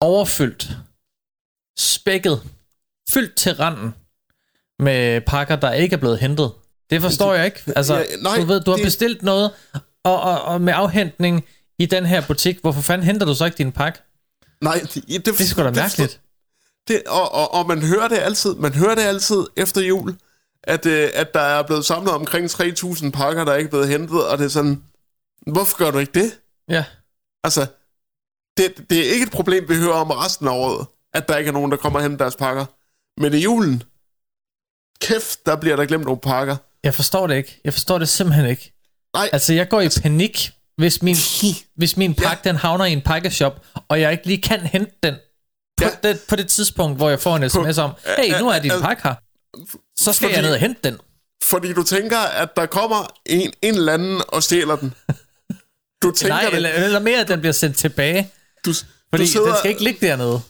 overfyldt. 0.00 0.68
Spækket. 1.78 2.42
Fyldt 3.10 3.36
til 3.36 3.54
randen 3.54 3.94
med 4.78 5.20
pakker, 5.20 5.56
der 5.56 5.72
ikke 5.72 5.94
er 5.94 6.00
blevet 6.00 6.18
hentet. 6.18 6.52
Det 6.90 7.02
forstår 7.02 7.34
jeg 7.34 7.44
ikke. 7.44 7.60
Altså, 7.76 7.94
Ja, 7.96 8.04
nej, 8.22 8.36
du 8.36 8.44
ved, 8.44 8.60
du 8.60 8.70
har 8.70 8.76
det- 8.76 8.84
bestilt 8.86 9.22
noget, 9.22 9.50
og, 10.04 10.20
og, 10.20 10.42
og 10.42 10.60
med 10.60 10.72
afhentning 10.76 11.44
i 11.78 11.86
den 11.86 12.06
her 12.06 12.26
butik, 12.26 12.60
hvorfor 12.60 12.80
fanden 12.80 13.06
henter 13.06 13.26
du 13.26 13.34
så 13.34 13.44
ikke 13.44 13.58
din 13.58 13.72
pakke? 13.72 13.98
Nej, 14.60 14.80
det, 14.94 14.94
det, 14.94 15.26
Det 15.26 15.40
er 15.40 15.44
sgu 15.44 15.62
da 15.62 15.70
mærkeligt. 15.70 16.20
Det, 16.88 17.02
og, 17.06 17.32
og, 17.34 17.54
og 17.54 17.66
man 17.66 17.82
hører 17.82 18.08
det 18.08 18.18
altid, 18.18 18.54
man 18.54 18.74
hører 18.74 18.94
det 18.94 19.02
altid 19.02 19.46
efter 19.56 19.80
jul, 19.80 20.16
at, 20.62 20.86
øh, 20.86 21.10
at 21.14 21.34
der 21.34 21.40
er 21.40 21.62
blevet 21.62 21.84
samlet 21.84 22.12
omkring 22.12 22.50
3.000 22.50 23.10
pakker, 23.10 23.44
der 23.44 23.52
er 23.52 23.56
ikke 23.56 23.70
blevet 23.70 23.88
hentet, 23.88 24.28
og 24.28 24.38
det 24.38 24.44
er 24.44 24.48
sådan, 24.48 24.82
hvorfor 25.46 25.78
gør 25.78 25.90
du 25.90 25.98
ikke 25.98 26.20
det? 26.20 26.40
Ja. 26.68 26.84
Altså, 27.44 27.66
det, 28.56 28.90
det 28.90 28.98
er 28.98 29.12
ikke 29.12 29.26
et 29.26 29.32
problem, 29.32 29.68
vi 29.68 29.74
hører 29.74 29.94
om 29.94 30.10
resten 30.10 30.48
af 30.48 30.52
året, 30.52 30.86
at 31.14 31.28
der 31.28 31.36
ikke 31.36 31.48
er 31.48 31.52
nogen, 31.52 31.70
der 31.70 31.76
kommer 31.76 31.98
og 31.98 32.02
henter 32.02 32.18
deres 32.18 32.36
pakker. 32.36 32.64
Men 33.20 33.34
i 33.34 33.38
julen, 33.38 33.82
kæft, 35.00 35.46
der 35.46 35.56
bliver 35.56 35.76
der 35.76 35.86
glemt 35.86 36.04
nogle 36.04 36.20
pakker. 36.20 36.56
Jeg 36.84 36.94
forstår 36.94 37.26
det 37.26 37.36
ikke. 37.36 37.60
Jeg 37.64 37.72
forstår 37.72 37.98
det 37.98 38.08
simpelthen 38.08 38.46
ikke. 38.46 38.73
Nej, 39.14 39.28
Altså, 39.32 39.52
jeg 39.52 39.68
går 39.68 39.80
i 39.80 39.88
panik, 40.02 40.50
hvis 40.76 41.02
min, 41.02 41.16
hvis 41.76 41.96
min 41.96 42.14
pakke, 42.14 42.40
ja. 42.44 42.50
den 42.50 42.56
havner 42.56 42.84
i 42.84 42.92
en 42.92 43.02
pakkeshop, 43.02 43.66
og 43.88 44.00
jeg 44.00 44.12
ikke 44.12 44.26
lige 44.26 44.42
kan 44.42 44.60
hente 44.60 44.92
den 45.02 45.14
på, 45.76 45.84
Ja. 45.84 46.08
det, 46.08 46.20
på 46.28 46.36
det 46.36 46.48
tidspunkt, 46.48 46.96
hvor 46.96 47.08
jeg 47.08 47.20
får 47.20 47.36
en 47.36 47.50
sms 47.50 47.78
om, 47.78 47.90
hey, 48.18 48.38
nu 48.40 48.48
er 48.48 48.58
din 48.58 48.72
pakke 48.82 49.02
her. 49.04 49.14
Så 49.98 50.12
skal 50.12 50.24
fordi- 50.26 50.34
jeg 50.34 50.42
ned 50.42 50.52
og 50.52 50.58
hente 50.58 50.80
den. 50.84 50.98
fordi 51.44 51.72
du 51.72 51.82
tænker, 51.82 52.18
at 52.18 52.48
der 52.56 52.66
kommer 52.66 53.12
en, 53.26 53.52
en 53.62 53.74
eller 53.74 53.92
anden 53.92 54.22
og 54.28 54.42
stjæler 54.42 54.76
den. 54.76 54.94
Du 56.02 56.10
tænker 56.16 56.34
Nej, 56.34 56.44
det. 56.44 56.54
eller, 56.54 56.70
eller 56.70 56.98
mere, 57.00 57.20
at 57.20 57.28
den 57.28 57.40
bliver 57.40 57.52
sendt 57.52 57.76
tilbage. 57.76 58.30
Du, 58.66 58.72
Fordi 59.10 59.24
du, 59.24 59.30
sidder, 59.30 59.46
den 59.46 59.56
skal 59.58 59.70
ikke 59.70 59.84
ligge 59.84 60.06
dernede. 60.06 60.40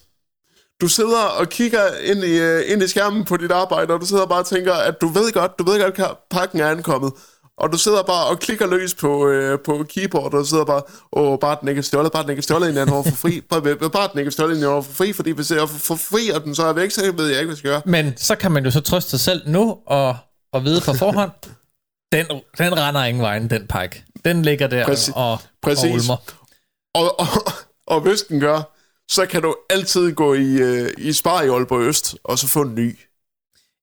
du 0.80 0.88
sidder 0.88 1.18
og 1.22 1.48
kigger 1.48 1.96
ind 1.98 2.24
i, 2.24 2.40
uh, 2.42 2.70
ind 2.72 2.82
i 2.82 2.88
skærmen 2.88 3.24
på 3.24 3.36
dit 3.36 3.50
arbejde, 3.50 3.94
og 3.94 4.00
du 4.00 4.06
sidder 4.06 4.26
bare 4.26 4.38
og 4.38 4.46
tænker, 4.46 4.74
at 4.74 4.94
du 5.00 5.08
ved 5.08 5.32
godt, 5.32 5.52
du 5.58 5.64
ved 5.70 5.80
godt, 5.82 5.98
at 5.98 6.16
pakken 6.30 6.60
er 6.60 6.68
ankommet. 6.70 7.12
Og 7.58 7.72
du 7.72 7.78
sidder 7.78 8.02
bare 8.02 8.26
og 8.26 8.38
klikker 8.38 8.66
løs 8.66 8.94
på, 8.94 9.28
øh, 9.28 9.58
på 9.64 9.84
keyboard, 9.88 10.34
og 10.34 10.40
du 10.40 10.44
sidder 10.44 10.64
bare, 10.64 10.82
åh, 11.12 11.38
bare 11.38 11.56
den 11.60 11.68
ikke 11.68 11.78
er 11.78 11.82
stjålet, 11.82 12.12
bare 12.12 12.22
den 12.22 12.30
ikke 12.30 12.40
er 12.40 12.42
stjålet, 12.42 12.68
inden 12.68 12.78
jeg 12.78 12.88
for 12.88 13.16
fri. 13.16 13.40
Bare, 13.50 13.90
bare 13.90 14.08
den 14.12 14.18
ikke 14.18 14.28
er 14.28 14.32
stjålet, 14.32 14.56
inden 14.56 14.74
jeg 14.74 14.84
for 14.84 14.92
fri, 14.92 15.12
fordi 15.12 15.30
hvis 15.30 15.50
jeg 15.50 15.68
får 15.68 15.94
fri, 15.96 16.30
og 16.30 16.44
den 16.44 16.54
så 16.54 16.62
er 16.66 16.72
væk, 16.72 16.90
så 16.90 17.12
ved 17.12 17.26
jeg 17.26 17.38
ikke, 17.40 17.46
hvad 17.46 17.52
jeg 17.52 17.58
skal 17.58 17.70
gøre. 17.70 17.82
Men 17.84 18.16
så 18.16 18.34
kan 18.36 18.52
man 18.52 18.64
jo 18.64 18.70
så 18.70 18.80
trøste 18.80 19.10
sig 19.10 19.20
selv 19.20 19.42
nu, 19.48 19.78
og, 19.86 20.16
og 20.52 20.64
vide 20.64 20.80
på 20.80 20.92
forhånd, 20.92 21.30
den, 22.12 22.26
den 22.58 22.78
render 22.78 23.04
ingen 23.04 23.22
vejen, 23.22 23.50
den 23.50 23.66
pakke. 23.66 24.04
Den 24.24 24.42
ligger 24.42 24.66
der 24.66 24.86
Præcis. 24.86 25.12
og, 25.16 25.38
Præcis. 25.62 25.84
og 25.84 25.90
ulmer. 25.90 26.16
Og, 26.94 27.20
og, 27.20 27.26
og 27.86 28.00
hvis 28.00 28.22
den 28.22 28.40
gør, 28.40 28.74
så 29.10 29.26
kan 29.26 29.42
du 29.42 29.56
altid 29.70 30.12
gå 30.12 30.34
i, 30.34 30.52
øh, 30.54 30.90
i 30.98 31.12
Spar 31.12 31.42
i 31.42 31.48
Aalborg 31.48 31.80
Øst, 31.80 32.16
og 32.24 32.38
så 32.38 32.48
få 32.48 32.62
en 32.62 32.74
ny. 32.74 32.98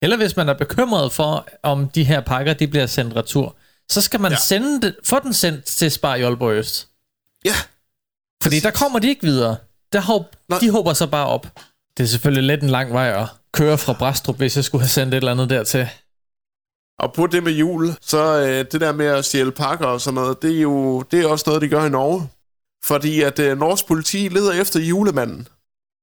Eller 0.01 0.17
hvis 0.17 0.35
man 0.37 0.49
er 0.49 0.53
bekymret 0.53 1.13
for, 1.13 1.47
om 1.63 1.89
de 1.89 2.03
her 2.03 2.21
pakker 2.21 2.53
de 2.53 2.67
bliver 2.67 2.85
sendt 2.85 3.15
retur, 3.15 3.55
så 3.91 4.01
skal 4.01 4.19
man 4.19 4.31
Ja. 4.31 4.37
sende 4.37 4.81
det, 4.81 4.95
få 5.03 5.19
den 5.19 5.33
sendt 5.33 5.65
til 5.65 5.91
Spar 5.91 6.15
i 6.15 6.21
Aalborg 6.21 6.51
Øst. 6.53 6.87
Ja, 7.45 7.53
Fordi 8.43 8.59
der 8.59 8.71
kommer 8.71 8.99
de 8.99 9.07
ikke 9.09 9.23
videre. 9.23 9.57
Der 9.93 10.23
Nej. 10.49 10.59
de 10.59 10.71
håber 10.71 10.93
så 10.93 11.07
bare 11.07 11.27
op. 11.27 11.47
Det 11.97 12.03
er 12.03 12.07
selvfølgelig 12.07 12.43
lidt 12.43 12.63
en 12.63 12.69
lang 12.69 12.93
vej 12.93 13.21
at 13.21 13.27
køre 13.53 13.77
fra 13.77 13.93
Brastrup, 13.93 14.37
hvis 14.37 14.55
jeg 14.55 14.63
skulle 14.65 14.81
have 14.81 14.89
sendt 14.89 15.13
et 15.13 15.17
eller 15.17 15.31
andet 15.31 15.49
dertil. 15.49 15.89
og 16.99 17.13
på 17.13 17.27
det 17.27 17.43
med 17.43 17.51
jul, 17.51 17.95
så 18.01 18.39
øh, 18.41 18.65
det 18.71 18.81
der 18.81 18.91
med 18.91 19.05
at 19.05 19.25
stjæle 19.25 19.51
pakker 19.51 19.85
og 19.85 20.01
sådan 20.01 20.15
noget, 20.15 20.41
det 20.41 20.57
er 20.57 20.61
jo 20.61 21.01
det 21.01 21.19
er 21.21 21.27
også 21.27 21.43
noget, 21.47 21.61
de 21.61 21.69
gør 21.69 21.85
i 21.85 21.89
Norge. 21.89 22.29
Fordi 22.83 23.21
at 23.21 23.39
øh, 23.39 23.57
norsk 23.57 23.87
politi 23.87 24.27
leder 24.27 24.51
efter 24.61 24.79
julemanden. 24.79 25.47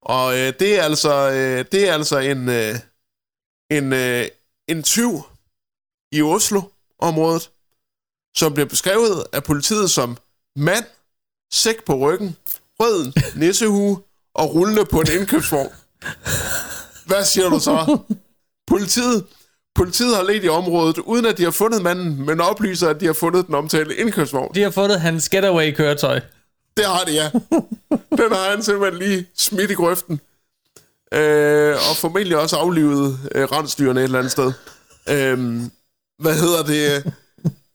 Og 0.02 0.38
øh, 0.38 0.52
det 0.60 0.78
er 0.78 0.82
altså, 0.82 1.30
øh, 1.30 1.64
det 1.72 1.88
er 1.88 1.92
altså 1.94 2.18
en, 2.18 2.48
øh, 2.48 2.74
en, 3.70 3.92
øh, 3.92 4.26
en 4.68 4.82
tyv 4.82 5.22
i 6.12 6.22
Oslo-området, 6.22 7.50
som 8.38 8.54
bliver 8.54 8.66
beskrevet 8.66 9.24
af 9.32 9.44
politiet 9.44 9.90
som 9.90 10.16
mand, 10.56 10.84
sæk 11.52 11.84
på 11.84 11.94
ryggen, 11.94 12.36
rød 12.80 13.12
nissehue 13.36 14.00
og 14.34 14.54
rullende 14.54 14.84
på 14.84 15.00
en 15.00 15.06
indkøbsvogn. 15.12 15.72
Hvad 17.06 17.24
siger 17.24 17.48
du 17.48 17.58
så? 17.60 17.98
Politiet, 18.66 19.24
politiet 19.74 20.16
har 20.16 20.22
let 20.22 20.44
i 20.44 20.48
området, 20.48 20.98
uden 20.98 21.26
at 21.26 21.38
de 21.38 21.44
har 21.44 21.50
fundet 21.50 21.82
manden, 21.82 22.26
men 22.26 22.40
oplyser, 22.40 22.88
at 22.88 23.00
de 23.00 23.06
har 23.06 23.12
fundet 23.12 23.46
den 23.46 23.54
omtalte 23.54 23.96
indkøbsvogn. 23.96 24.54
De 24.54 24.62
har 24.62 24.70
fundet 24.70 25.00
hans 25.00 25.28
getaway-køretøj. 25.28 26.20
Det 26.76 26.84
har 26.84 27.04
de, 27.04 27.12
ja. 27.12 27.30
Den 27.90 28.32
har 28.32 28.50
han 28.50 28.62
simpelthen 28.62 29.02
lige 29.08 29.26
smidt 29.36 29.70
i 29.70 29.74
grøften. 29.74 30.20
Øh, 31.12 31.74
og 31.90 31.96
formentlig 31.96 32.36
også 32.36 32.56
aflivet 32.56 33.18
øh, 33.34 33.44
rensdyrene 33.44 34.00
et 34.00 34.04
eller 34.04 34.18
andet 34.18 34.32
sted. 34.32 34.52
Øh, 35.08 35.62
hvad 36.18 36.34
hedder 36.34 36.62
det? 36.62 37.12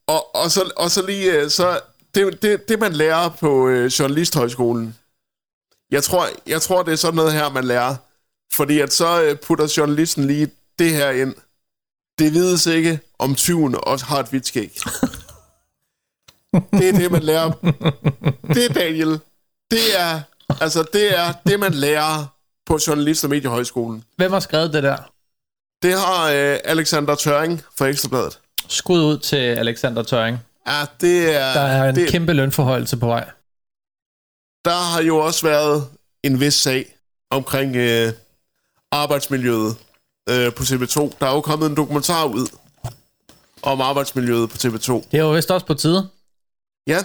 Og, 0.08 0.36
og, 0.36 0.52
så, 0.52 0.72
og 0.78 0.92
så 0.92 1.06
lige, 1.06 1.32
øh, 1.32 1.50
så 1.50 1.80
det, 2.16 2.42
det, 2.42 2.70
det 2.70 2.80
man 2.80 2.94
lærer 2.94 3.30
på 3.30 3.68
øh, 3.68 3.86
Journalisthøjskolen, 3.86 4.96
jeg 5.92 6.04
tror, 6.04 6.28
jeg 6.48 6.62
tror, 6.62 6.84
det 6.84 6.92
er 6.92 6.96
sådan 6.96 7.16
noget 7.16 7.34
her, 7.34 7.50
man 7.50 7.64
lærer. 7.64 7.96
Fordi 8.54 8.80
at 8.80 8.94
så 8.94 9.24
øh, 9.24 9.36
putter 9.40 9.74
journalisten 9.78 10.28
lige 10.28 10.52
det 10.80 10.92
her 10.92 11.12
ind. 11.12 11.36
Det 12.20 12.34
vides 12.34 12.66
ikke, 12.66 13.00
om 13.20 13.36
tyven 13.36 13.76
også 13.84 14.06
har 14.06 14.20
et 14.20 14.30
hvidt 14.30 14.48
skæg. 14.48 14.80
Det 16.54 16.90
er 16.90 16.94
det, 16.94 17.12
man 17.12 17.24
lærer. 17.24 17.52
Det 18.48 18.66
er 18.66 18.74
Daniel. 18.74 19.20
Det 19.72 20.00
er, 20.00 20.22
altså, 20.62 20.86
det 20.94 21.18
er 21.18 21.34
det, 21.48 21.60
man 21.60 21.74
lærer 21.74 22.26
på 22.66 22.80
Journalist- 22.88 23.24
og 23.24 23.30
Mediehøjskolen. 23.30 24.04
Hvem 24.16 24.32
har 24.32 24.40
skrevet 24.40 24.74
det 24.74 24.84
der? 24.84 24.98
Det 25.82 26.00
har 26.00 26.30
øh, 26.30 26.60
Alexander 26.64 27.16
Tøring 27.16 27.62
fra 27.78 27.86
Ekstrabladet. 27.86 28.40
Skud 28.74 29.02
ud 29.02 29.18
til 29.18 29.36
Alexander 29.36 30.04
Tøring. 30.04 30.38
Ja, 30.68 30.86
det 31.02 31.36
er... 31.36 31.54
Der 31.54 31.60
er 31.62 31.90
en 31.90 31.96
det, 31.96 32.10
kæmpe 32.10 32.34
lønforhøjelse 32.34 32.98
på 32.98 33.06
vej. 33.08 33.26
der 34.66 34.76
har 34.94 35.02
jo 35.02 35.18
også 35.18 35.48
været 35.48 35.88
en 36.24 36.40
vis 36.40 36.54
sag 36.54 36.96
omkring 37.32 37.76
øh, 37.76 38.12
arbejdsmiljøet 38.92 39.76
øh, 40.30 40.54
på 40.54 40.64
TV2. 40.64 41.00
Der 41.20 41.26
er 41.28 41.32
jo 41.36 41.42
kommet 41.42 41.70
en 41.70 41.76
dokumentar 41.78 42.26
ud 42.26 42.48
om 43.62 43.82
arbejdsmiljøet 43.82 44.50
på 44.50 44.58
TV2. 44.58 44.94
Det 45.12 45.18
er 45.20 45.24
jo 45.24 45.32
vist 45.32 45.52
også 45.52 45.66
på 45.66 45.74
tide. 45.74 46.08
Ja, 46.88 47.00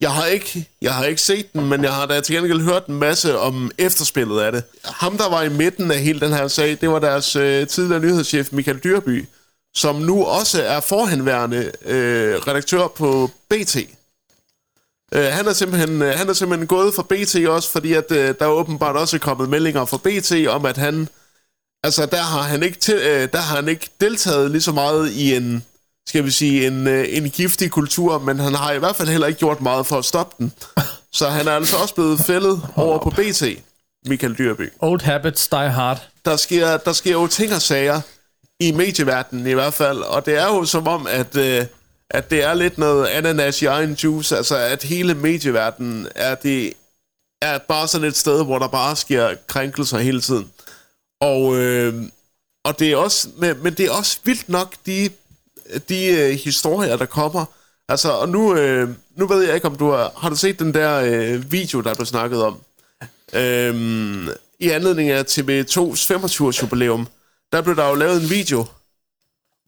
jeg 0.00 0.12
har 0.12 0.26
ikke, 0.26 0.68
jeg 0.82 0.94
har 0.94 1.04
ikke 1.04 1.20
set 1.20 1.52
den, 1.52 1.68
men 1.68 1.84
jeg 1.84 1.92
har 1.94 2.06
da 2.06 2.20
til 2.20 2.34
gengæld 2.34 2.60
hørt 2.60 2.86
en 2.86 2.94
masse 2.94 3.38
om 3.38 3.70
efterspillet 3.78 4.40
af 4.40 4.52
det. 4.52 4.64
Ham, 4.84 5.16
der 5.18 5.28
var 5.28 5.42
i 5.42 5.48
midten 5.48 5.90
af 5.90 5.98
hele 5.98 6.20
den 6.20 6.32
her 6.32 6.48
sag, 6.48 6.78
det 6.80 6.90
var 6.90 6.98
deres 6.98 7.36
øh, 7.36 7.66
tidligere 7.66 8.00
nyhedschef 8.00 8.52
Michael 8.52 8.78
Dyrby, 8.84 9.26
som 9.76 9.96
nu 9.96 10.24
også 10.24 10.62
er 10.62 10.80
forhenværende 10.80 11.72
øh, 11.84 12.34
redaktør 12.36 12.86
på 12.88 13.30
BT. 13.48 13.76
Øh, 15.14 15.24
han, 15.24 15.46
er 15.46 15.52
simpelthen, 15.52 16.02
øh, 16.02 16.18
han 16.18 16.28
er 16.28 16.32
simpelthen 16.32 16.66
gået 16.66 16.94
fra 16.94 17.02
BT 17.02 17.48
også, 17.48 17.70
fordi 17.70 17.92
at, 17.92 18.10
øh, 18.10 18.34
der 18.38 18.44
er 18.44 18.50
åbenbart 18.50 18.96
også 18.96 19.18
kommet 19.18 19.48
meldinger 19.48 19.84
fra 19.84 19.96
BT 19.96 20.48
om, 20.48 20.66
at 20.66 20.76
han, 20.76 21.08
altså 21.82 22.06
der 22.06 22.22
har 22.22 22.42
han 22.42 22.62
ikke, 22.62 22.78
til, 22.78 22.94
øh, 22.94 23.28
der 23.32 23.38
har 23.38 23.56
han 23.56 23.68
ikke 23.68 23.90
deltaget 24.00 24.50
lige 24.50 24.62
så 24.62 24.72
meget 24.72 25.10
i 25.10 25.34
en, 25.34 25.64
skal 26.08 26.24
vi 26.24 26.30
sige, 26.30 26.66
en, 26.66 26.86
øh, 26.86 27.06
en 27.08 27.30
giftig 27.30 27.70
kultur, 27.70 28.18
men 28.18 28.38
han 28.38 28.54
har 28.54 28.72
i 28.72 28.78
hvert 28.78 28.96
fald 28.96 29.08
heller 29.08 29.26
ikke 29.26 29.38
gjort 29.38 29.60
meget 29.60 29.86
for 29.86 29.98
at 29.98 30.04
stoppe 30.04 30.34
den. 30.38 30.52
Så 31.12 31.28
han 31.28 31.48
er 31.48 31.52
altså 31.52 31.76
også 31.76 31.94
blevet 31.94 32.20
fældet 32.20 32.62
over 32.76 32.98
på 32.98 33.10
BT, 33.10 33.42
Michael 34.06 34.38
Dyrby. 34.38 34.72
Old 34.80 35.00
habits 35.00 35.48
die 35.48 35.70
hard. 35.70 36.08
Der 36.24 36.36
sker, 36.36 36.76
der 36.76 36.92
sker 36.92 37.12
jo 37.12 37.26
ting 37.26 37.54
og 37.54 37.62
sager 37.62 38.00
i 38.68 38.72
medieverdenen 38.72 39.46
i 39.46 39.52
hvert 39.52 39.74
fald, 39.74 39.98
og 39.98 40.26
det 40.26 40.34
er 40.34 40.46
jo 40.46 40.64
som 40.64 40.88
om, 40.88 41.06
at, 41.06 41.36
øh, 41.36 41.66
at 42.10 42.30
det 42.30 42.44
er 42.44 42.54
lidt 42.54 42.78
noget 42.78 43.06
ananas 43.06 43.62
i 43.62 43.64
egen 43.64 43.92
juice, 43.92 44.36
altså 44.36 44.56
at 44.56 44.82
hele 44.82 45.14
medieverdenen 45.14 46.08
er, 46.14 46.34
det, 46.34 46.72
er 47.44 47.58
bare 47.58 47.88
sådan 47.88 48.06
et 48.06 48.16
sted, 48.16 48.44
hvor 48.44 48.58
der 48.58 48.68
bare 48.68 48.96
sker 48.96 49.34
krænkelser 49.46 49.98
hele 49.98 50.20
tiden. 50.20 50.50
Og, 51.20 51.56
øh, 51.56 51.94
og 52.64 52.78
det 52.78 52.92
er 52.92 52.96
også, 52.96 53.28
men, 53.36 53.62
men 53.62 53.74
det 53.74 53.86
er 53.86 53.90
også 53.90 54.18
vildt 54.24 54.48
nok, 54.48 54.74
de, 54.86 55.10
de 55.88 56.06
øh, 56.06 56.30
historier, 56.30 56.96
der 56.96 57.06
kommer. 57.06 57.44
Altså, 57.88 58.10
og 58.10 58.28
nu, 58.28 58.56
øh, 58.56 58.88
nu 59.16 59.26
ved 59.26 59.42
jeg 59.42 59.54
ikke, 59.54 59.66
om 59.66 59.76
du 59.76 59.90
har, 59.90 60.12
har 60.16 60.28
du 60.28 60.36
set 60.36 60.58
den 60.58 60.74
der 60.74 61.00
øh, 61.00 61.52
video, 61.52 61.80
der 61.80 61.94
blev 61.94 62.06
snakket 62.06 62.42
om? 62.42 62.58
Øh, 63.32 64.28
I 64.60 64.68
anledning 64.68 65.10
af 65.10 65.22
TV2's 65.22 66.12
25-års 66.12 66.62
jubilæum, 66.62 67.08
der 67.54 67.62
blev 67.62 67.76
der 67.76 67.88
jo 67.88 67.94
lavet 67.94 68.22
en 68.22 68.30
video, 68.30 68.66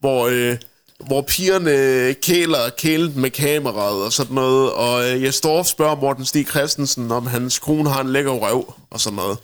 hvor, 0.00 0.28
øh, 0.32 0.56
hvor 1.06 1.22
pigerne 1.22 2.14
kæler 2.14 2.70
kælet 2.78 3.16
med 3.16 3.30
kameraet 3.30 4.04
og 4.04 4.12
sådan 4.12 4.34
noget, 4.34 4.72
og 4.72 5.10
øh, 5.10 5.22
jeg 5.22 5.34
står 5.34 5.58
og 5.58 5.66
spørger 5.66 5.96
Morten 5.96 6.24
Stig 6.24 6.46
Christensen, 6.46 7.10
om 7.10 7.26
hans 7.26 7.58
kone 7.58 7.90
har 7.90 8.00
en 8.00 8.08
lækker 8.08 8.32
røv 8.32 8.74
og 8.90 9.00
sådan 9.00 9.16
noget. 9.16 9.38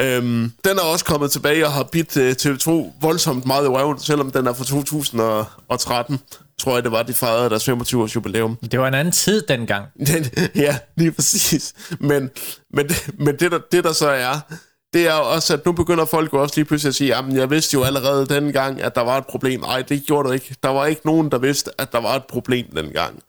Øhm, 0.00 0.52
den 0.64 0.78
er 0.78 0.82
også 0.82 1.04
kommet 1.04 1.30
tilbage 1.30 1.66
og 1.66 1.72
har 1.72 1.82
bidt 1.82 2.16
øh, 2.16 2.36
TV2 2.42 2.70
voldsomt 3.00 3.46
meget 3.46 3.64
i 3.64 3.68
røven, 3.68 3.98
selvom 4.00 4.30
den 4.30 4.46
er 4.46 4.52
fra 4.52 4.64
2013, 4.64 6.20
tror 6.60 6.74
jeg 6.74 6.82
det 6.84 6.92
var, 6.92 7.02
de 7.02 7.14
fejrede 7.14 7.50
deres 7.50 7.68
25-års 7.68 8.14
jubilæum. 8.14 8.56
Det 8.56 8.80
var 8.80 8.88
en 8.88 8.94
anden 8.94 9.12
tid 9.12 9.42
dengang. 9.48 9.86
ja, 10.54 10.78
lige 10.96 11.12
præcis. 11.12 11.74
Men, 12.00 12.30
men, 12.70 12.90
men 13.18 13.36
det, 13.36 13.52
der, 13.52 13.58
det 13.72 13.84
der 13.84 13.92
så 13.92 14.08
er, 14.08 14.40
det 14.92 15.06
er 15.06 15.12
også, 15.12 15.54
at 15.54 15.66
nu 15.66 15.72
begynder 15.72 16.04
folk 16.04 16.32
jo 16.32 16.42
også 16.42 16.54
lige 16.56 16.64
pludselig 16.64 16.88
at 16.88 16.94
sige, 16.94 17.16
jamen 17.16 17.36
jeg 17.36 17.50
vidste 17.50 17.74
jo 17.74 17.82
allerede 17.82 18.26
dengang, 18.26 18.82
at 18.82 18.94
der 18.94 19.00
var 19.00 19.18
et 19.18 19.26
problem. 19.26 19.60
Nej, 19.60 19.82
det 19.82 20.06
gjorde 20.06 20.28
du 20.28 20.32
ikke. 20.32 20.56
Der 20.62 20.68
var 20.68 20.86
ikke 20.86 21.00
nogen, 21.04 21.30
der 21.30 21.38
vidste, 21.38 21.70
at 21.80 21.92
der 21.92 22.00
var 22.00 22.16
et 22.16 22.24
problem 22.24 22.66
dengang. 22.76 23.22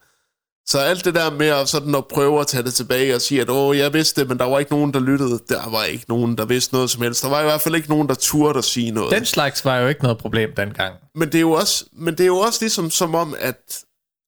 Så 0.66 0.80
alt 0.80 1.06
det 1.06 1.16
der 1.16 1.32
med 1.32 1.48
at, 1.48 1.70
sådan 1.70 1.96
at 1.96 2.08
prøve 2.08 2.40
at 2.40 2.48
tage 2.48 2.64
det 2.64 2.74
tilbage 2.74 3.16
og 3.16 3.22
sige, 3.22 3.42
at 3.42 3.50
åh, 3.50 3.78
jeg 3.78 3.94
vidste 3.94 4.22
det, 4.22 4.30
men 4.30 4.38
der 4.38 4.46
var 4.46 4.60
ikke 4.60 4.72
nogen, 4.72 4.94
der 4.94 5.00
lyttede. 5.00 5.40
Der 5.50 5.70
var 5.70 5.84
ikke 5.84 6.06
nogen, 6.08 6.38
der 6.38 6.46
vidste 6.46 6.74
noget 6.74 6.90
som 6.90 7.02
helst. 7.02 7.24
Der 7.24 7.30
var 7.30 7.42
i 7.42 7.44
hvert 7.44 7.62
fald 7.62 7.76
ikke 7.76 7.90
nogen, 7.90 8.10
der 8.10 8.16
turde 8.16 8.58
at 8.58 8.66
sige 8.66 8.92
noget. 8.92 9.12
Den 9.12 9.26
slags 9.26 9.66
var 9.66 9.78
jo 9.78 9.88
ikke 9.88 10.04
noget 10.04 10.18
problem 10.18 10.54
dengang. 10.58 10.96
Men 11.16 11.28
det 11.28 11.36
er 11.36 11.42
jo 11.42 11.52
også, 11.52 11.86
men 11.94 12.14
det 12.14 12.24
er 12.24 12.28
jo 12.28 12.38
også 12.38 12.60
ligesom 12.62 12.90
som 12.90 13.16
om, 13.16 13.36
at, 13.40 13.84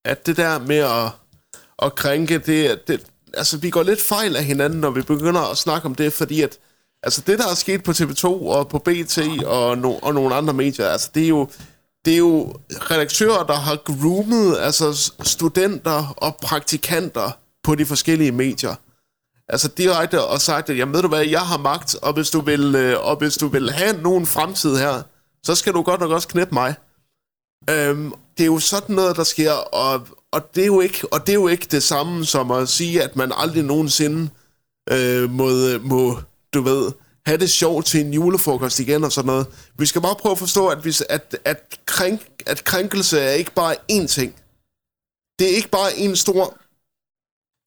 at 0.06 0.26
det 0.26 0.38
der 0.38 0.60
med 0.60 0.78
at, 0.78 1.12
at 1.82 1.96
krænke, 1.96 2.38
det, 2.38 2.88
det, 2.88 3.02
altså 3.34 3.58
vi 3.58 3.70
går 3.70 3.84
lidt 3.84 4.02
fejl 4.02 4.36
af 4.36 4.44
hinanden, 4.44 4.80
når 4.80 4.90
vi 4.90 5.02
begynder 5.02 5.52
at 5.52 5.58
snakke 5.58 5.86
om 5.86 5.96
det, 5.96 6.14
fordi 6.14 6.42
at, 6.42 6.58
altså 7.06 7.22
det 7.28 7.40
der 7.40 7.48
er 7.48 7.56
sket 7.56 7.84
på 7.84 7.92
TV2 7.92 8.26
og 8.26 8.68
på 8.68 8.80
BT 8.80 9.18
og, 9.46 9.78
no, 9.78 9.94
og 10.02 10.14
nogle 10.14 10.36
andre 10.36 10.54
medier, 10.54 10.88
altså 10.88 11.12
det 11.16 11.24
er 11.24 11.28
jo, 11.28 11.50
det 12.06 12.14
er 12.14 12.18
jo 12.18 12.54
redaktører, 12.70 13.44
der 13.44 13.56
har 13.56 13.76
groomet 13.76 14.58
altså 14.60 15.14
studenter 15.24 16.14
og 16.18 16.36
praktikanter 16.36 17.32
på 17.64 17.76
de 17.76 17.86
forskellige 17.86 18.32
medier. 18.32 18.76
Altså 19.50 19.68
direkte 19.68 20.24
og 20.24 20.42
sagt, 20.42 20.70
at 20.70 20.78
jamen, 20.78 20.94
ved 20.94 21.02
du 21.02 21.08
hvad, 21.08 21.26
jeg 21.26 21.42
har 21.42 21.58
magt, 21.58 21.96
og 22.02 22.14
hvis 22.14 22.30
du 22.30 22.42
vil, 22.42 22.76
øh, 22.76 23.08
og 23.08 23.16
hvis 23.16 23.38
du 23.38 23.48
vil 23.48 23.72
have 23.72 24.02
nogen 24.02 24.26
fremtid 24.26 24.78
her, 24.78 25.02
så 25.44 25.56
skal 25.56 25.74
du 25.74 25.82
godt 25.82 26.02
nok 26.02 26.12
også 26.12 26.28
knæppe 26.28 26.54
mig. 26.54 26.76
Øhm, 27.70 28.14
det 28.38 28.44
er 28.44 28.48
jo 28.48 28.60
sådan 28.60 28.96
noget, 28.96 29.16
der 29.16 29.24
sker, 29.24 29.52
og, 29.52 30.08
og, 30.32 30.56
det 30.56 30.62
er 30.62 30.66
jo 30.66 30.82
ikke, 30.82 31.08
og 31.14 31.28
det 31.28 31.30
er 31.30 31.34
jo 31.34 31.48
ikke 31.48 31.68
det 31.72 31.84
samme 31.84 32.26
som 32.26 32.52
at 32.52 32.70
sige, 32.70 33.04
at 33.04 33.16
man 33.16 33.32
aldrig 33.36 33.64
nogensinde 33.64 34.30
øh, 34.92 35.30
må, 35.30 35.50
må, 35.82 36.20
du 36.56 36.62
ved, 36.62 36.92
have 37.26 37.38
det 37.38 37.50
sjovt 37.50 37.86
til 37.86 38.06
en 38.06 38.14
julefrokost 38.14 38.80
igen 38.80 39.04
og 39.04 39.12
sådan 39.12 39.28
noget. 39.28 39.48
Vi 39.78 39.86
skal 39.86 40.02
bare 40.02 40.16
prøve 40.16 40.32
at 40.32 40.40
forstå, 40.40 40.68
at, 40.68 40.78
hvis, 40.78 41.02
at, 41.10 41.38
at, 41.46 41.80
krænk, 41.86 42.22
at 42.48 42.64
krænkelse 42.64 43.20
er 43.20 43.32
ikke 43.32 43.52
bare 43.52 43.76
én 43.92 44.08
ting. 44.08 44.36
Det 45.40 45.52
er 45.52 45.56
ikke 45.56 45.70
bare 45.70 45.98
en 45.98 46.16
stor 46.16 46.58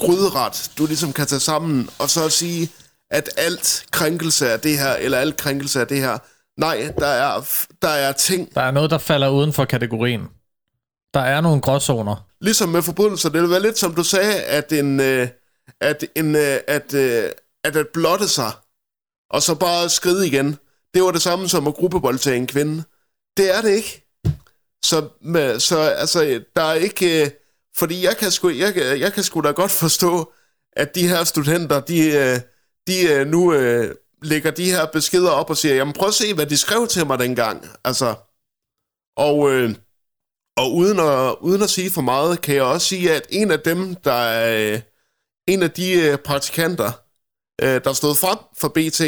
gryderet, 0.04 0.70
du 0.78 0.86
ligesom 0.86 1.12
kan 1.12 1.26
tage 1.26 1.40
sammen, 1.40 1.88
og 1.98 2.10
så 2.10 2.28
sige, 2.28 2.70
at 3.10 3.30
alt 3.36 3.86
krænkelse 3.90 4.46
er 4.46 4.56
det 4.56 4.78
her, 4.78 4.92
eller 4.94 5.18
alt 5.18 5.36
krænkelse 5.36 5.80
er 5.80 5.84
det 5.84 6.00
her. 6.00 6.18
Nej, 6.60 6.92
der 6.98 7.06
er, 7.06 7.48
der 7.82 7.88
er 7.88 8.12
ting... 8.12 8.54
Der 8.54 8.60
er 8.60 8.70
noget, 8.70 8.90
der 8.90 8.98
falder 8.98 9.28
uden 9.28 9.52
for 9.52 9.64
kategorien. 9.64 10.22
Der 11.14 11.20
er 11.20 11.40
nogle 11.40 11.60
gråzoner. 11.60 12.26
Ligesom 12.40 12.68
med 12.68 12.82
forbrydelser, 12.82 13.28
det 13.28 13.42
vil 13.42 13.50
være 13.50 13.62
lidt 13.62 13.78
som 13.78 13.94
du 13.94 14.04
sagde, 14.04 14.42
at 14.42 14.72
en... 14.72 15.00
Øh, 15.00 15.28
at, 15.80 16.04
en, 16.16 16.36
øh, 16.36 16.58
at, 16.68 16.94
øh, 16.94 17.30
at 17.64 17.76
at 17.76 17.86
blotte 17.94 18.28
sig, 18.28 18.52
og 19.30 19.42
så 19.42 19.54
bare 19.54 19.88
skride 19.88 20.26
igen, 20.26 20.56
det 20.94 21.02
var 21.02 21.10
det 21.10 21.22
samme 21.22 21.48
som 21.48 21.66
at 21.66 21.74
gruppevoldtage 21.74 22.36
en 22.36 22.46
kvinde. 22.46 22.84
Det 23.36 23.56
er 23.56 23.60
det 23.60 23.70
ikke. 23.70 24.04
Så, 24.84 25.08
med, 25.20 25.60
så 25.60 25.78
altså, 25.78 26.44
der 26.56 26.62
er 26.62 26.74
ikke... 26.74 27.24
Øh, 27.24 27.30
fordi 27.76 28.04
jeg 28.04 28.16
kan, 28.16 28.30
sgu, 28.30 28.48
jeg, 28.48 28.76
jeg 28.76 29.12
kan 29.12 29.22
sgu 29.22 29.40
da 29.40 29.50
godt 29.50 29.70
forstå, 29.70 30.32
at 30.72 30.94
de 30.94 31.08
her 31.08 31.24
studenter, 31.24 31.80
de, 31.80 32.10
øh, 32.12 32.40
de 32.86 33.12
øh, 33.12 33.26
nu 33.26 33.52
øh, 33.52 33.94
lægger 34.22 34.50
de 34.50 34.70
her 34.70 34.86
beskeder 34.86 35.30
op 35.30 35.50
og 35.50 35.56
siger, 35.56 35.74
jamen 35.74 35.94
prøv 35.94 36.08
at 36.08 36.14
se, 36.14 36.34
hvad 36.34 36.46
de 36.46 36.56
skrev 36.56 36.86
til 36.86 37.06
mig 37.06 37.18
dengang. 37.18 37.68
Altså, 37.84 38.14
og, 39.16 39.50
øh, 39.50 39.74
og 40.56 40.74
uden, 40.74 40.98
at, 40.98 41.36
uden 41.40 41.62
at 41.62 41.70
sige 41.70 41.90
for 41.90 42.00
meget, 42.00 42.40
kan 42.40 42.54
jeg 42.54 42.62
også 42.62 42.86
sige, 42.86 43.14
at 43.14 43.26
en 43.30 43.50
af 43.50 43.60
dem, 43.60 43.94
der 43.94 44.12
er 44.12 44.72
øh, 44.72 44.80
en 45.46 45.62
af 45.62 45.70
de 45.70 45.92
øh, 45.92 46.18
praktikanter, 46.18 46.92
øh, 47.62 47.84
der 47.84 47.92
stod 47.92 48.14
frem 48.14 48.38
for 48.60 48.68
BT, 48.68 49.00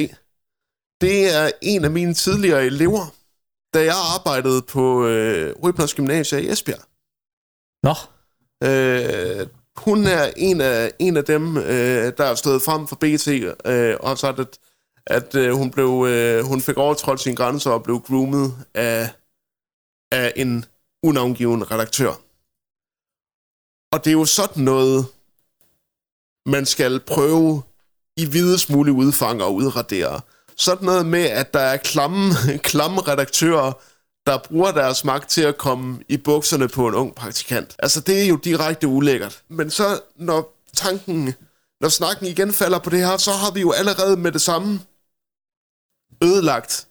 det 1.01 1.35
er 1.37 1.51
en 1.63 1.85
af 1.85 1.91
mine 1.91 2.15
tidligere 2.15 2.67
elever, 2.67 3.15
da 3.75 3.85
jeg 3.85 3.97
arbejdede 4.19 4.63
på 4.63 5.07
øh, 5.07 5.55
Rybners 5.63 5.95
Gymnasium 5.95 6.43
i 6.43 6.49
Esbjerg. 6.49 6.85
Nå. 7.83 7.95
Øh, 8.69 9.47
hun 9.77 10.07
er 10.07 10.33
en 10.37 10.61
af, 10.61 10.93
en 10.99 11.17
af 11.17 11.25
dem, 11.25 11.57
øh, 11.57 12.13
der 12.19 12.25
er 12.25 12.35
stået 12.35 12.63
frem 12.63 12.87
for 12.87 12.97
BT, 12.97 13.29
øh, 13.67 13.97
og 14.01 14.19
sagt, 14.19 14.39
at, 14.39 14.59
at 15.07 15.35
øh, 15.35 15.53
hun, 15.53 15.71
blev, 15.71 16.07
øh, 16.09 16.45
hun 16.45 16.61
fik 16.61 16.77
overtrådt 16.77 17.21
sine 17.21 17.37
grænser 17.37 17.71
og 17.71 17.83
blev 17.83 18.01
groomet 18.01 18.67
af, 18.75 19.11
af 20.13 20.33
en 20.37 20.65
unavngiven 21.03 21.71
redaktør. 21.71 22.13
Og 23.93 24.05
det 24.05 24.11
er 24.11 24.19
jo 24.19 24.25
sådan 24.25 24.65
noget, 24.65 25.07
man 26.47 26.67
skal 26.67 27.01
prøve 27.01 27.63
i 28.17 28.25
videst 28.25 28.71
mulig 28.71 28.93
udfang 28.93 29.43
og 29.43 29.55
udradere. 29.55 30.21
Sådan 30.57 30.85
noget 30.85 31.07
med, 31.07 31.25
at 31.25 31.55
der 31.55 31.61
er 31.61 31.77
klamme, 31.77 32.33
klamme 32.71 33.01
redaktører, 33.01 33.73
der 34.27 34.39
bruger 34.39 34.73
deres 34.73 35.05
magt 35.05 35.31
til 35.31 35.43
at 35.43 35.59
komme 35.59 35.99
i 36.09 36.17
bukserne 36.17 36.69
på 36.69 36.89
en 36.89 36.95
ung 36.95 37.15
praktikant. 37.15 37.77
Altså, 37.79 38.01
det 38.01 38.23
er 38.23 38.27
jo 38.27 38.37
direkte 38.37 38.87
ulækkert. 38.89 39.43
Men 39.49 39.71
så, 39.71 40.01
når 40.17 40.57
tanken, 40.75 41.35
når 41.81 41.89
snakken 41.89 42.27
igen 42.27 42.53
falder 42.53 42.79
på 42.79 42.91
det 42.91 42.99
her, 42.99 43.17
så 43.17 43.33
har 43.33 43.51
vi 43.51 43.61
jo 43.61 43.73
allerede 43.73 44.17
med 44.17 44.33
det 44.33 44.43
samme 44.43 44.81
ødelagt 46.23 46.87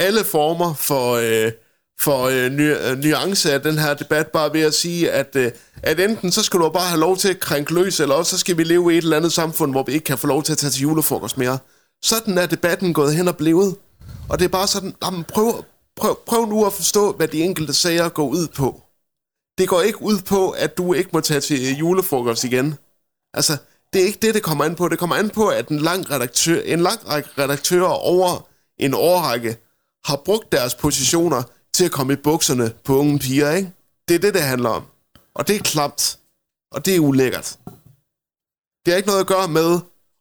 alle 0.00 0.24
former 0.24 0.74
for, 0.74 1.12
øh, 1.14 1.52
for 2.00 2.24
øh, 2.24 2.50
ny, 2.50 2.76
øh, 2.76 2.98
nuance 2.98 3.52
af 3.52 3.62
den 3.62 3.78
her 3.78 3.94
debat, 3.94 4.28
bare 4.28 4.52
ved 4.52 4.60
at 4.60 4.74
sige, 4.74 5.10
at, 5.10 5.36
øh, 5.36 5.52
at 5.82 6.00
enten 6.00 6.32
så 6.32 6.42
skal 6.42 6.60
du 6.60 6.68
bare 6.68 6.88
have 6.88 7.00
lov 7.00 7.16
til 7.16 7.28
at 7.28 7.40
krænke 7.40 7.74
løs, 7.74 8.00
eller 8.00 8.14
også 8.14 8.30
så 8.30 8.38
skal 8.38 8.58
vi 8.58 8.64
leve 8.64 8.94
i 8.94 8.98
et 8.98 9.02
eller 9.02 9.16
andet 9.16 9.32
samfund, 9.32 9.72
hvor 9.72 9.82
vi 9.82 9.92
ikke 9.92 10.04
kan 10.04 10.18
få 10.18 10.26
lov 10.26 10.42
til 10.42 10.52
at 10.52 10.58
tage 10.58 10.70
til 10.70 10.82
julefrokost 10.82 11.38
mere. 11.38 11.58
Sådan 12.02 12.38
er 12.38 12.46
debatten 12.46 12.94
gået 12.94 13.14
hen 13.16 13.28
og 13.28 13.36
blevet. 13.36 13.76
Og 14.28 14.38
det 14.38 14.44
er 14.44 14.48
bare 14.48 14.66
sådan, 14.66 14.94
jamen, 15.04 15.24
prøv, 15.24 15.64
prøv, 15.96 16.18
prøv 16.26 16.46
nu 16.46 16.66
at 16.66 16.72
forstå, 16.72 17.12
hvad 17.12 17.28
de 17.28 17.42
enkelte 17.42 17.72
sager 17.72 18.08
går 18.08 18.26
ud 18.28 18.48
på. 18.48 18.82
Det 19.58 19.68
går 19.68 19.80
ikke 19.80 20.02
ud 20.02 20.18
på, 20.18 20.50
at 20.50 20.78
du 20.78 20.92
ikke 20.92 21.10
må 21.12 21.20
tage 21.20 21.40
til 21.40 21.72
øh, 21.72 21.80
julefrokost 21.80 22.44
igen. 22.44 22.74
Altså, 23.34 23.56
det 23.92 24.02
er 24.02 24.06
ikke 24.06 24.18
det, 24.22 24.34
det 24.34 24.42
kommer 24.42 24.64
an 24.64 24.74
på. 24.74 24.88
Det 24.88 24.98
kommer 24.98 25.16
an 25.16 25.30
på, 25.30 25.48
at 25.48 25.68
en 25.68 25.78
lang, 25.78 26.10
redaktør, 26.10 26.60
en 26.60 26.80
lang 26.80 27.08
række 27.08 27.28
redaktører 27.38 27.88
over 27.88 28.48
en 28.78 28.94
årrække 28.94 29.56
har 30.04 30.16
brugt 30.24 30.52
deres 30.52 30.74
positioner 30.74 31.42
til 31.74 31.84
at 31.84 31.90
komme 31.90 32.12
i 32.12 32.16
bukserne 32.16 32.72
på 32.84 32.98
unge 32.98 33.18
piger, 33.18 33.50
ikke? 33.52 33.72
Det 34.08 34.14
er 34.14 34.18
det, 34.18 34.34
det 34.34 34.42
handler 34.42 34.68
om. 34.68 34.84
Og 35.34 35.48
det 35.48 35.56
er 35.56 35.60
klamt. 35.60 36.18
Og 36.72 36.86
det 36.86 36.96
er 36.96 37.00
ulækkert. 37.00 37.56
Det 38.84 38.92
har 38.92 38.96
ikke 38.96 39.08
noget 39.08 39.20
at 39.20 39.26
gøre 39.26 39.48
med, 39.48 39.80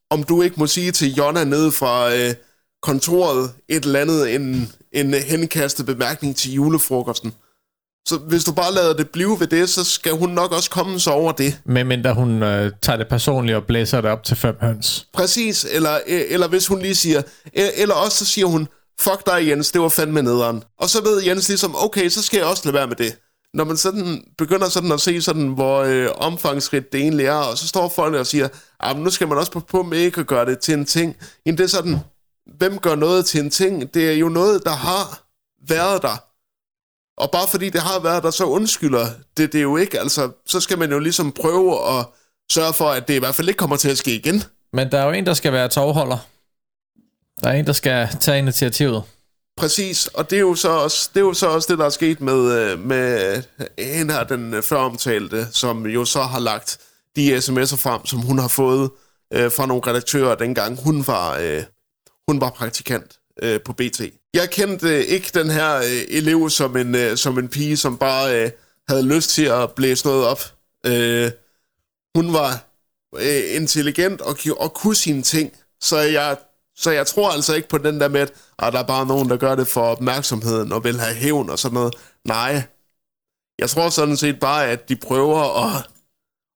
om 0.09 0.23
du 0.23 0.41
ikke 0.41 0.55
må 0.59 0.67
sige 0.67 0.91
til 0.91 1.13
Jonna 1.13 1.43
nede 1.43 1.71
fra 1.71 2.15
øh, 2.15 2.33
kontoret 2.81 3.51
et 3.69 3.85
eller 3.85 3.99
andet, 3.99 4.35
en, 4.35 4.71
en 4.91 5.13
henkastet 5.13 5.85
bemærkning 5.85 6.35
til 6.35 6.53
julefrokosten. 6.53 7.33
Så 8.07 8.17
hvis 8.17 8.43
du 8.43 8.53
bare 8.53 8.73
lader 8.73 8.93
det 8.93 9.09
blive 9.09 9.39
ved 9.39 9.47
det, 9.47 9.69
så 9.69 9.83
skal 9.83 10.11
hun 10.11 10.29
nok 10.29 10.51
også 10.51 10.69
komme 10.69 10.99
sig 10.99 11.13
over 11.13 11.31
det. 11.31 11.61
Men 11.65 11.87
mindre 11.87 12.13
hun 12.13 12.43
øh, 12.43 12.71
tager 12.81 12.97
det 12.97 13.07
personligt 13.07 13.55
og 13.55 13.63
blæser 13.63 14.01
det 14.01 14.11
op 14.11 14.23
til 14.23 14.37
fem 14.37 14.55
høns. 14.61 15.07
Præcis, 15.13 15.65
eller, 15.71 15.99
øh, 16.07 16.21
eller 16.29 16.47
hvis 16.47 16.67
hun 16.67 16.79
lige 16.79 16.95
siger, 16.95 17.21
øh, 17.57 17.69
eller 17.75 17.95
også 17.95 18.17
så 18.17 18.25
siger 18.25 18.45
hun, 18.47 18.67
fuck 18.99 19.25
dig 19.25 19.47
Jens, 19.47 19.71
det 19.71 19.81
var 19.81 19.89
fandme 19.89 20.21
nederen. 20.21 20.63
Og 20.79 20.89
så 20.89 21.03
ved 21.03 21.23
Jens 21.23 21.47
ligesom, 21.47 21.75
okay, 21.75 22.09
så 22.09 22.21
skal 22.21 22.37
jeg 22.37 22.47
også 22.47 22.61
lade 22.65 22.73
være 22.73 22.87
med 22.87 22.95
det. 22.95 23.17
Når 23.53 23.63
man 23.63 23.77
sådan 23.77 24.23
begynder 24.37 24.69
sådan 24.69 24.91
at 24.91 25.01
se 25.01 25.21
sådan, 25.21 25.47
hvor 25.47 25.79
øh, 25.81 26.09
omfangsrigt 26.15 26.93
det 26.93 27.01
egentlig 27.01 27.25
er, 27.25 27.33
og 27.33 27.57
så 27.57 27.67
står 27.67 27.89
folk 27.89 28.15
og 28.15 28.27
siger, 28.27 28.47
ah, 28.79 28.99
nu 28.99 29.09
skal 29.09 29.27
man 29.27 29.37
også 29.37 29.51
på, 29.51 29.59
på 29.59 29.83
med 29.83 29.97
ikke 29.97 30.19
at 30.19 30.27
gøre 30.27 30.45
det 30.45 30.59
til 30.59 30.73
en 30.73 30.85
ting. 30.85 31.15
Jamen 31.45 31.57
det 31.57 31.63
er 31.63 31.67
sådan, 31.67 31.97
hvem 32.57 32.79
gør 32.79 32.95
noget 32.95 33.25
til 33.25 33.39
en 33.39 33.49
ting? 33.49 33.93
Det 33.93 34.09
er 34.09 34.13
jo 34.13 34.29
noget, 34.29 34.63
der 34.65 34.71
har 34.71 35.23
været 35.67 36.01
der. 36.01 36.23
Og 37.17 37.31
bare 37.31 37.47
fordi 37.47 37.69
det 37.69 37.81
har 37.81 37.99
været 37.99 38.23
der, 38.23 38.31
så 38.31 38.45
undskylder 38.45 39.07
det 39.37 39.53
det 39.53 39.59
er 39.59 39.63
jo 39.63 39.77
ikke. 39.77 39.99
Altså, 39.99 40.31
så 40.45 40.59
skal 40.59 40.79
man 40.79 40.91
jo 40.91 40.99
ligesom 40.99 41.31
prøve 41.31 41.99
at 41.99 42.05
sørge 42.51 42.73
for, 42.73 42.89
at 42.89 43.07
det 43.07 43.13
i 43.13 43.19
hvert 43.19 43.35
fald 43.35 43.47
ikke 43.47 43.57
kommer 43.57 43.75
til 43.75 43.89
at 43.89 43.97
ske 43.97 44.15
igen. 44.15 44.43
Men 44.73 44.91
der 44.91 44.99
er 44.99 45.05
jo 45.05 45.11
en, 45.11 45.25
der 45.25 45.33
skal 45.33 45.53
være 45.53 45.69
tovholder. 45.69 46.17
Der 47.43 47.49
er 47.49 47.53
en, 47.53 47.65
der 47.67 47.73
skal 47.73 48.07
tage 48.19 48.37
initiativet. 48.37 49.03
Præcis, 49.57 50.07
og 50.07 50.29
det 50.29 50.35
er 50.35 50.39
jo 50.39 50.55
så 50.55 50.69
også 50.69 51.09
det, 51.13 51.19
er 51.19 51.25
jo 51.25 51.33
så 51.33 51.47
også 51.47 51.67
det 51.71 51.79
der 51.79 51.85
er 51.85 51.89
sket 51.89 52.21
med, 52.21 52.51
øh, 52.51 52.79
med 52.79 53.43
en 53.77 54.09
af 54.09 54.27
den 54.27 54.53
øh, 54.53 54.63
føromtalte, 54.63 55.47
som 55.51 55.85
jo 55.85 56.05
så 56.05 56.21
har 56.21 56.39
lagt 56.39 56.77
de 57.15 57.37
sms'er 57.37 57.77
frem, 57.77 58.05
som 58.05 58.19
hun 58.19 58.39
har 58.39 58.47
fået 58.47 58.89
øh, 59.33 59.51
fra 59.51 59.65
nogle 59.65 59.83
redaktører, 59.87 60.35
dengang 60.35 60.83
hun 60.83 61.07
var, 61.07 61.37
øh, 61.37 61.63
hun 62.27 62.41
var 62.41 62.49
praktikant 62.49 63.19
øh, 63.41 63.59
på 63.65 63.73
BT. 63.73 64.01
Jeg 64.33 64.49
kendte 64.49 64.87
øh, 64.87 65.03
ikke 65.03 65.31
den 65.33 65.49
her 65.49 65.75
øh, 65.75 66.01
elev 66.09 66.49
som 66.49 66.77
en, 66.77 66.95
øh, 66.95 67.17
som 67.17 67.39
en 67.39 67.47
pige, 67.47 67.77
som 67.77 67.97
bare 67.97 68.43
øh, 68.43 68.51
havde 68.89 69.15
lyst 69.15 69.29
til 69.29 69.45
at 69.45 69.71
blæse 69.71 70.05
noget 70.05 70.25
op. 70.25 70.41
Øh, 70.85 71.31
hun 72.15 72.33
var 72.33 72.65
øh, 73.15 73.55
intelligent 73.55 74.21
og, 74.21 74.37
og 74.57 74.73
kunne 74.73 74.95
sine 74.95 75.21
ting, 75.21 75.53
så 75.81 75.97
jeg, 75.97 76.37
så 76.83 76.91
jeg 76.91 77.07
tror 77.07 77.31
altså 77.31 77.53
ikke 77.53 77.69
på 77.69 77.77
den 77.77 77.99
der 77.99 78.07
med, 78.07 78.21
at 78.21 78.33
ah, 78.59 78.71
der 78.71 78.79
er 78.79 78.83
bare 78.83 79.05
nogen, 79.05 79.29
der 79.29 79.37
gør 79.37 79.55
det 79.55 79.67
for 79.67 79.81
opmærksomheden 79.81 80.71
og 80.71 80.83
vil 80.83 80.99
have 80.99 81.15
hævn 81.15 81.49
og 81.49 81.59
sådan 81.59 81.73
noget. 81.73 81.95
Nej, 82.25 82.63
jeg 83.59 83.69
tror 83.69 83.89
sådan 83.89 84.17
set 84.17 84.39
bare, 84.39 84.67
at 84.67 84.89
de 84.89 84.95
prøver 84.95 85.65
at, 85.65 85.87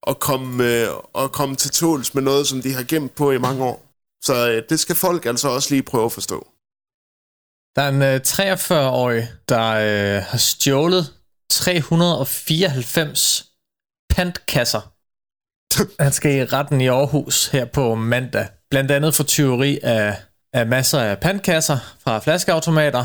at, 0.06 0.20
komme, 0.20 0.64
øh, 0.64 0.88
at 1.18 1.32
komme 1.32 1.56
til 1.56 1.70
tåls 1.70 2.14
med 2.14 2.22
noget, 2.22 2.46
som 2.46 2.62
de 2.62 2.74
har 2.74 2.82
gemt 2.82 3.14
på 3.14 3.30
i 3.30 3.38
mange 3.38 3.64
år. 3.64 3.86
Så 4.22 4.50
øh, 4.50 4.62
det 4.68 4.80
skal 4.80 4.96
folk 4.96 5.26
altså 5.26 5.48
også 5.48 5.74
lige 5.74 5.82
prøve 5.82 6.04
at 6.04 6.12
forstå. 6.12 6.46
Der 7.76 7.82
er 7.82 7.88
en 7.88 8.02
øh, 8.02 8.20
43-årig, 8.26 9.28
der 9.48 9.68
øh, 9.68 10.22
har 10.22 10.38
stjålet 10.38 11.14
394 11.50 13.52
pantkasser 14.10 14.97
Han 16.00 16.12
skal 16.12 16.34
i 16.34 16.44
retten 16.44 16.80
i 16.80 16.86
Aarhus 16.88 17.46
her 17.46 17.64
på 17.64 17.94
mandag. 17.94 18.48
Blandt 18.70 18.90
andet 18.90 19.14
for 19.14 19.24
tyveri 19.24 19.78
af, 19.82 20.16
af 20.52 20.66
masser 20.66 21.00
af 21.00 21.18
pandkasser 21.20 21.78
fra 22.04 22.18
flaskeautomater 22.18 23.04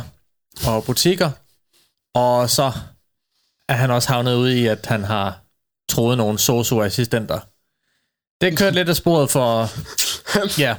og 0.68 0.84
butikker. 0.84 1.32
Og 2.16 2.50
så 2.50 2.72
er 3.70 3.74
han 3.74 3.92
også 3.92 4.10
havnet 4.10 4.36
ude 4.36 4.60
i, 4.60 4.68
at 4.68 4.86
han 4.86 5.04
har 5.04 5.40
troet 5.90 6.18
nogle 6.18 6.40
sosu-assistenter. 6.40 7.40
Det 8.42 8.58
kørt 8.58 8.74
lidt 8.74 8.90
af 8.90 8.96
sporet 8.96 9.30
for... 9.30 9.70
Ja, 10.62 10.76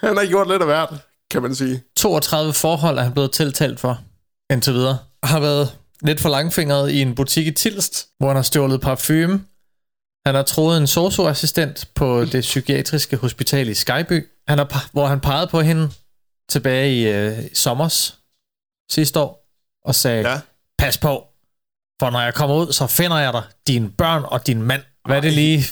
Han 0.00 0.16
har 0.16 0.26
gjort 0.26 0.48
lidt 0.48 0.62
af 0.62 0.68
hvert, 0.68 0.94
kan 1.30 1.42
man 1.42 1.54
sige. 1.54 1.82
32 1.96 2.52
forhold 2.52 2.98
er 2.98 3.02
han 3.02 3.12
blevet 3.12 3.32
tiltalt 3.32 3.80
for 3.80 4.00
indtil 4.50 4.74
videre. 4.74 4.98
Har 5.22 5.40
været 5.40 5.78
lidt 6.02 6.20
for 6.20 6.28
langfingret 6.28 6.90
i 6.90 7.02
en 7.02 7.14
butik 7.14 7.46
i 7.46 7.50
Tilst, 7.50 8.06
hvor 8.18 8.28
han 8.28 8.36
har 8.36 8.42
stjålet 8.42 8.80
parfume. 8.80 9.44
Han 10.26 10.34
har 10.34 10.42
troet 10.42 10.78
en 10.78 10.86
socioassistent 10.86 11.88
på 11.94 12.24
det 12.24 12.40
psykiatriske 12.40 13.16
hospital 13.16 13.68
i 13.68 13.74
Skyby, 13.74 14.26
han 14.48 14.58
har, 14.58 14.88
hvor 14.92 15.06
han 15.06 15.20
pegede 15.20 15.46
på 15.46 15.60
hende 15.60 15.90
tilbage 16.48 16.94
i 16.94 17.06
øh, 17.08 17.38
sommers 17.54 18.18
sidste 18.90 19.20
år 19.20 19.48
og 19.84 19.94
sagde, 19.94 20.28
Ja. 20.30 20.40
pas 20.78 20.98
på, 20.98 21.24
for 22.00 22.10
når 22.10 22.20
jeg 22.20 22.34
kommer 22.34 22.56
ud, 22.56 22.72
så 22.72 22.86
finder 22.86 23.18
jeg 23.18 23.32
dig, 23.32 23.42
dine 23.66 23.90
børn 23.90 24.22
og 24.26 24.46
din 24.46 24.62
mand. 24.62 24.82
Hvad 25.06 25.22
det 25.22 25.32
lige 25.32 25.64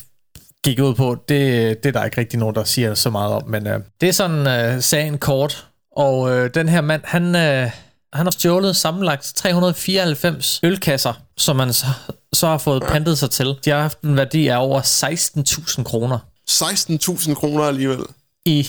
gik 0.65 0.81
ud 0.81 0.95
på, 0.95 1.17
det, 1.29 1.83
det 1.83 1.89
er 1.89 1.93
der 1.93 2.05
ikke 2.05 2.21
rigtig 2.21 2.39
nogen, 2.39 2.55
der 2.55 2.65
siger 2.65 2.95
så 2.95 3.11
meget 3.11 3.33
om, 3.35 3.49
men 3.49 3.67
øh, 3.67 3.81
det 4.01 4.09
er 4.09 4.13
sådan 4.13 4.47
øh, 4.47 4.83
sagen 4.83 5.19
kort. 5.19 5.67
Og 5.97 6.31
øh, 6.31 6.51
den 6.55 6.69
her 6.69 6.81
mand, 6.81 7.03
han, 7.05 7.37
øh, 7.37 7.71
han 8.13 8.27
har 8.27 8.31
stjålet 8.31 8.77
sammenlagt 8.77 9.33
394 9.37 10.61
ølkasser, 10.63 11.13
som 11.37 11.57
man 11.57 11.73
så, 11.73 11.87
så 12.33 12.47
har 12.47 12.59
fået 12.59 12.83
pantet 12.83 13.19
sig 13.19 13.31
til. 13.31 13.55
De 13.65 13.71
har 13.71 13.81
haft 13.81 14.01
en 14.01 14.17
værdi 14.17 14.47
af 14.49 14.57
over 14.57 14.81
16.000 14.81 15.83
kroner 15.83 16.19
16.000 16.51 17.35
kroner 17.35 17.65
alligevel. 17.65 18.01
i, 18.45 18.69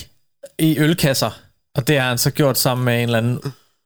i 0.58 0.78
ølkasser. 0.78 1.30
Og 1.74 1.88
det 1.88 2.00
har 2.00 2.08
han 2.08 2.18
så 2.18 2.30
gjort 2.30 2.58
sammen 2.58 2.84
med 2.84 2.94
en 2.94 3.02
eller 3.02 3.18
anden 3.18 3.40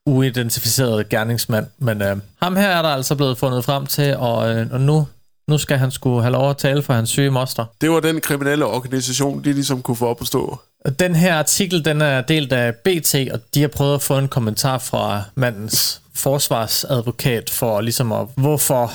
uidentificeret 0.06 1.08
gerningsmand. 1.08 1.66
Men 1.78 2.02
øh, 2.02 2.16
ham 2.42 2.56
her 2.56 2.68
er 2.68 2.82
der 2.82 2.88
altså 2.88 3.14
blevet 3.14 3.38
fundet 3.38 3.64
frem 3.64 3.86
til, 3.86 4.16
og, 4.16 4.50
øh, 4.50 4.66
og 4.72 4.80
nu, 4.80 5.08
nu 5.48 5.58
skal 5.58 5.78
han 5.78 5.90
skulle 5.90 6.22
have 6.22 6.32
lov 6.32 6.50
at 6.50 6.56
tale 6.56 6.82
for 6.82 6.94
hans 6.94 7.10
syge 7.10 7.30
moster. 7.30 7.64
Det 7.80 7.90
var 7.90 8.00
den 8.00 8.20
kriminelle 8.20 8.64
organisation, 8.64 9.44
de 9.44 9.52
ligesom 9.52 9.82
kunne 9.82 9.96
få 9.96 10.06
op 10.06 10.20
at 10.20 10.26
stå. 10.26 10.58
Den 10.98 11.14
her 11.14 11.34
artikel, 11.34 11.84
den 11.84 12.00
er 12.00 12.20
delt 12.20 12.52
af 12.52 12.74
BT, 12.74 13.14
og 13.32 13.40
de 13.54 13.60
har 13.60 13.68
prøvet 13.68 13.94
at 13.94 14.02
få 14.02 14.18
en 14.18 14.28
kommentar 14.28 14.78
fra 14.78 15.22
mandens 15.34 16.00
forsvarsadvokat 16.14 17.50
for 17.50 17.80
ligesom 17.80 18.12
at, 18.12 18.26
hvorfor 18.36 18.92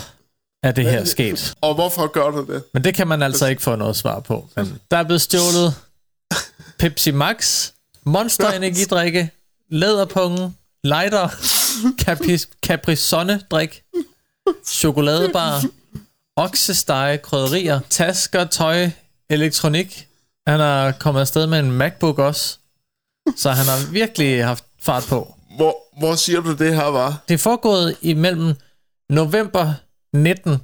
er 0.63 0.71
det 0.71 0.85
her 0.85 1.05
sket. 1.05 1.53
Og 1.61 1.75
hvorfor 1.75 2.07
gør 2.07 2.29
du 2.29 2.45
det? 2.53 2.63
Men 2.73 2.83
det 2.83 2.93
kan 2.93 3.07
man 3.07 3.21
altså 3.21 3.47
ikke 3.47 3.61
få 3.61 3.75
noget 3.75 3.95
svar 3.95 4.19
på. 4.19 4.49
Men 4.55 4.79
der 4.91 4.97
er 4.97 5.03
blevet 5.03 5.21
stjålet 5.21 5.75
Pepsi 6.79 7.11
Max, 7.11 7.69
Monster 8.03 8.51
energidrikke, 8.51 9.31
læderpungen, 9.69 10.57
lighter, 10.83 11.27
Capri, 12.01 12.37
Capri 12.63 12.95
drik, 13.51 13.83
chokoladebar, 14.65 15.63
oksestege, 16.35 17.17
krydderier, 17.17 17.79
tasker, 17.89 18.45
tøj, 18.45 18.89
elektronik. 19.29 20.07
Han 20.47 20.59
har 20.59 20.91
kommet 20.91 21.21
afsted 21.21 21.47
med 21.47 21.59
en 21.59 21.71
MacBook 21.71 22.19
også. 22.19 22.57
Så 23.35 23.51
han 23.51 23.65
har 23.65 23.91
virkelig 23.91 24.45
haft 24.45 24.65
fart 24.81 25.05
på. 25.09 25.35
Hvor, 25.55 25.75
hvor 25.99 26.15
siger 26.15 26.41
du 26.41 26.53
det 26.53 26.75
her 26.75 26.85
var? 26.85 27.23
Det 27.27 27.33
er 27.33 27.37
foregået 27.37 27.95
imellem 28.01 28.53
november 29.09 29.73
19 30.13 30.57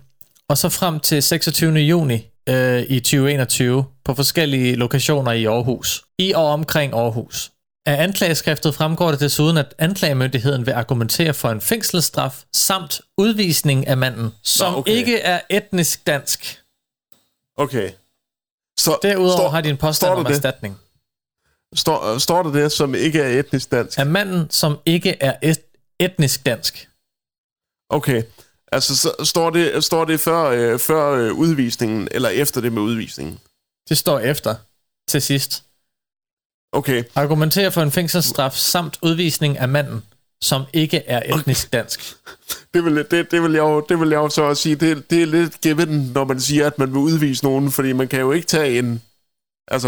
og 0.49 0.57
så 0.57 0.69
frem 0.69 0.99
til 0.99 1.23
26. 1.23 1.73
juni 1.79 2.27
øh, 2.49 2.81
i 2.89 2.99
2021 2.99 3.85
på 4.05 4.13
forskellige 4.13 4.75
lokationer 4.75 5.31
i 5.31 5.45
Aarhus. 5.45 6.03
I 6.17 6.33
og 6.33 6.47
omkring 6.47 6.93
Aarhus. 6.93 7.51
Af 7.85 8.03
anklageskriftet 8.03 8.75
fremgår 8.75 9.11
det 9.11 9.19
desuden, 9.19 9.57
at 9.57 9.75
anklagemyndigheden 9.77 10.65
vil 10.65 10.71
argumentere 10.71 11.33
for 11.33 11.49
en 11.49 11.61
fængselsstraf 11.61 12.43
samt 12.53 13.01
udvisning 13.17 13.87
af 13.87 13.97
manden, 13.97 14.31
som 14.43 14.75
okay. 14.75 14.91
ikke 14.91 15.19
er 15.19 15.39
etnisk 15.49 16.07
dansk. 16.07 16.61
Okay. 17.57 17.91
Så, 18.79 18.99
Derudover 19.01 19.37
står, 19.37 19.49
har 19.49 19.61
de 19.61 19.69
en 19.69 19.77
påstand 19.77 20.13
om 20.13 20.25
det? 20.25 20.31
erstatning. 20.31 20.77
Står, 21.75 22.17
står 22.17 22.43
der 22.43 22.51
det, 22.51 22.71
som 22.71 22.95
ikke 22.95 23.21
er 23.21 23.39
etnisk 23.39 23.71
dansk? 23.71 23.99
Af 23.99 24.05
manden, 24.05 24.49
som 24.49 24.77
ikke 24.85 25.17
er 25.19 25.33
et, 25.43 25.59
etnisk 25.99 26.45
dansk. 26.45 26.89
Okay. 27.89 28.23
Altså, 28.71 28.97
så 28.97 29.11
står 29.23 29.49
det, 29.49 29.83
står 29.83 30.05
det 30.05 30.19
før, 30.19 30.43
øh, 30.43 30.79
før 30.79 31.11
øh, 31.11 31.33
udvisningen, 31.33 32.07
eller 32.11 32.29
efter 32.29 32.61
det 32.61 32.73
med 32.73 32.81
udvisningen? 32.81 33.39
Det 33.89 33.97
står 33.97 34.19
efter 34.19 34.55
til 35.07 35.21
sidst. 35.21 35.63
Okay. 36.71 37.03
Argumenterer 37.15 37.69
for 37.69 37.81
en 37.81 37.91
fængselsstraf 37.91 38.53
samt 38.53 38.99
udvisning 39.01 39.57
af 39.57 39.69
manden, 39.69 40.03
som 40.41 40.63
ikke 40.73 40.97
er 40.97 41.35
etnisk 41.35 41.73
dansk. 41.73 42.15
Det 42.73 42.85
vil, 42.85 42.95
det, 43.11 43.31
det, 43.31 43.43
vil 43.43 43.51
jeg 43.51 43.59
jo, 43.59 43.85
det 43.89 43.99
vil 43.99 44.09
jeg 44.09 44.17
jo 44.17 44.29
så 44.29 44.41
også 44.41 44.63
sige, 44.63 44.75
det, 44.75 45.09
det 45.09 45.21
er 45.21 45.25
lidt 45.25 45.61
given, 45.61 46.11
når 46.13 46.23
man 46.23 46.39
siger, 46.39 46.67
at 46.67 46.79
man 46.79 46.89
vil 46.89 46.97
udvise 46.97 47.43
nogen, 47.43 47.71
fordi 47.71 47.93
man 47.93 48.07
kan 48.07 48.19
jo 48.19 48.31
ikke 48.31 48.47
tage 48.47 48.79
en, 48.79 49.01
altså, 49.67 49.87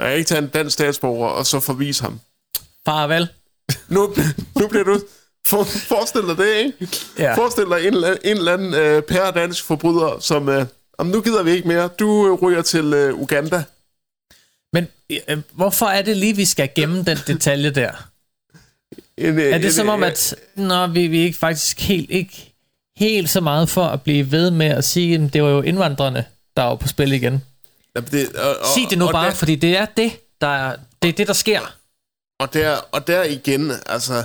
man 0.00 0.08
kan 0.08 0.16
ikke 0.16 0.28
tage 0.28 0.38
en 0.42 0.48
dansk 0.48 0.74
statsborger, 0.74 1.28
og 1.28 1.46
så 1.46 1.60
forvise 1.60 2.02
ham. 2.02 2.20
Farvel. 2.86 3.28
Nu, 3.88 4.14
nu 4.60 4.68
bliver 4.68 4.84
du... 4.84 5.00
For, 5.46 5.64
forestil 5.64 6.22
dig 6.22 6.36
det, 6.36 6.54
ikke? 6.54 6.88
Ja. 7.18 7.36
Forestil 7.36 7.64
dig 7.64 7.86
en, 7.86 7.94
en 8.24 8.36
eller 8.36 8.52
anden 8.52 8.74
øh, 8.74 9.02
pæredansk 9.02 9.64
forbryder, 9.64 10.18
som... 10.20 10.48
Øh, 10.48 10.66
om 10.98 11.06
nu 11.06 11.20
gider 11.20 11.42
vi 11.42 11.50
ikke 11.50 11.68
mere. 11.68 11.88
Du 11.88 12.26
øh, 12.26 12.32
ryger 12.32 12.62
til 12.62 12.94
øh, 12.94 13.14
Uganda. 13.14 13.64
Men 14.72 14.88
øh, 15.10 15.38
hvorfor 15.52 15.86
er 15.86 16.02
det 16.02 16.16
lige, 16.16 16.36
vi 16.36 16.44
skal 16.44 16.70
gemme 16.74 17.02
den 17.02 17.18
detalje 17.26 17.70
der? 17.70 18.09
En, 19.20 19.38
Er 19.38 19.58
det 19.58 19.64
en, 19.64 19.72
som 19.72 19.88
om, 19.88 20.02
at 20.02 20.34
nå, 20.54 20.86
vi, 20.86 21.06
vi 21.06 21.18
ikke 21.18 21.38
faktisk 21.38 21.80
helt, 21.80 22.10
ikke 22.10 22.52
helt 22.96 23.30
så 23.30 23.40
meget 23.40 23.68
for 23.68 23.84
at 23.84 24.02
blive 24.02 24.30
ved 24.32 24.50
med 24.50 24.66
at 24.66 24.84
sige, 24.84 25.14
at 25.14 25.32
det 25.32 25.42
var 25.42 25.48
jo 25.48 25.62
indvandrerne, 25.62 26.24
der 26.56 26.62
var 26.62 26.74
på 26.74 26.88
spil 26.88 27.12
igen. 27.12 27.44
Det, 27.96 28.36
og, 28.36 28.48
og, 28.48 28.66
Sig 28.74 28.86
det 28.90 28.98
nu 28.98 29.06
og 29.06 29.12
bare, 29.12 29.26
Der, 29.26 29.34
fordi 29.34 29.54
det 29.54 29.76
er 29.76 29.86
det, 29.86 30.12
der 30.40 30.46
er, 30.46 30.76
det 31.02 31.08
er 31.08 31.12
det, 31.12 31.26
der 31.26 31.32
sker. 31.32 31.60
og, 32.40 32.54
der, 32.54 32.76
og 32.92 33.06
der 33.06 33.22
igen, 33.22 33.72
altså... 33.86 34.24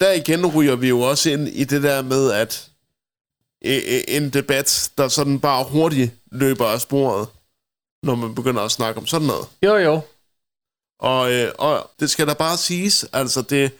Der 0.00 0.12
igen 0.12 0.46
ryger 0.46 0.76
vi 0.76 0.88
jo 0.88 1.00
også 1.00 1.30
ind 1.30 1.48
i 1.48 1.64
det 1.64 1.82
der 1.82 2.02
med, 2.02 2.32
at 2.32 2.68
øh, 3.64 3.80
øh, 3.88 4.00
en 4.08 4.30
debat, 4.30 4.90
der 4.98 5.08
sådan 5.08 5.40
bare 5.40 5.64
hurtigt 5.64 6.12
løber 6.32 6.66
af 6.66 6.80
sporet, 6.80 7.28
når 8.02 8.14
man 8.14 8.34
begynder 8.34 8.62
at 8.62 8.70
snakke 8.70 9.00
om 9.00 9.06
sådan 9.06 9.26
noget. 9.26 9.46
Jo, 9.62 9.76
jo. 9.76 10.00
Og, 11.00 11.32
øh, 11.32 11.52
og 11.58 11.90
det 12.00 12.10
skal 12.10 12.26
da 12.26 12.34
bare 12.34 12.56
siges, 12.56 13.06
altså 13.12 13.42
det, 13.42 13.72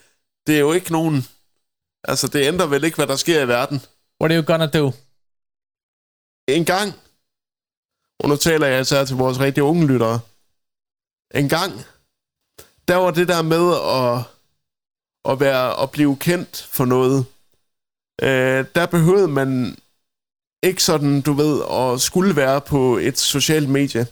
det 0.49 0.57
er 0.57 0.61
jo 0.61 0.73
ikke 0.73 0.93
nogen... 0.93 1.25
Altså 2.05 2.27
det 2.29 2.47
ændrer 2.47 2.67
vel 2.67 2.85
ikke, 2.85 2.97
hvad 2.97 3.07
der 3.07 3.17
sker 3.17 3.43
i 3.43 3.49
verden. 3.49 3.81
What 4.21 4.33
are 4.33 4.41
you 4.41 4.47
gonna 4.47 4.67
do? 4.67 4.93
En 6.49 6.65
gang, 6.65 6.93
og 8.21 8.29
nu 8.29 8.37
taler 8.37 8.67
jeg 8.67 8.81
især 8.81 9.05
til 9.05 9.17
vores 9.17 9.41
rigtig 9.41 9.63
unge 9.63 9.87
lyttere, 9.87 10.21
en 11.35 11.49
gang, 11.49 11.73
der 12.89 12.97
var 12.97 13.11
det 13.11 13.29
der 13.29 13.43
med 13.43 13.65
at, 14.01 14.15
at, 15.33 15.41
være, 15.41 15.83
at 15.83 15.91
blive 15.91 16.17
kendt 16.17 16.69
for 16.73 16.85
noget, 16.85 17.27
øh, 18.23 18.65
der 18.75 18.87
behøvede 18.87 19.29
man 19.29 19.77
ikke 20.63 20.83
sådan, 20.83 21.21
du 21.21 21.33
ved, 21.33 21.63
at 21.71 22.01
skulle 22.01 22.37
være 22.37 22.61
på 22.61 22.99
et 22.99 23.19
socialt 23.19 23.69
medie. 23.69 24.07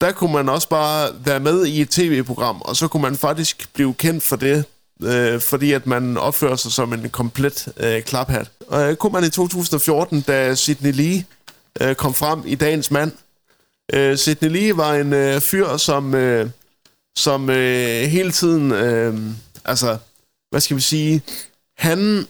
Der 0.00 0.12
kunne 0.12 0.32
man 0.32 0.48
også 0.48 0.68
bare 0.68 1.24
være 1.26 1.40
med 1.40 1.66
i 1.66 1.80
et 1.80 1.90
tv-program, 1.90 2.62
og 2.62 2.76
så 2.76 2.88
kunne 2.88 3.02
man 3.02 3.16
faktisk 3.16 3.72
blive 3.72 3.94
kendt 3.94 4.22
for 4.22 4.36
det, 4.36 4.64
øh, 5.02 5.40
fordi 5.40 5.72
at 5.72 5.86
man 5.86 6.16
opfører 6.16 6.56
sig 6.56 6.72
som 6.72 6.92
en 6.92 7.10
komplet 7.10 7.68
øh, 7.76 8.02
klaphat. 8.02 8.50
Og 8.66 8.90
øh, 8.90 8.96
kunne 8.96 9.12
man 9.12 9.24
i 9.24 9.30
2014, 9.30 10.20
da 10.20 10.54
Sidney 10.54 10.92
Lee 10.92 11.24
øh, 11.80 11.94
kom 11.94 12.14
frem 12.14 12.42
i 12.46 12.54
Dagens 12.54 12.90
Mand. 12.90 13.12
Øh, 13.92 14.18
Sidney 14.18 14.48
Lee 14.50 14.76
var 14.76 14.94
en 14.94 15.12
øh, 15.12 15.40
fyr, 15.40 15.76
som, 15.76 16.14
øh, 16.14 16.50
som 17.16 17.50
øh, 17.50 18.02
hele 18.02 18.32
tiden, 18.32 18.72
øh, 18.72 19.14
altså, 19.64 19.98
hvad 20.50 20.60
skal 20.60 20.76
vi 20.76 20.82
sige, 20.82 21.22
han, 21.78 22.26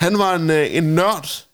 han 0.00 0.18
var 0.18 0.34
en, 0.34 0.50
øh, 0.50 0.76
en 0.76 0.84
nørd, 0.94 1.44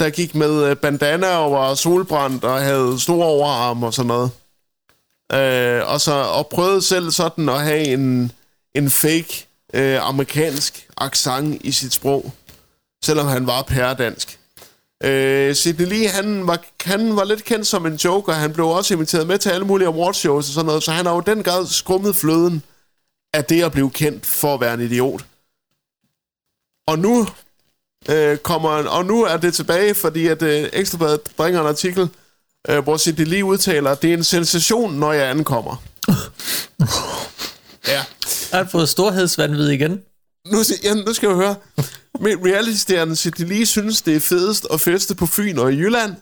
der 0.00 0.10
gik 0.10 0.34
med 0.34 0.64
øh, 0.64 0.76
bandana 0.76 1.36
og 1.36 1.52
var 1.52 1.74
solbrændt 1.74 2.44
og 2.44 2.60
havde 2.60 3.00
store 3.00 3.26
overarm 3.26 3.82
og 3.82 3.94
sådan 3.94 4.08
noget. 4.08 4.30
Øh, 5.32 5.92
og, 5.92 6.00
så, 6.00 6.12
og 6.12 6.46
prøvede 6.46 6.82
selv 6.82 7.10
sådan 7.10 7.48
at 7.48 7.60
have 7.60 7.84
en, 7.84 8.32
en 8.74 8.90
fake 8.90 9.46
øh, 9.74 10.08
amerikansk 10.08 10.88
accent 10.96 11.60
i 11.64 11.72
sit 11.72 11.92
sprog, 11.92 12.32
selvom 13.04 13.26
han 13.26 13.46
var 13.46 13.62
pæredansk. 13.62 14.38
Øh, 15.04 15.56
Sidney 15.56 15.86
Lee, 15.86 16.08
han 16.08 16.46
var, 16.46 16.64
han 16.84 17.16
var 17.16 17.24
lidt 17.24 17.44
kendt 17.44 17.66
som 17.66 17.86
en 17.86 17.94
joker. 17.94 18.32
Han 18.32 18.52
blev 18.52 18.66
også 18.66 18.94
inviteret 18.94 19.26
med 19.26 19.38
til 19.38 19.50
alle 19.50 19.66
mulige 19.66 19.88
awardshows 19.88 20.48
og 20.48 20.54
sådan 20.54 20.66
noget, 20.66 20.82
så 20.82 20.92
han 20.92 21.06
har 21.06 21.14
jo 21.14 21.20
den 21.20 21.42
grad 21.42 21.66
skrummet 21.66 22.16
fløden 22.16 22.62
af 23.34 23.44
det 23.44 23.62
at 23.62 23.72
blive 23.72 23.90
kendt 23.90 24.26
for 24.26 24.54
at 24.54 24.60
være 24.60 24.74
en 24.74 24.80
idiot. 24.80 25.24
Og 26.86 26.98
nu 26.98 27.28
øh, 28.10 28.38
kommer 28.38 28.70
og 28.70 29.04
nu 29.04 29.24
er 29.24 29.36
det 29.36 29.54
tilbage, 29.54 29.94
fordi 29.94 30.26
at 30.26 30.42
øh, 30.42 30.68
Ekstrabladet 30.72 31.20
bringer 31.36 31.60
en 31.60 31.66
artikel 31.66 32.10
øh, 32.68 32.78
hvor 32.78 32.96
Sidney 32.96 33.24
Lee 33.24 33.44
udtaler, 33.44 33.94
det 33.94 34.10
er 34.10 34.14
en 34.14 34.24
sensation, 34.24 34.94
når 34.94 35.12
jeg 35.12 35.30
ankommer. 35.30 35.82
ja. 37.92 38.04
Han 38.50 38.64
har 38.64 38.70
fået 38.70 38.88
storhedsvandvid 38.88 39.68
igen. 39.68 40.02
Nu, 40.46 40.58
ja, 40.84 40.94
nu 40.94 41.12
skal 41.12 41.26
jeg 41.26 41.36
høre. 41.36 41.56
Med 42.20 42.36
reality-stjernen 42.46 43.16
Sidney 43.16 43.48
Lee 43.48 43.66
synes, 43.66 44.02
det 44.02 44.16
er 44.16 44.20
fedest 44.20 44.66
at 44.72 44.80
feste 44.80 45.14
på 45.14 45.26
Fyn 45.26 45.58
og 45.58 45.72
i 45.72 45.76
Jylland, 45.76 46.14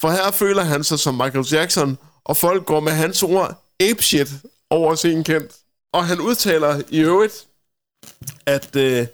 for 0.00 0.10
her 0.10 0.30
føler 0.30 0.62
han 0.62 0.84
sig 0.84 0.98
som 0.98 1.14
Michael 1.14 1.46
Jackson, 1.52 1.98
og 2.24 2.36
folk 2.36 2.66
går 2.66 2.80
med 2.80 2.92
hans 2.92 3.22
ord 3.22 3.64
apeshit 3.80 4.28
over 4.70 4.94
sin 4.94 5.24
kendt. 5.24 5.52
Og 5.92 6.06
han 6.06 6.20
udtaler 6.20 6.82
i 6.88 6.98
øvrigt, 6.98 7.46
at 8.46 8.76
øh, 8.76 9.06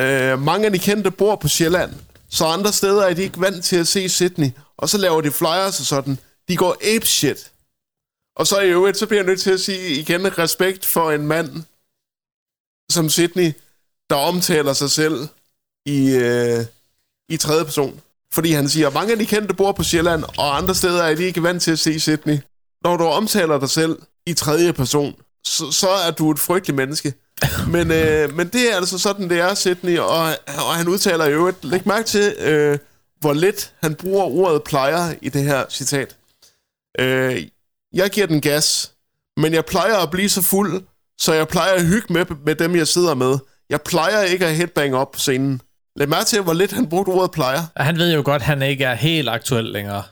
øh, 0.00 0.42
mange 0.42 0.66
af 0.66 0.72
de 0.72 0.78
kendte 0.78 1.10
bor 1.10 1.36
på 1.36 1.48
Sjælland, 1.48 1.92
så 2.30 2.44
andre 2.44 2.72
steder 2.72 3.02
er 3.02 3.14
de 3.14 3.22
ikke 3.22 3.40
vant 3.40 3.64
til 3.64 3.76
at 3.76 3.88
se 3.88 4.08
Sydney, 4.08 4.50
og 4.76 4.88
så 4.88 4.98
laver 4.98 5.20
de 5.20 5.30
flyers 5.30 5.80
og 5.80 5.86
sådan. 5.86 6.18
De 6.48 6.56
går 6.56 6.96
apeshit. 6.96 7.50
Og 8.38 8.46
så 8.46 8.60
i 8.60 8.70
øvrigt, 8.70 8.98
så 8.98 9.06
bliver 9.06 9.20
jeg 9.22 9.26
nødt 9.26 9.40
til 9.40 9.50
at 9.50 9.60
sige 9.60 10.00
igen 10.00 10.38
respekt 10.38 10.86
for 10.86 11.10
en 11.10 11.26
mand 11.26 11.62
som 12.90 13.10
Sydney, 13.10 13.52
der 14.10 14.16
omtaler 14.16 14.72
sig 14.72 14.90
selv 14.90 15.28
i, 15.86 16.10
øh, 16.14 16.64
i 17.28 17.36
tredje 17.36 17.64
person. 17.64 18.00
Fordi 18.32 18.52
han 18.52 18.68
siger, 18.68 18.90
mange 18.90 19.12
af 19.12 19.18
de 19.18 19.26
kendte 19.26 19.54
bor 19.54 19.72
på 19.72 19.82
Sjælland, 19.82 20.24
og 20.38 20.56
andre 20.56 20.74
steder 20.74 21.02
er 21.02 21.14
de 21.14 21.24
ikke 21.24 21.42
vant 21.42 21.62
til 21.62 21.70
at 21.70 21.78
se 21.78 22.00
Sydney. 22.00 22.38
Når 22.84 22.96
du 22.96 23.04
omtaler 23.04 23.58
dig 23.60 23.70
selv 23.70 23.98
i 24.26 24.34
tredje 24.34 24.72
person, 24.72 25.14
så, 25.44 25.70
så 25.70 25.88
er 25.88 26.10
du 26.10 26.30
et 26.30 26.38
frygteligt 26.38 26.76
menneske. 26.76 27.14
Men, 27.74 27.90
øh, 27.90 28.34
men 28.34 28.48
det 28.48 28.72
er 28.72 28.76
altså 28.76 28.98
sådan, 28.98 29.30
det 29.30 29.38
er, 29.38 29.54
Sydney, 29.54 29.98
og, 29.98 30.20
og 30.46 30.74
han 30.74 30.88
udtaler 30.88 31.24
i 31.24 31.32
øvrigt, 31.32 31.64
læg 31.64 31.88
mærke 31.88 32.06
til, 32.06 32.34
øh, 32.38 32.78
hvor 33.20 33.32
lidt 33.32 33.72
han 33.82 33.94
bruger 33.94 34.24
ordet 34.24 34.62
plejer 34.62 35.14
i 35.22 35.28
det 35.28 35.42
her 35.42 35.64
citat. 35.70 36.16
Øh, 37.00 37.42
jeg 37.98 38.10
giver 38.10 38.26
den 38.26 38.40
gas, 38.40 38.92
men 39.36 39.54
jeg 39.54 39.64
plejer 39.64 39.96
at 39.96 40.10
blive 40.10 40.28
så 40.28 40.42
fuld, 40.42 40.82
så 41.18 41.32
jeg 41.34 41.48
plejer 41.48 41.72
at 41.72 41.86
hygge 41.86 42.12
med, 42.12 42.24
med 42.46 42.54
dem, 42.54 42.76
jeg 42.76 42.88
sidder 42.88 43.14
med. 43.14 43.38
Jeg 43.70 43.82
plejer 43.82 44.22
ikke 44.22 44.46
at 44.46 44.54
headbang 44.54 44.94
op 44.94 45.12
på 45.12 45.18
scenen. 45.18 45.60
Læg 45.96 46.08
mærke 46.08 46.24
til, 46.24 46.40
hvor 46.42 46.52
lidt 46.52 46.72
han 46.72 46.88
brugte 46.88 47.10
ordet 47.10 47.30
plejer. 47.30 47.60
Han 47.76 47.96
ved 47.96 48.14
jo 48.14 48.22
godt, 48.24 48.42
at 48.42 48.46
han 48.46 48.62
ikke 48.62 48.84
er 48.84 48.94
helt 48.94 49.28
aktuel 49.28 49.64
længere. 49.64 50.02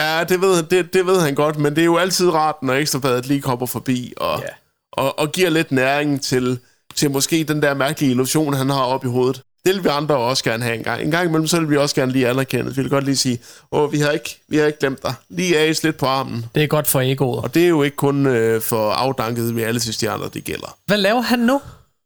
Ja, 0.00 0.24
det 0.24 0.40
ved, 0.40 0.62
det, 0.62 0.92
det 0.94 1.06
ved 1.06 1.20
han 1.20 1.34
godt, 1.34 1.58
men 1.58 1.74
det 1.76 1.80
er 1.82 1.84
jo 1.84 1.96
altid 1.96 2.30
rart, 2.30 2.54
når 2.62 2.74
Ekstrabladet 2.74 3.26
lige 3.26 3.40
kommer 3.40 3.66
forbi 3.66 4.12
og, 4.16 4.38
Ja. 4.40 4.48
og, 4.92 5.18
og 5.18 5.32
giver 5.32 5.50
lidt 5.50 5.72
næring 5.72 6.22
til, 6.22 6.58
til 6.94 7.10
måske 7.10 7.44
den 7.44 7.62
der 7.62 7.74
mærkelige 7.74 8.10
illusion, 8.10 8.54
han 8.54 8.70
har 8.70 8.82
op 8.82 9.04
i 9.04 9.08
hovedet. 9.08 9.42
Det 9.66 9.74
vil 9.74 9.84
vi 9.84 9.88
andre 9.88 10.16
også 10.16 10.44
gerne 10.44 10.64
have 10.64 10.76
en 10.76 10.82
gang. 10.84 11.02
En 11.02 11.10
gang 11.10 11.28
imellem, 11.28 11.46
så 11.46 11.60
vil 11.60 11.70
vi 11.70 11.76
også 11.76 11.94
gerne 11.94 12.12
lige 12.12 12.28
anerkende. 12.28 12.74
Vi 12.74 12.80
vil 12.82 12.90
godt 12.90 13.04
lige 13.04 13.16
sige, 13.16 13.38
åh, 13.72 13.92
vi 13.92 13.98
har 13.98 14.10
ikke, 14.10 14.38
vi 14.48 14.56
har 14.56 14.66
ikke 14.66 14.78
glemt 14.78 15.02
dig. 15.02 15.14
Lige 15.28 15.58
as 15.58 15.82
lidt 15.82 15.96
på 15.96 16.06
armen. 16.06 16.46
Det 16.54 16.62
er 16.62 16.66
godt 16.66 16.86
for 16.86 17.00
egoet. 17.00 17.44
Og 17.44 17.54
det 17.54 17.64
er 17.64 17.68
jo 17.68 17.82
ikke 17.82 17.96
kun 17.96 18.26
øh, 18.26 18.62
for 18.62 18.90
afdankede 18.90 19.64
reality-stjerner, 19.64 20.28
det 20.28 20.44
gælder. 20.44 20.76
Hvad 20.86 20.98
laver 20.98 21.20
han 21.20 21.38
nu, 21.38 21.60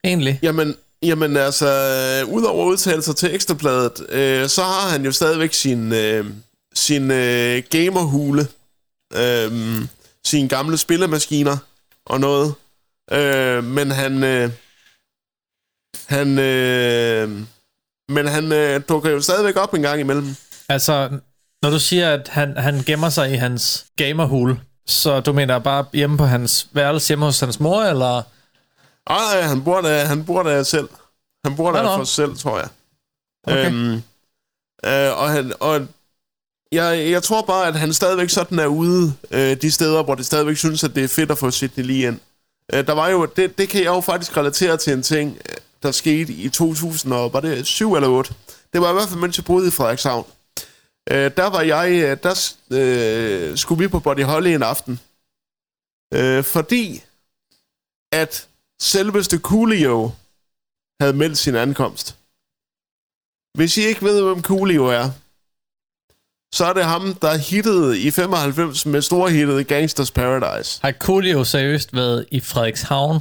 egentlig? 0.05 0.39
Jamen, 0.43 0.75
jamen 1.03 1.37
altså, 1.37 1.67
øh, 1.67 2.35
udover 2.35 2.67
udtalelser 2.67 3.13
til 3.13 3.35
Ekstrabladet, 3.35 4.07
øh, 4.11 4.49
så 4.49 4.63
har 4.63 4.89
han 4.91 5.05
jo 5.05 5.13
stadigvæk 5.13 5.53
sin, 5.53 5.93
øh, 5.93 6.27
sin 6.75 7.11
øh, 7.11 7.63
gamerhule, 7.71 8.47
øh, 9.17 9.53
sine 10.25 10.49
gamle 10.49 10.79
spillemaskiner 10.79 11.57
og 12.07 12.21
noget. 12.21 12.55
Øh, 13.13 13.65
men 13.65 13.91
han... 13.91 14.25
Øh, 14.25 14.51
han... 16.07 16.39
Øh, 16.39 17.31
men 18.09 18.27
han 18.27 18.53
øh, 18.53 18.81
dukker 18.89 19.11
jo 19.11 19.21
stadigvæk 19.21 19.57
op 19.57 19.75
en 19.75 19.83
gang 19.83 20.01
imellem. 20.01 20.37
Altså, 20.69 21.09
når 21.63 21.71
du 21.71 21.79
siger, 21.79 22.15
at 22.15 22.29
han, 22.29 22.57
han 22.57 22.83
gemmer 22.87 23.09
sig 23.09 23.33
i 23.33 23.35
hans 23.35 23.87
gamerhule, 23.97 24.61
så 24.87 25.21
du 25.21 25.33
mener 25.33 25.59
bare 25.59 25.85
hjemme 25.93 26.19
på 26.19 26.25
hans 26.25 26.69
værelse 26.73 27.09
hjemme 27.09 27.25
hos 27.25 27.41
hans 27.41 27.61
mor, 27.61 27.83
eller? 27.83 28.23
Ej, 29.07 29.41
han 29.41 29.65
bor 29.65 29.81
der, 29.81 30.05
han 30.05 30.25
bor 30.25 30.43
der 30.43 30.63
selv. 30.63 30.89
Han 31.45 31.57
bor 31.57 31.73
der 31.73 31.97
for 31.97 32.05
sig 32.05 32.15
selv, 32.15 32.37
tror 32.37 32.59
jeg. 32.59 32.69
Okay. 33.47 33.67
Øhm, 33.67 33.95
øh, 34.85 35.23
og 35.23 35.31
han, 35.31 35.53
og 35.61 35.87
jeg, 36.73 37.11
jeg 37.11 37.23
tror 37.23 37.43
bare, 37.43 37.67
at 37.67 37.75
han 37.75 37.93
stadigvæk 37.93 38.31
sådan 38.31 38.59
er 38.59 38.67
ude 38.67 39.15
øh, 39.31 39.57
de 39.63 39.71
steder, 39.71 40.03
hvor 40.03 40.15
det 40.15 40.27
stadigvæk 40.27 40.57
synes, 40.57 40.85
at 40.85 40.95
det 40.95 41.05
er 41.05 41.09
fedt 41.09 41.31
at 41.31 41.39
få 41.39 41.51
Sidney 41.51 41.85
lige 41.85 42.07
ind. 42.07 42.21
Øh, 42.73 42.87
der 42.87 42.93
var 42.93 43.09
jo, 43.09 43.27
det, 43.27 43.59
det 43.59 43.69
kan 43.69 43.81
jeg 43.81 43.89
jo 43.89 44.01
faktisk 44.01 44.37
relatere 44.37 44.77
til 44.77 44.93
en 44.93 45.03
ting, 45.03 45.39
der 45.83 45.91
skete 45.91 46.33
i 46.33 46.49
2000, 46.49 47.13
og 47.13 47.33
var 47.33 47.41
det 47.41 47.67
7 47.67 47.95
eller 47.95 48.09
8? 48.09 48.35
Det 48.73 48.81
var 48.81 48.91
i 48.91 48.93
hvert 48.93 49.09
fald, 49.09 49.21
mens 49.21 49.39
jeg 49.39 49.45
boede 49.45 49.69
i 49.69 49.71
Frederikshavn. 49.71 50.27
Øh, 51.11 51.31
der 51.37 51.47
var 51.47 51.61
jeg, 51.61 51.91
øh, 51.91 52.19
der 52.23 52.55
øh, 52.71 53.57
skulle 53.57 53.83
vi 53.83 53.89
på 53.89 54.01
Body 54.01 54.25
Holly 54.25 54.49
en 54.49 54.63
aften. 54.63 55.01
Øh, 56.15 56.45
fordi 56.45 57.03
at 58.13 58.49
selveste 58.81 59.39
Coolio 59.39 60.11
havde 61.01 61.13
meldt 61.13 61.39
sin 61.39 61.55
ankomst. 61.55 62.17
Hvis 63.59 63.77
I 63.77 63.81
ikke 63.81 64.03
ved, 64.03 64.23
hvem 64.23 64.43
Coolio 64.43 64.87
er, 64.87 65.11
så 66.55 66.65
er 66.65 66.73
det 66.73 66.85
ham, 66.85 67.15
der 67.15 67.37
hittede 67.37 68.01
i 68.01 68.11
95 68.11 68.87
med 68.87 69.03
storhittet 69.03 69.67
Gangsters 69.67 70.11
Paradise. 70.11 70.81
Har 70.83 70.93
Coolio 70.93 71.45
seriøst 71.45 71.95
været 71.95 72.27
i 72.31 72.41
Frederikshavn? 72.41 73.21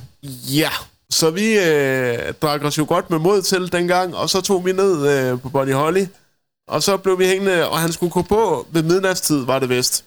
Ja, 0.50 0.72
så 1.12 1.30
vi 1.30 1.60
øh, 1.60 2.34
drak 2.42 2.64
os 2.64 2.78
jo 2.78 2.86
godt 2.88 3.10
med 3.10 3.20
mod 3.20 3.42
til 3.42 3.72
dengang, 3.72 4.16
og 4.16 4.30
så 4.30 4.42
tog 4.42 4.66
vi 4.66 4.72
ned 4.72 5.08
øh, 5.08 5.42
på 5.42 5.50
Bonnie 5.50 5.76
Holly, 5.76 6.06
og 6.68 6.84
så 6.84 6.98
blev 6.98 7.20
vi 7.20 7.26
hængende, 7.26 7.70
og 7.70 7.80
han 7.80 7.92
skulle 7.92 8.12
gå 8.12 8.22
på 8.22 8.68
ved 8.72 8.84
midnatstid, 8.84 9.46
var 9.46 9.60
det 9.60 9.70
vist. 9.70 10.06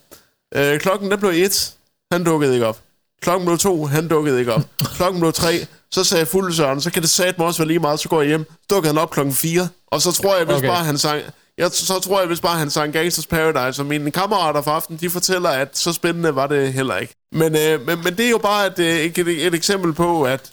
Øh, 0.55 0.81
klokken 0.81 1.11
der 1.11 1.17
blev 1.17 1.31
et, 1.31 1.75
han 2.13 2.25
dukkede 2.25 2.55
ikke 2.55 2.67
op. 2.67 2.79
Klokken 3.23 3.47
blev 3.47 3.59
to, 3.59 3.85
han 3.85 4.09
dukkede 4.09 4.39
ikke 4.39 4.55
op. 4.55 4.63
Klokken 4.97 5.21
blev 5.21 5.33
tre, 5.33 5.67
så 5.91 6.05
sagde 6.05 6.27
fuld 6.27 6.53
Søren, 6.53 6.81
så 6.81 6.91
kan 6.91 7.03
det 7.03 7.11
satme 7.11 7.45
også 7.45 7.59
være 7.59 7.69
lige 7.69 7.79
meget, 7.79 8.01
så 8.01 8.09
går 8.09 8.21
jeg 8.21 8.29
hjem. 8.29 8.45
Så 8.45 8.67
dukkede 8.71 8.95
han 8.95 9.03
op 9.03 9.11
klokken 9.11 9.35
4, 9.35 9.69
og 9.87 10.03
så 10.03 10.13
tror 10.13 10.37
jeg, 10.37 10.45
hvis 10.45 10.57
Okay. 10.57 10.69
okay. 10.69 10.77
bare 10.77 10.85
han 10.85 10.99
sang... 10.99 11.23
Jeg, 11.59 11.71
så 11.71 12.01
tror 12.01 12.19
jeg, 12.19 12.27
hvis 12.27 12.41
bare 12.41 12.59
han 12.59 12.71
sang 12.71 12.93
Gangsters 12.93 13.27
Paradise, 13.27 13.83
og 13.83 13.87
mine 13.87 14.11
kammerater 14.11 14.63
fra 14.63 14.75
aften, 14.75 14.97
de 14.97 15.11
fortæller, 15.11 15.49
at 15.51 15.79
så 15.79 15.93
spændende 15.93 16.35
var 16.35 16.47
det 16.47 16.73
heller 16.73 16.97
ikke. 16.97 17.15
Men, 17.33 17.57
øh, 17.57 17.87
men, 17.87 18.05
men 18.05 18.17
det 18.17 18.27
er 18.27 18.31
jo 18.31 18.39
bare 18.39 18.67
et, 18.67 18.79
øh, 18.79 19.01
et, 19.01 19.19
et, 19.19 19.47
et 19.47 19.55
eksempel 19.55 19.93
på, 19.93 20.23
at, 20.23 20.51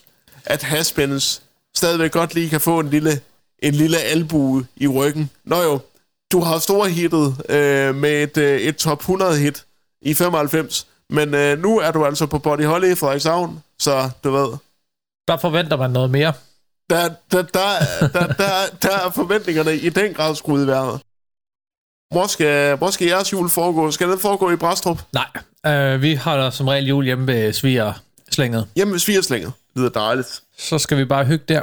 at 0.47 0.63
Haspens 0.63 1.41
stadigvæk 1.75 2.11
godt 2.11 2.33
lige 2.33 2.49
kan 2.49 2.61
få 2.61 2.79
en 2.79 2.89
lille, 2.89 3.21
en 3.59 3.73
lille 3.73 3.97
albue 3.99 4.65
i 4.75 4.87
ryggen. 4.87 5.29
Nå 5.45 5.61
jo, 5.63 5.79
du 6.31 6.39
har 6.41 6.59
store 6.59 6.89
hittet 6.89 7.35
øh, 7.49 7.95
med 7.95 8.23
et, 8.23 8.37
øh, 8.37 8.59
et 8.59 8.75
top 8.77 8.99
100 8.99 9.37
hit 9.37 9.65
i 10.01 10.13
95, 10.13 10.87
men 11.09 11.33
øh, 11.33 11.59
nu 11.61 11.79
er 11.79 11.91
du 11.91 12.05
altså 12.05 12.25
på 12.25 12.39
Body 12.39 12.65
Holly 12.65 12.91
i 12.91 12.95
Frederikshavn, 12.95 13.63
så 13.79 14.09
du 14.23 14.31
ved, 14.31 14.47
Der 15.27 15.37
forventer 15.37 15.77
man 15.77 15.91
noget 15.91 16.09
mere. 16.09 16.33
der, 16.89 17.09
der, 17.31 17.41
der, 17.41 17.69
der, 18.13 18.27
der, 18.27 18.49
der 18.81 18.97
er 19.05 19.09
forventningerne 19.15 19.75
i 19.75 19.89
den 19.89 20.13
grad 20.13 20.35
skruet 20.35 20.63
i 20.63 20.67
vejret. 20.67 21.01
Hvor 22.11 22.27
skal, 22.27 22.75
hvor 22.77 22.89
skal 22.89 23.07
jeres 23.07 23.33
jul 23.33 23.49
foregå? 23.49 23.91
Skal 23.91 24.09
den 24.09 24.19
foregå 24.19 24.51
i 24.51 24.55
Brastrup? 24.55 25.01
Nej, 25.13 25.73
øh, 25.93 26.01
vi 26.01 26.15
holder 26.15 26.49
som 26.49 26.67
regel 26.67 26.85
jul 26.87 27.05
hjemme 27.05 27.27
ved 27.27 27.53
sviger 27.53 27.93
slænget. 28.31 28.67
Hjemme 28.75 28.91
ved 28.93 28.99
Svigerslænget. 28.99 29.51
Det 29.66 29.66
lyder 29.77 29.89
dejligt. 29.89 30.41
Så 30.57 30.79
skal 30.79 30.97
vi 30.97 31.05
bare 31.05 31.25
hygge 31.25 31.45
der 31.47 31.61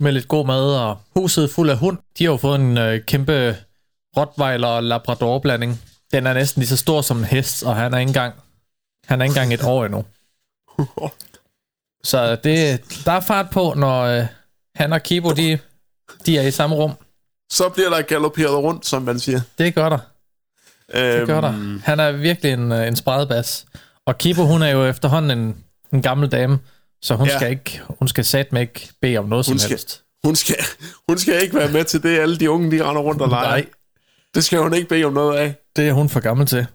med 0.00 0.12
lidt 0.12 0.28
god 0.28 0.46
mad, 0.46 0.76
og 0.76 0.98
huset 1.14 1.50
fuld 1.50 1.70
af 1.70 1.76
hund. 1.78 1.98
De 2.18 2.24
har 2.24 2.30
jo 2.30 2.36
fået 2.36 2.60
en 2.60 2.78
øh, 2.78 3.00
kæmpe 3.04 3.56
Rottweiler 4.16 4.68
og 4.68 4.82
Labrador 4.82 5.38
blanding. 5.38 5.80
Den 6.12 6.26
er 6.26 6.32
næsten 6.34 6.60
lige 6.60 6.68
så 6.68 6.76
stor 6.76 7.02
som 7.02 7.18
en 7.18 7.24
hest, 7.24 7.62
og 7.64 7.76
han 7.76 7.94
er 7.94 7.98
ikke 7.98 8.10
engang, 8.10 8.34
han 9.04 9.20
er 9.20 9.24
ikke 9.24 9.32
engang 9.32 9.54
et 9.54 9.64
år 9.64 9.84
endnu. 9.84 10.04
Så 12.04 12.36
det, 12.44 12.84
der 13.04 13.12
er 13.12 13.20
fart 13.20 13.50
på, 13.50 13.74
når 13.76 14.02
øh, 14.02 14.26
han 14.74 14.92
og 14.92 15.02
Kibo, 15.02 15.30
de, 15.30 15.58
de 16.26 16.38
er 16.38 16.42
i 16.42 16.50
samme 16.50 16.76
rum. 16.76 16.92
Så 17.52 17.68
bliver 17.68 17.90
der 17.90 18.02
galopperet 18.02 18.56
rundt, 18.56 18.86
som 18.86 19.02
man 19.02 19.20
siger. 19.20 19.40
Det 19.58 19.74
gør 19.74 19.88
der. 19.88 19.98
Det 20.94 21.26
gør 21.26 21.40
der. 21.40 21.52
Øhm, 21.52 21.82
Han 21.84 22.00
er 22.00 22.12
virkelig 22.12 22.52
en, 22.52 22.72
øh, 22.72 22.88
en 22.88 22.96
spredebas. 22.96 23.66
Og 24.06 24.18
Kibo, 24.18 24.42
hun 24.46 24.62
er 24.62 24.68
jo 24.68 24.86
efterhånden 24.86 25.38
en, 25.38 25.64
en 25.92 26.02
gammel 26.02 26.28
dame, 26.32 26.58
så 27.02 27.14
hun 27.14 27.26
Ja. 27.28 27.36
skal 27.38 27.50
ikke, 27.50 27.80
hun 27.88 28.08
skal 28.08 28.24
satme 28.24 28.60
ikke 28.60 28.88
bede 29.02 29.16
om 29.18 29.24
noget 29.28 29.46
Hun 29.46 29.52
som 29.52 29.58
skal- 29.58 29.68
helst. 29.68 30.02
Hun 30.24 30.36
skal, 30.36 30.56
hun 31.08 31.18
skal 31.18 31.42
ikke 31.42 31.54
være 31.56 31.72
med 31.72 31.84
til 31.84 32.02
det, 32.02 32.18
alle 32.18 32.36
de 32.38 32.50
unge, 32.50 32.70
de 32.78 32.84
render 32.88 33.02
rundt 33.02 33.22
og 33.22 33.28
leger. 33.28 33.48
Nej, 33.48 33.66
Det 34.34 34.44
skal 34.44 34.58
hun 34.58 34.74
ikke 34.74 34.88
bede 34.88 35.04
om 35.04 35.12
noget 35.12 35.36
af. 35.38 35.54
det 35.76 35.88
er 35.88 35.92
hun 35.92 36.08
for 36.08 36.20
gammel 36.20 36.46
til. 36.46 36.66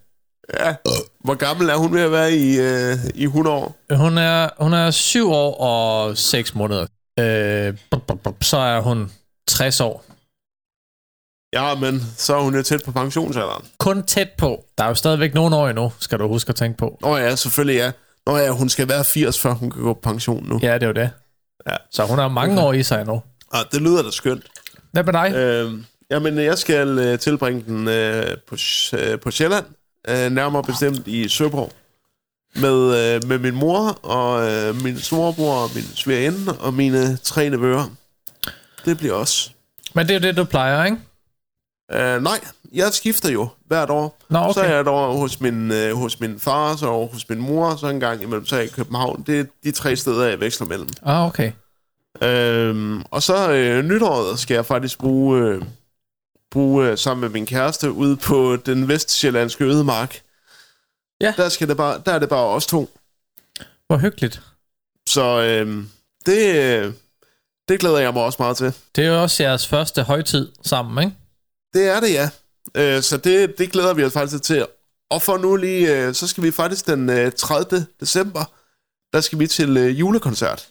Ja. 0.60 0.74
Hvor 1.20 1.34
gammel 1.34 1.68
er 1.68 1.76
hun 1.76 1.94
ved 1.94 2.00
at 2.00 2.12
være 2.12 2.32
i, 2.32 2.58
øh, 2.60 2.96
i 3.14 3.24
100 3.24 3.56
år? 3.56 3.76
Hun 3.96 4.18
er, 4.18 4.48
hun 4.60 4.72
er 4.72 4.90
7 4.90 5.30
år 5.32 5.54
og 5.60 6.18
6 6.18 6.54
måneder. 6.54 6.86
Øh, 7.20 7.76
bup, 7.90 8.02
bup, 8.06 8.18
bup, 8.22 8.44
så 8.44 8.56
er 8.56 8.80
hun 8.80 9.12
60 9.48 9.80
år. 9.80 10.04
Ja, 11.54 11.74
men 11.74 12.00
så 12.16 12.36
er 12.36 12.40
hun 12.42 12.54
jo 12.56 12.62
tæt 12.62 12.82
på 12.84 12.92
pensionsalderen. 12.92 13.64
Kun 13.78 14.02
tæt 14.06 14.30
på. 14.38 14.64
Der 14.78 14.84
er 14.84 14.88
jo 14.88 14.94
stadigvæk 14.94 15.34
nogle 15.34 15.56
år 15.56 15.68
endnu, 15.68 15.92
skal 15.98 16.18
du 16.18 16.28
huske 16.28 16.48
at 16.48 16.56
tænke 16.56 16.78
på. 16.78 16.98
Nå 17.00 17.16
ja, 17.16 17.36
selvfølgelig 17.36 17.76
ja. 17.76 17.92
Nå 18.26 18.36
ja, 18.36 18.50
hun 18.50 18.68
skal 18.68 18.88
være 18.88 19.04
80, 19.04 19.40
før 19.40 19.52
hun 19.52 19.70
kan 19.70 19.82
gå 19.82 19.94
på 19.94 20.00
pension 20.00 20.48
nu. 20.48 20.58
Ja, 20.62 20.74
det 20.74 20.82
er 20.82 20.86
jo 20.86 20.92
det. 20.92 21.10
Ja. 21.70 21.76
Så 21.90 22.04
hun 22.04 22.18
har 22.18 22.28
mange 22.28 22.60
år 22.60 22.72
i 22.72 22.82
sig 22.82 23.00
endnu. 23.00 23.22
Ah, 23.52 23.64
det 23.72 23.82
lyder 23.82 24.02
da 24.02 24.10
skønt. 24.10 24.46
Hvad 24.92 25.04
med 25.04 25.12
dig? 25.12 25.34
Øh, 25.34 25.72
jamen, 26.10 26.38
jeg 26.38 26.58
skal 26.58 26.98
øh, 26.98 27.18
tilbringe 27.18 27.64
den 27.66 27.88
øh, 27.88 28.36
på, 28.48 28.56
øh, 28.98 29.20
på 29.20 29.30
Sjælland 29.30 29.64
øh, 30.08 30.30
nærmere 30.30 30.62
bestemt 30.62 31.06
i 31.06 31.28
Søborg, 31.28 31.72
med, 32.54 33.14
øh, 33.14 33.28
med 33.28 33.38
min 33.38 33.54
mor 33.54 33.98
og 34.02 34.50
øh, 34.50 34.82
min 34.82 34.98
storebror 34.98 35.54
og 35.54 35.70
min 35.74 35.84
svigerinde 35.84 36.58
og 36.60 36.74
mine 36.74 37.16
tre 37.16 37.50
nevøer. 37.50 37.96
Det 38.84 38.98
bliver 38.98 39.14
os. 39.14 39.52
Men 39.94 40.08
det 40.08 40.16
er 40.16 40.20
jo 40.20 40.26
det, 40.26 40.36
du 40.36 40.44
plejer, 40.44 40.84
ikke? 40.84 40.96
Uh, 41.94 42.22
nej, 42.22 42.40
jeg 42.74 42.92
skifter 42.92 43.30
jo 43.30 43.48
hvert 43.66 43.90
år. 43.90 44.18
Nå, 44.30 44.38
okay. 44.38 44.52
Så 44.52 44.60
er 44.60 44.74
jeg 44.74 44.88
år 44.88 45.12
hos 45.12 45.40
min, 45.40 45.72
øh, 45.72 45.94
hos 45.94 46.20
min 46.20 46.40
far, 46.40 46.76
så 46.76 46.86
over 46.86 47.08
hos 47.08 47.28
min 47.28 47.38
mor, 47.38 47.76
så 47.76 47.86
en 47.86 48.00
gang 48.00 48.22
imellem 48.22 48.46
så 48.46 48.54
er 48.56 48.60
jeg 48.60 48.68
i 48.68 48.72
København. 48.72 49.22
Det 49.26 49.40
er 49.40 49.44
de 49.64 49.70
tre 49.70 49.96
steder, 49.96 50.28
jeg 50.28 50.40
veksler 50.40 50.66
mellem. 50.66 50.88
Ah, 51.02 51.26
okay. 51.26 51.52
Øhm, 52.22 53.02
og 53.02 53.22
så 53.22 53.52
øh, 53.52 53.84
nytåret 53.84 54.38
skal 54.38 54.54
jeg 54.54 54.66
faktisk 54.66 54.98
bruge, 54.98 55.40
øh, 55.40 55.62
bruge 56.50 56.88
øh, 56.88 56.98
sammen 56.98 57.20
med 57.20 57.28
min 57.28 57.46
kæreste 57.46 57.92
ude 57.92 58.16
på 58.16 58.56
den 58.56 58.88
vestsjællandske 58.88 59.64
ødemark. 59.64 60.20
Ja. 61.20 61.34
Der, 61.36 61.48
skal 61.48 61.68
det 61.68 61.76
bare, 61.76 62.02
der 62.06 62.12
er 62.12 62.18
det 62.18 62.28
bare 62.28 62.46
os 62.46 62.66
to. 62.66 62.90
Hvor 63.86 63.96
hyggeligt. 63.96 64.42
Så 65.08 65.40
øh, 65.40 65.84
det, 66.26 66.54
øh, 66.56 66.92
det 67.68 67.80
glæder 67.80 67.98
jeg 67.98 68.12
mig 68.12 68.22
også 68.22 68.36
meget 68.42 68.56
til. 68.56 68.74
Det 68.96 69.04
er 69.04 69.08
jo 69.08 69.22
også 69.22 69.42
jeres 69.42 69.66
første 69.66 70.02
højtid 70.02 70.52
sammen, 70.62 71.04
ikke? 71.04 71.16
Det 71.74 71.88
er 71.88 72.00
det, 72.00 72.12
ja. 72.12 72.30
Øh, 72.74 73.02
så 73.02 73.16
det, 73.16 73.58
det 73.58 73.72
glæder 73.72 73.94
vi 73.94 74.04
os 74.04 74.12
faktisk 74.12 74.42
til. 74.42 74.66
Og 75.10 75.22
for 75.22 75.36
nu 75.36 75.56
lige, 75.56 75.96
øh, 76.06 76.14
så 76.14 76.26
skal 76.26 76.44
vi 76.44 76.50
faktisk 76.50 76.86
den 76.86 77.10
øh, 77.10 77.32
30. 77.32 77.86
december, 78.00 78.44
der 79.12 79.20
skal 79.20 79.38
vi 79.38 79.46
til 79.46 79.76
øh, 79.76 80.00
julekoncert. 80.00 80.68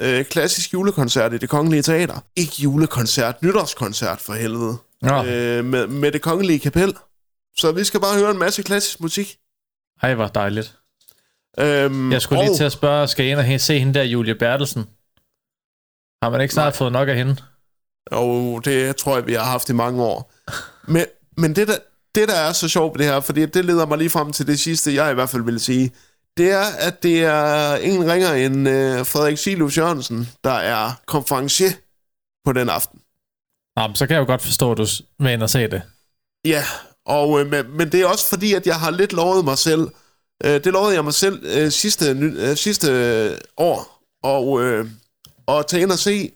Øh, 0.00 0.24
klassisk 0.24 0.72
julekoncert 0.72 1.32
i 1.32 1.38
det 1.38 1.48
kongelige 1.48 1.82
teater. 1.82 2.20
Ikke 2.36 2.52
julekoncert, 2.58 3.42
nytårskoncert 3.42 4.20
for 4.20 4.32
helvede. 4.32 4.76
Nå. 5.02 5.24
Øh, 5.24 5.64
med, 5.64 5.86
med 5.86 6.12
det 6.12 6.22
kongelige 6.22 6.58
kapel. 6.58 6.96
Så 7.56 7.72
vi 7.72 7.84
skal 7.84 8.00
bare 8.00 8.18
høre 8.18 8.30
en 8.30 8.38
masse 8.38 8.62
klassisk 8.62 9.00
musik. 9.00 9.38
Ej, 10.02 10.14
hvor 10.14 10.26
dejligt. 10.26 10.78
Øhm, 11.58 12.12
Jeg 12.12 12.22
skulle 12.22 12.40
og, 12.40 12.44
lige 12.44 12.56
til 12.56 12.64
at 12.64 12.72
spørge, 12.72 13.08
skal 13.08 13.26
I 13.26 13.30
ind 13.30 13.38
og 13.54 13.60
se 13.60 13.78
hende 13.78 13.94
der, 13.94 14.02
Julie 14.02 14.34
Bertelsen? 14.34 14.84
Har 16.22 16.30
man 16.30 16.40
ikke 16.40 16.54
snart 16.54 16.72
Nej. 16.72 16.78
fået 16.78 16.92
nok 16.92 17.08
af 17.08 17.16
hende? 17.16 17.36
Og 18.06 18.64
det 18.64 18.96
tror 18.96 19.16
jeg, 19.16 19.26
vi 19.26 19.34
har 19.34 19.44
haft 19.44 19.68
i 19.68 19.72
mange 19.72 20.02
år. 20.02 20.32
Men, 20.88 21.04
men 21.36 21.56
det, 21.56 21.68
der, 21.68 21.76
det, 22.14 22.28
der 22.28 22.34
er 22.34 22.52
så 22.52 22.68
sjovt 22.68 22.98
ved 22.98 23.06
det 23.06 23.14
her, 23.14 23.20
fordi 23.20 23.46
det 23.46 23.64
leder 23.64 23.86
mig 23.86 23.98
lige 23.98 24.10
frem 24.10 24.32
til 24.32 24.46
det 24.46 24.58
sidste, 24.58 24.94
jeg 24.94 25.10
i 25.10 25.14
hvert 25.14 25.30
fald 25.30 25.42
vil 25.42 25.60
sige, 25.60 25.92
det 26.36 26.50
er, 26.50 26.64
at 26.78 27.02
det 27.02 27.24
er 27.24 27.76
ingen 27.76 28.12
ringer 28.12 28.32
end 28.32 28.68
øh, 28.68 29.06
Frederik 29.06 29.38
Silus 29.38 29.78
Jørgensen, 29.78 30.28
der 30.44 30.52
er 30.52 31.00
konferencier 31.06 31.72
på 32.44 32.52
den 32.52 32.68
aften. 32.68 33.00
Nå, 33.76 33.86
men 33.86 33.96
så 33.96 34.06
kan 34.06 34.14
jeg 34.14 34.20
jo 34.20 34.26
godt 34.26 34.42
forstå, 34.42 34.72
at 34.72 34.78
du 34.78 34.86
og 35.42 35.50
se 35.50 35.68
det. 35.68 35.82
Ja, 36.44 36.64
og, 37.06 37.40
øh, 37.40 37.50
men, 37.50 37.76
men 37.76 37.92
det 37.92 38.00
er 38.00 38.06
også 38.06 38.28
fordi, 38.28 38.54
at 38.54 38.66
jeg 38.66 38.80
har 38.80 38.90
lidt 38.90 39.12
lovet 39.12 39.44
mig 39.44 39.58
selv, 39.58 39.88
øh, 40.44 40.64
det 40.64 40.66
lovede 40.66 40.94
jeg 40.94 41.04
mig 41.04 41.14
selv 41.14 41.42
øh, 41.44 41.70
sidste, 41.70 42.10
øh, 42.10 42.56
sidste 42.56 42.88
år, 43.56 44.02
og, 44.22 44.62
øh, 44.62 44.86
og 45.46 45.66
tage 45.66 45.82
ind 45.82 45.92
og 45.92 45.98
se 45.98 46.32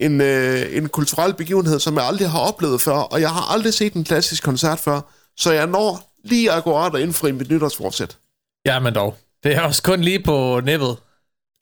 en, 0.00 0.20
øh, 0.20 0.76
en 0.76 0.88
kulturel 0.88 1.34
begivenhed, 1.34 1.80
som 1.80 1.96
jeg 1.96 2.04
aldrig 2.04 2.30
har 2.30 2.38
oplevet 2.38 2.80
før, 2.80 2.96
og 2.96 3.20
jeg 3.20 3.30
har 3.30 3.52
aldrig 3.52 3.74
set 3.74 3.92
en 3.92 4.04
klassisk 4.04 4.42
koncert 4.42 4.78
før, 4.78 5.00
så 5.36 5.52
jeg 5.52 5.66
når 5.66 6.12
lige 6.24 6.52
akkurat 6.52 6.94
at 6.94 7.00
indfri 7.00 7.32
mit 7.32 7.50
nytårsforsæt. 7.50 8.18
Ja, 8.66 8.78
men 8.78 8.94
dog. 8.94 9.16
Det 9.44 9.54
er 9.54 9.60
også 9.60 9.82
kun 9.82 10.00
lige 10.00 10.22
på 10.22 10.60
nippet. 10.64 10.96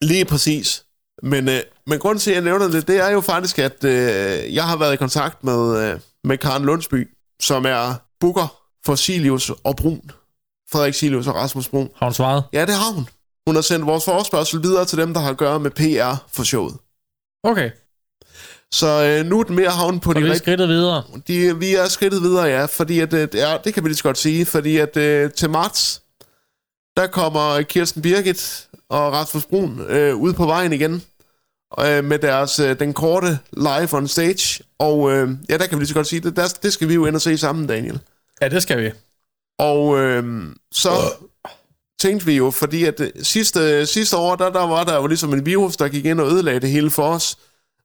Lige 0.02 0.24
præcis. 0.24 0.84
Men, 1.22 1.48
øh, 1.48 1.60
men 1.86 1.98
grunden 1.98 2.20
til, 2.20 2.30
at 2.30 2.34
jeg 2.34 2.44
nævner 2.44 2.68
det, 2.68 2.88
det 2.88 2.96
er 2.96 3.10
jo 3.10 3.20
faktisk, 3.20 3.58
at 3.58 3.84
øh, 3.84 4.54
jeg 4.54 4.64
har 4.64 4.76
været 4.76 4.92
i 4.92 4.96
kontakt 4.96 5.44
med, 5.44 5.76
øh, 5.82 6.00
med 6.24 6.38
Karen 6.38 6.64
Lundsby, 6.64 7.10
som 7.42 7.66
er 7.66 7.94
booker 8.20 8.60
for 8.86 8.94
Silius 8.94 9.50
og 9.64 9.76
Brun. 9.76 10.10
Frederik 10.72 10.94
Silius 10.94 11.26
og 11.26 11.34
Rasmus 11.34 11.68
Brun. 11.68 11.90
Har 11.96 12.06
hun 12.06 12.14
svaret? 12.14 12.44
Ja, 12.52 12.66
det 12.66 12.74
har 12.74 12.92
hun. 12.92 13.08
Hun 13.46 13.54
har 13.54 13.62
sendt 13.62 13.86
vores 13.86 14.04
forespørgsel 14.04 14.62
videre 14.62 14.84
til 14.84 14.98
dem, 14.98 15.14
der 15.14 15.20
har 15.20 15.30
at 15.30 15.36
gøre 15.36 15.60
med 15.60 15.70
PR 15.70 16.24
for 16.32 16.42
showet. 16.42 16.74
Okay, 17.42 17.70
Så 18.74 19.04
øh, 19.04 19.26
nu 19.26 19.40
er 19.40 19.44
den 19.44 19.56
mere 19.56 19.70
havn 19.70 20.00
på 20.00 20.12
så 20.12 20.14
de 20.14 20.22
vi 20.22 20.28
er 20.28 20.32
rigtige... 20.32 20.44
skridtet 20.44 20.68
videre. 20.68 21.02
De, 21.28 21.58
vi 21.58 21.74
er 21.74 21.88
skridtet 21.88 22.22
videre, 22.22 22.44
ja, 22.44 22.64
fordi 22.64 23.00
at, 23.00 23.12
øh, 23.12 23.28
ja, 23.34 23.56
det 23.64 23.74
kan 23.74 23.84
vi 23.84 23.88
lige 23.88 23.96
så 23.96 24.02
godt 24.02 24.18
sige, 24.18 24.46
fordi 24.46 24.76
at 24.76 24.96
øh, 24.96 25.30
til 25.30 25.50
marts, 25.50 26.02
der 26.96 27.06
kommer 27.06 27.62
Kirsten 27.62 28.02
Birgit 28.02 28.68
og 28.88 29.12
Rasmus 29.12 29.44
Brun 29.44 29.80
øh, 29.88 30.16
ud 30.16 30.32
på 30.32 30.46
vejen 30.46 30.72
igen 30.72 31.02
øh, 31.80 32.04
med 32.04 32.18
deres 32.18 32.58
øh, 32.58 32.78
den 32.78 32.92
korte 32.92 33.38
live 33.52 33.94
on 33.94 34.08
stage, 34.08 34.64
og 34.78 35.12
øh, 35.12 35.30
ja, 35.48 35.58
der 35.58 35.66
kan 35.66 35.78
vi 35.78 35.82
lige 35.82 35.88
så 35.88 35.94
godt 35.94 36.06
sige, 36.06 36.20
det, 36.20 36.36
der, 36.36 36.58
det 36.62 36.72
skal 36.72 36.88
vi 36.88 36.94
jo 36.94 37.06
ind 37.06 37.14
og 37.14 37.22
se 37.22 37.38
sammen, 37.38 37.66
Daniel. 37.66 38.00
Ja, 38.40 38.48
det 38.48 38.62
skal 38.62 38.82
vi. 38.82 38.90
Og 39.58 39.98
øh, 39.98 40.44
så 40.72 40.90
tænkte 42.00 42.26
vi 42.26 42.36
jo, 42.36 42.50
fordi 42.50 42.84
at 42.84 43.00
øh, 43.00 43.10
sidste, 43.22 43.86
sidste 43.86 44.16
år, 44.16 44.36
der, 44.36 44.50
der 44.50 44.66
var 44.66 44.84
der 44.84 44.96
jo 44.96 45.06
ligesom 45.06 45.34
en 45.34 45.46
virus, 45.46 45.76
der 45.76 45.88
gik 45.88 46.04
ind 46.04 46.20
og 46.20 46.32
ødelagde 46.32 46.60
det 46.60 46.70
hele 46.70 46.90
for 46.90 47.08
os, 47.08 47.38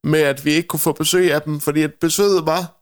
med 0.04 0.22
at 0.22 0.46
vi 0.46 0.52
ikke 0.52 0.68
kunne 0.68 0.80
få 0.80 0.92
besøg 0.92 1.34
af 1.34 1.42
dem, 1.42 1.60
fordi 1.60 1.82
at 1.82 1.94
besøget 1.94 2.46
var 2.46 2.76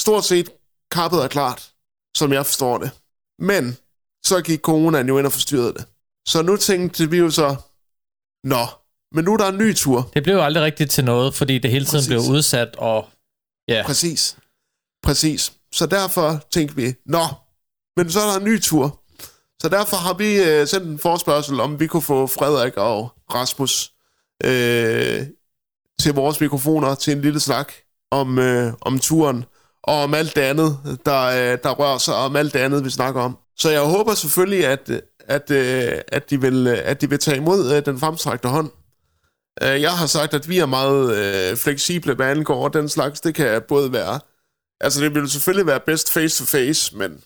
stort 0.00 0.24
set 0.24 0.50
kappet 0.90 1.22
og 1.22 1.30
klart, 1.30 1.72
som 2.16 2.32
jeg 2.32 2.46
forstår 2.46 2.78
det. 2.78 2.90
Men 3.38 3.76
så 4.24 4.42
gik 4.42 4.60
coronaen 4.60 5.08
jo 5.08 5.18
ind 5.18 5.26
og 5.26 5.32
forstyrrede 5.32 5.74
det. 5.74 5.84
Så 6.28 6.42
nu 6.42 6.56
tænkte 6.56 7.10
vi 7.10 7.16
jo 7.16 7.30
så, 7.30 7.56
nå, 8.44 8.66
men 9.12 9.24
nu 9.24 9.32
er 9.32 9.36
der 9.36 9.48
en 9.48 9.58
ny 9.58 9.74
tur. 9.74 10.10
Det 10.14 10.22
blev 10.22 10.34
jo 10.34 10.42
aldrig 10.42 10.64
rigtigt 10.64 10.90
til 10.90 11.04
noget, 11.04 11.34
fordi 11.34 11.58
det 11.58 11.70
hele 11.70 11.84
tiden 11.84 11.98
Præcis. 11.98 12.08
blev 12.08 12.20
udsat, 12.20 12.76
og 12.78 13.08
ja, 13.68 13.82
Præcis. 13.86 14.36
Præcis. 15.02 15.52
Så 15.72 15.86
derfor 15.86 16.46
tænkte 16.50 16.76
vi, 16.76 16.94
nå, 17.06 17.24
men 17.96 18.10
så 18.10 18.20
er 18.20 18.30
der 18.30 18.38
en 18.38 18.44
ny 18.44 18.60
tur. 18.62 19.02
Så 19.62 19.68
derfor 19.68 19.96
har 19.96 20.14
vi 20.14 20.42
øh, 20.42 20.66
sendt 20.66 20.86
en 20.86 20.98
forspørgsel, 20.98 21.60
om 21.60 21.80
vi 21.80 21.86
kunne 21.86 22.02
få 22.02 22.26
Frederik 22.26 22.76
og 22.76 23.12
Rasmus 23.34 23.92
øh, 24.44 25.26
til 26.02 26.14
vores 26.14 26.40
mikrofoner 26.40 26.94
til 26.94 27.12
en 27.12 27.22
lille 27.22 27.40
snak 27.40 27.72
om, 28.10 28.38
øh, 28.38 28.72
om 28.80 28.98
turen 28.98 29.44
og 29.82 30.02
om 30.02 30.14
alt 30.14 30.36
det 30.36 30.40
andet, 30.40 30.78
der, 31.06 31.22
øh, 31.22 31.58
der 31.62 31.70
rører 31.70 31.98
sig 31.98 32.14
om 32.14 32.36
alt 32.36 32.52
det 32.52 32.58
andet, 32.58 32.84
vi 32.84 32.90
snakker 32.90 33.20
om. 33.20 33.38
Så 33.56 33.70
jeg 33.70 33.80
håber 33.80 34.14
selvfølgelig, 34.14 34.66
at, 34.66 34.90
at, 35.28 35.50
øh, 35.50 36.00
at, 36.08 36.30
de, 36.30 36.40
vil, 36.40 36.66
øh, 36.66 36.78
at 36.84 37.00
de 37.00 37.08
vil 37.08 37.18
tage 37.18 37.36
imod 37.36 37.72
øh, 37.74 37.84
den 37.84 37.98
fremstrakte 37.98 38.48
hånd. 38.48 38.70
Øh, 39.62 39.82
Jeg 39.82 39.92
har 39.92 40.06
sagt, 40.06 40.34
at 40.34 40.48
vi 40.48 40.58
er 40.58 40.66
meget 40.66 41.16
øh, 41.16 41.56
fleksible, 41.56 42.14
hvad 42.14 42.26
angår 42.26 42.68
den 42.68 42.88
slags. 42.88 43.20
Det 43.20 43.34
kan 43.34 43.62
både 43.68 43.92
være... 43.92 44.20
Altså, 44.80 45.00
det 45.00 45.14
ville 45.14 45.30
selvfølgelig 45.30 45.66
være 45.66 45.80
bedst 45.86 46.12
face-to-face, 46.12 46.96
men 46.96 47.20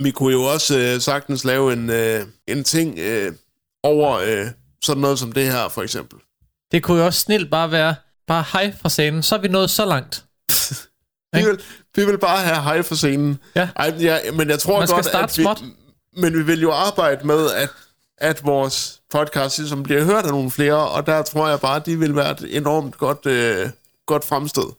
vi 0.00 0.10
kunne 0.10 0.32
jo 0.32 0.42
også 0.42 0.78
øh, 0.78 1.00
sagtens 1.00 1.44
lave 1.44 1.72
en, 1.72 1.90
øh, 1.90 2.26
en 2.46 2.64
ting 2.64 2.98
øh, 2.98 3.32
over 3.82 4.18
øh, 4.18 4.46
sådan 4.82 5.00
noget 5.00 5.18
som 5.18 5.32
det 5.32 5.52
her, 5.52 5.68
for 5.68 5.82
eksempel 5.82 6.18
det 6.72 6.82
kunne 6.82 6.98
jo 6.98 7.06
også 7.06 7.20
snilt 7.20 7.50
bare 7.50 7.70
være, 7.70 7.94
bare 8.26 8.44
hej 8.52 8.74
fra 8.80 8.88
scenen, 8.88 9.22
så 9.22 9.34
er 9.34 9.40
vi 9.40 9.48
nået 9.48 9.70
så 9.70 9.84
langt. 9.84 10.24
Vi 11.32 11.42
vil, 11.42 11.60
vi 11.96 12.04
vil 12.04 12.18
bare 12.18 12.38
have 12.38 12.62
hej 12.62 12.82
for 12.82 12.94
scenen. 12.94 13.38
Ja. 13.56 13.68
Ej, 13.76 13.94
ja, 14.00 14.18
men 14.32 14.48
jeg 14.48 14.58
tror 14.58 14.78
Man 14.78 14.88
godt, 14.88 15.06
at 15.06 15.38
vi, 15.38 15.42
småt. 15.42 15.62
Men 16.16 16.38
vi 16.38 16.42
vil 16.42 16.60
jo 16.60 16.72
arbejde 16.72 17.26
med, 17.26 17.50
at, 17.50 17.68
at 18.18 18.44
vores 18.44 19.00
podcast 19.10 19.58
ligesom 19.58 19.82
bliver 19.82 20.04
hørt 20.04 20.24
af 20.24 20.30
nogle 20.30 20.50
flere, 20.50 20.88
og 20.88 21.06
der 21.06 21.22
tror 21.22 21.48
jeg 21.48 21.60
bare, 21.60 21.76
at 21.76 21.86
de 21.86 21.98
vil 21.98 22.16
være 22.16 22.30
et 22.30 22.56
enormt 22.56 22.98
godt, 22.98 23.26
øh, 23.26 23.70
godt 24.06 24.24
fremstød. 24.24 24.72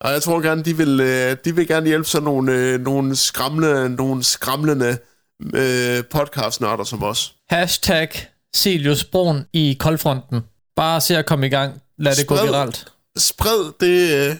Og 0.00 0.12
jeg 0.12 0.22
tror 0.22 0.40
gerne, 0.40 0.62
de 0.62 0.76
vil, 0.76 1.00
øh, 1.00 1.36
de 1.44 1.54
vil 1.54 1.68
gerne 1.68 1.86
hjælpe 1.86 2.08
sådan 2.08 2.24
nogle, 2.24 2.52
øh, 2.52 2.80
nogle, 2.80 3.16
skramlende, 3.16 3.88
nogle 3.88 4.24
skramlende 4.24 4.98
øh, 5.54 6.04
podcastnørder 6.10 6.84
som 6.84 7.02
os. 7.02 7.34
Hashtag 7.50 8.08
Silius 8.54 9.04
Brun 9.04 9.46
i 9.52 9.76
koldfronten. 9.80 10.40
Bare 10.76 11.00
se 11.00 11.16
at 11.16 11.26
komme 11.26 11.46
i 11.46 11.48
gang. 11.48 11.82
Lad 11.98 12.16
det 12.16 12.26
gå 12.26 12.36
Spred. 12.36 12.46
viralt. 12.48 12.92
Spred 13.18 13.72
det, 13.80 14.28
øh, 14.30 14.36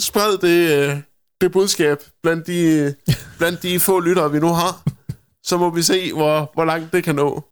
spred 0.00 0.38
det, 0.38 0.88
øh, 0.90 0.96
det 1.40 1.52
budskab 1.52 1.98
blandt 2.22 2.46
de, 2.46 2.62
øh, 2.62 2.92
blandt 3.38 3.62
de 3.62 3.80
få 3.80 4.00
lyttere, 4.00 4.32
vi 4.32 4.38
nu 4.38 4.48
har. 4.48 4.82
Så 5.42 5.56
må 5.56 5.70
vi 5.70 5.82
se, 5.82 6.12
hvor, 6.12 6.50
hvor 6.54 6.64
langt 6.64 6.92
det 6.92 7.04
kan 7.04 7.14
nå. 7.14 7.44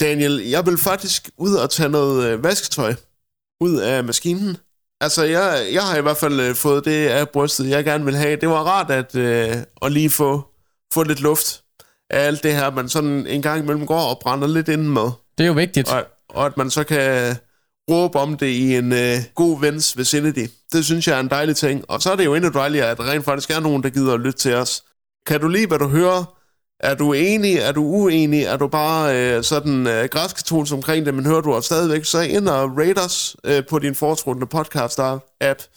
Daniel, 0.00 0.48
jeg 0.48 0.66
vil 0.66 0.78
faktisk 0.78 1.30
ud 1.36 1.54
og 1.54 1.70
tage 1.70 1.88
noget 1.88 2.26
øh, 2.26 2.44
vasketøj 2.44 2.94
ud 3.60 3.76
af 3.76 4.04
maskinen. 4.04 4.56
Altså, 5.00 5.22
jeg, 5.24 5.68
jeg 5.72 5.82
har 5.82 5.96
i 5.96 6.00
hvert 6.00 6.16
fald 6.16 6.40
øh, 6.40 6.54
fået 6.54 6.84
det 6.84 7.08
af 7.08 7.28
brystet, 7.28 7.68
jeg 7.68 7.84
gerne 7.84 8.04
vil 8.04 8.16
have. 8.16 8.36
Det 8.36 8.48
var 8.48 8.62
rart 8.62 8.90
at, 8.90 9.14
øh, 9.16 9.56
at 9.82 9.92
lige 9.92 10.10
få, 10.10 10.44
få 10.94 11.02
lidt 11.02 11.20
luft 11.20 11.62
af 12.10 12.26
alt 12.26 12.42
det 12.42 12.54
her, 12.54 12.70
man 12.70 12.88
sådan 12.88 13.26
en 13.26 13.42
gang 13.42 13.62
imellem 13.62 13.86
går 13.86 14.00
og 14.00 14.18
brænder 14.22 14.48
lidt 14.48 14.68
inden 14.68 14.88
med. 14.88 15.10
Det 15.38 15.44
er 15.44 15.48
jo 15.48 15.52
vigtigt. 15.52 15.92
Og, 15.92 16.06
og 16.34 16.46
at 16.46 16.56
man 16.56 16.70
så 16.70 16.84
kan 16.84 17.36
råbe 17.90 18.18
om 18.18 18.36
det 18.36 18.46
i 18.46 18.76
en 18.76 18.92
øh, 18.92 19.16
god 19.34 19.60
vens 19.60 19.98
vicinity. 19.98 20.46
Det 20.72 20.84
synes 20.84 21.08
jeg 21.08 21.16
er 21.16 21.20
en 21.20 21.30
dejlig 21.30 21.56
ting. 21.56 21.84
Og 21.88 22.02
så 22.02 22.12
er 22.12 22.16
det 22.16 22.24
jo 22.24 22.34
endnu 22.34 22.50
dejligere, 22.50 22.90
at 22.90 22.98
der 22.98 23.10
rent 23.10 23.24
faktisk 23.24 23.50
er 23.50 23.60
nogen, 23.60 23.82
der 23.82 23.90
gider 23.90 24.14
at 24.14 24.20
lytte 24.20 24.38
til 24.38 24.54
os. 24.54 24.84
Kan 25.26 25.40
du 25.40 25.48
lide, 25.48 25.66
hvad 25.66 25.78
du 25.78 25.88
hører? 25.88 26.38
Er 26.80 26.94
du 26.94 27.12
enig? 27.12 27.56
Er 27.56 27.72
du 27.72 27.84
uenig? 27.84 28.42
Er 28.42 28.56
du 28.56 28.68
bare 28.68 29.16
øh, 29.16 29.44
sådan 29.44 29.86
øh, 29.86 30.08
græskatolsk 30.10 30.72
omkring 30.72 31.06
det, 31.06 31.14
men 31.14 31.26
hører 31.26 31.40
du 31.40 31.54
os 31.54 31.64
stadigvæk? 31.64 32.04
Så 32.04 32.20
ind 32.20 32.48
og 32.48 32.78
rate 32.78 32.98
os 32.98 33.36
øh, 33.44 33.62
på 33.70 33.78
din 33.78 33.94
foretrukne 33.94 34.46
podcast-app. 34.54 35.68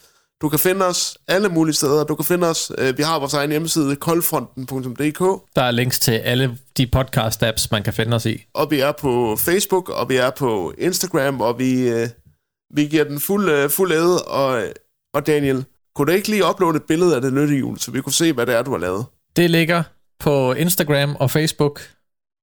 Du 0.41 0.49
kan 0.49 0.59
finde 0.59 0.86
os 0.86 1.17
alle 1.27 1.49
mulige 1.49 1.75
steder. 1.75 2.03
Du 2.03 2.15
kan 2.15 2.25
finde 2.25 2.47
os, 2.49 2.71
øh, 2.77 2.97
vi 2.97 3.03
har 3.03 3.19
vores 3.19 3.33
egen 3.33 3.49
hjemmeside, 3.51 3.95
koldfronten.dk, 3.95 5.19
Der 5.55 5.61
er 5.61 5.71
links 5.71 5.99
til 5.99 6.11
alle 6.11 6.57
de 6.77 6.88
podcast-apps, 6.95 7.67
man 7.71 7.83
kan 7.83 7.93
finde 7.93 8.15
os 8.15 8.25
i. 8.25 8.45
og 8.53 8.71
vi 8.71 8.79
er 8.79 8.91
på 8.91 9.36
Facebook, 9.39 9.89
og 9.89 10.09
vi 10.09 10.15
er 10.15 10.29
på 10.29 10.73
Instagram, 10.77 11.41
og 11.41 11.59
vi, 11.59 11.89
øh, 11.89 12.07
vi 12.73 12.86
giver 12.86 13.03
den 13.03 13.19
fuld, 13.19 13.49
øh, 13.49 13.69
fuld 13.69 13.91
æde. 13.91 14.21
Og, 14.23 14.63
og 15.13 15.27
Daniel, 15.27 15.65
kunne 15.95 16.05
du 16.11 16.11
ikke 16.11 16.27
lige 16.29 16.45
uploade 16.49 16.77
et 16.77 16.83
billede 16.83 17.15
af 17.15 17.21
det 17.21 17.33
nyttehjul, 17.33 17.79
så 17.79 17.91
vi 17.91 18.01
kunne 18.01 18.13
se, 18.13 18.33
hvad 18.33 18.45
det 18.45 18.55
er, 18.55 18.61
du 18.63 18.71
har 18.71 18.77
lavet? 18.77 19.05
Det 19.36 19.49
ligger 19.51 19.83
på 20.19 20.53
Instagram 20.53 21.15
og 21.19 21.31
Facebook, 21.31 21.81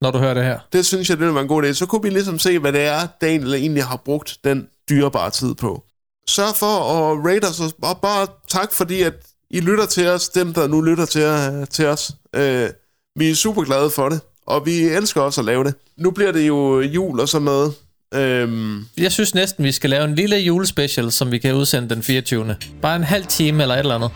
når 0.03 0.11
du 0.11 0.19
hører 0.19 0.35
det 0.35 0.45
her. 0.45 0.59
Det 0.73 0.87
synes 0.87 1.09
jeg, 1.11 1.17
det 1.17 1.21
ville 1.25 1.35
være 1.35 1.43
en 1.43 1.49
god 1.49 1.63
idé. 1.65 1.73
Så 1.73 1.87
kunne 1.87 2.03
vi 2.03 2.11
ligesom 2.11 2.39
se, 2.39 2.59
hvad 2.59 2.73
det 2.73 2.81
er, 2.83 3.01
Daniel 3.21 3.55
egentlig 3.55 3.85
har 3.85 3.97
brugt 3.97 4.37
den 4.45 4.69
dyrebare 4.91 5.31
tid 5.31 5.55
på. 5.55 5.85
Sørg 6.29 6.57
for 6.57 6.67
at 7.13 7.19
rate 7.27 7.45
os, 7.45 7.61
og 7.83 7.99
bare 8.03 8.27
tak 8.49 8.73
fordi, 8.73 9.03
at 9.03 9.13
I 9.51 9.61
lytter 9.61 9.87
til 9.87 10.09
os, 10.09 10.29
dem 10.29 10.55
der 10.55 10.67
nu 10.67 10.81
lytter 10.81 11.07
til, 11.07 11.21
øh, 11.23 11.67
til 11.71 11.87
os. 11.87 12.11
Øh, 12.37 12.69
vi 13.17 13.31
er 13.31 13.35
super 13.35 13.63
glade 13.63 13.91
for 13.91 14.09
det, 14.09 14.21
og 14.47 14.67
vi 14.67 14.79
elsker 14.81 15.21
også 15.21 15.41
at 15.41 15.45
lave 15.45 15.65
det. 15.65 15.75
Nu 15.97 16.11
bliver 16.11 16.33
det 16.33 16.49
jo 16.49 16.81
jul 16.81 17.21
og 17.21 17.29
sådan 17.29 17.45
noget. 17.45 17.75
Øhm, 18.15 18.85
Jeg 18.99 19.13
synes 19.13 19.35
næsten, 19.35 19.65
vi 19.65 19.73
skal 19.73 19.91
lave 19.91 20.05
en 20.05 20.15
lille 20.15 20.37
julespecial, 20.37 21.13
som 21.13 21.31
vi 21.31 21.39
kan 21.39 21.55
udsende 21.55 21.89
den 21.95 22.03
24. 22.03 22.57
Bare 22.83 22.97
en 22.97 23.05
halv 23.05 23.27
time 23.27 23.63
eller 23.63 23.75
et 23.75 23.79
eller 23.79 23.95
andet. 23.95 24.11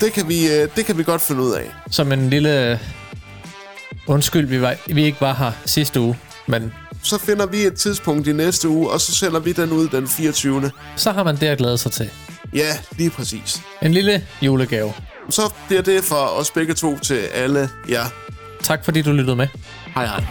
det, 0.00 0.12
kan 0.12 0.28
vi, 0.28 0.46
øh, 0.52 0.68
det 0.76 0.86
kan 0.86 0.98
vi 0.98 1.02
godt 1.04 1.22
finde 1.22 1.42
ud 1.42 1.52
af. 1.52 1.70
Som 1.90 2.12
en 2.12 2.30
lille... 2.30 2.80
Undskyld, 4.06 4.46
vi, 4.46 4.60
var, 4.60 4.76
vi 4.86 5.04
ikke 5.04 5.20
var 5.20 5.34
her 5.34 5.52
sidste 5.66 6.00
uge, 6.00 6.18
men 6.46 6.72
Så 7.02 7.18
finder 7.18 7.46
vi 7.46 7.62
et 7.62 7.74
tidspunkt 7.74 8.26
i 8.28 8.32
næste 8.32 8.68
uge, 8.68 8.90
og 8.90 9.00
så 9.00 9.12
sender 9.12 9.40
vi 9.40 9.52
den 9.52 9.72
ud 9.72 9.88
den 9.88 10.08
24. 10.08 10.70
så 10.96 11.12
har 11.12 11.24
man 11.24 11.36
det 11.36 11.46
at 11.46 11.58
glæde 11.58 11.78
sig 11.78 11.92
til. 11.92 12.10
Ja, 12.54 12.78
lige 12.98 13.10
præcis. 13.10 13.62
En 13.82 13.92
lille 13.92 14.26
julegave. 14.42 14.92
Så 15.30 15.42
bliver 15.66 15.82
det 15.82 16.04
fra 16.04 16.38
os 16.38 16.50
begge 16.50 16.74
to 16.74 16.98
til 16.98 17.18
alle 17.34 17.70
jer. 17.88 18.04
Tak 18.62 18.84
fordi 18.84 19.02
du 19.02 19.12
lyttede 19.12 19.36
med. 19.36 19.48
Hej 19.94 20.06
hej. 20.06 20.24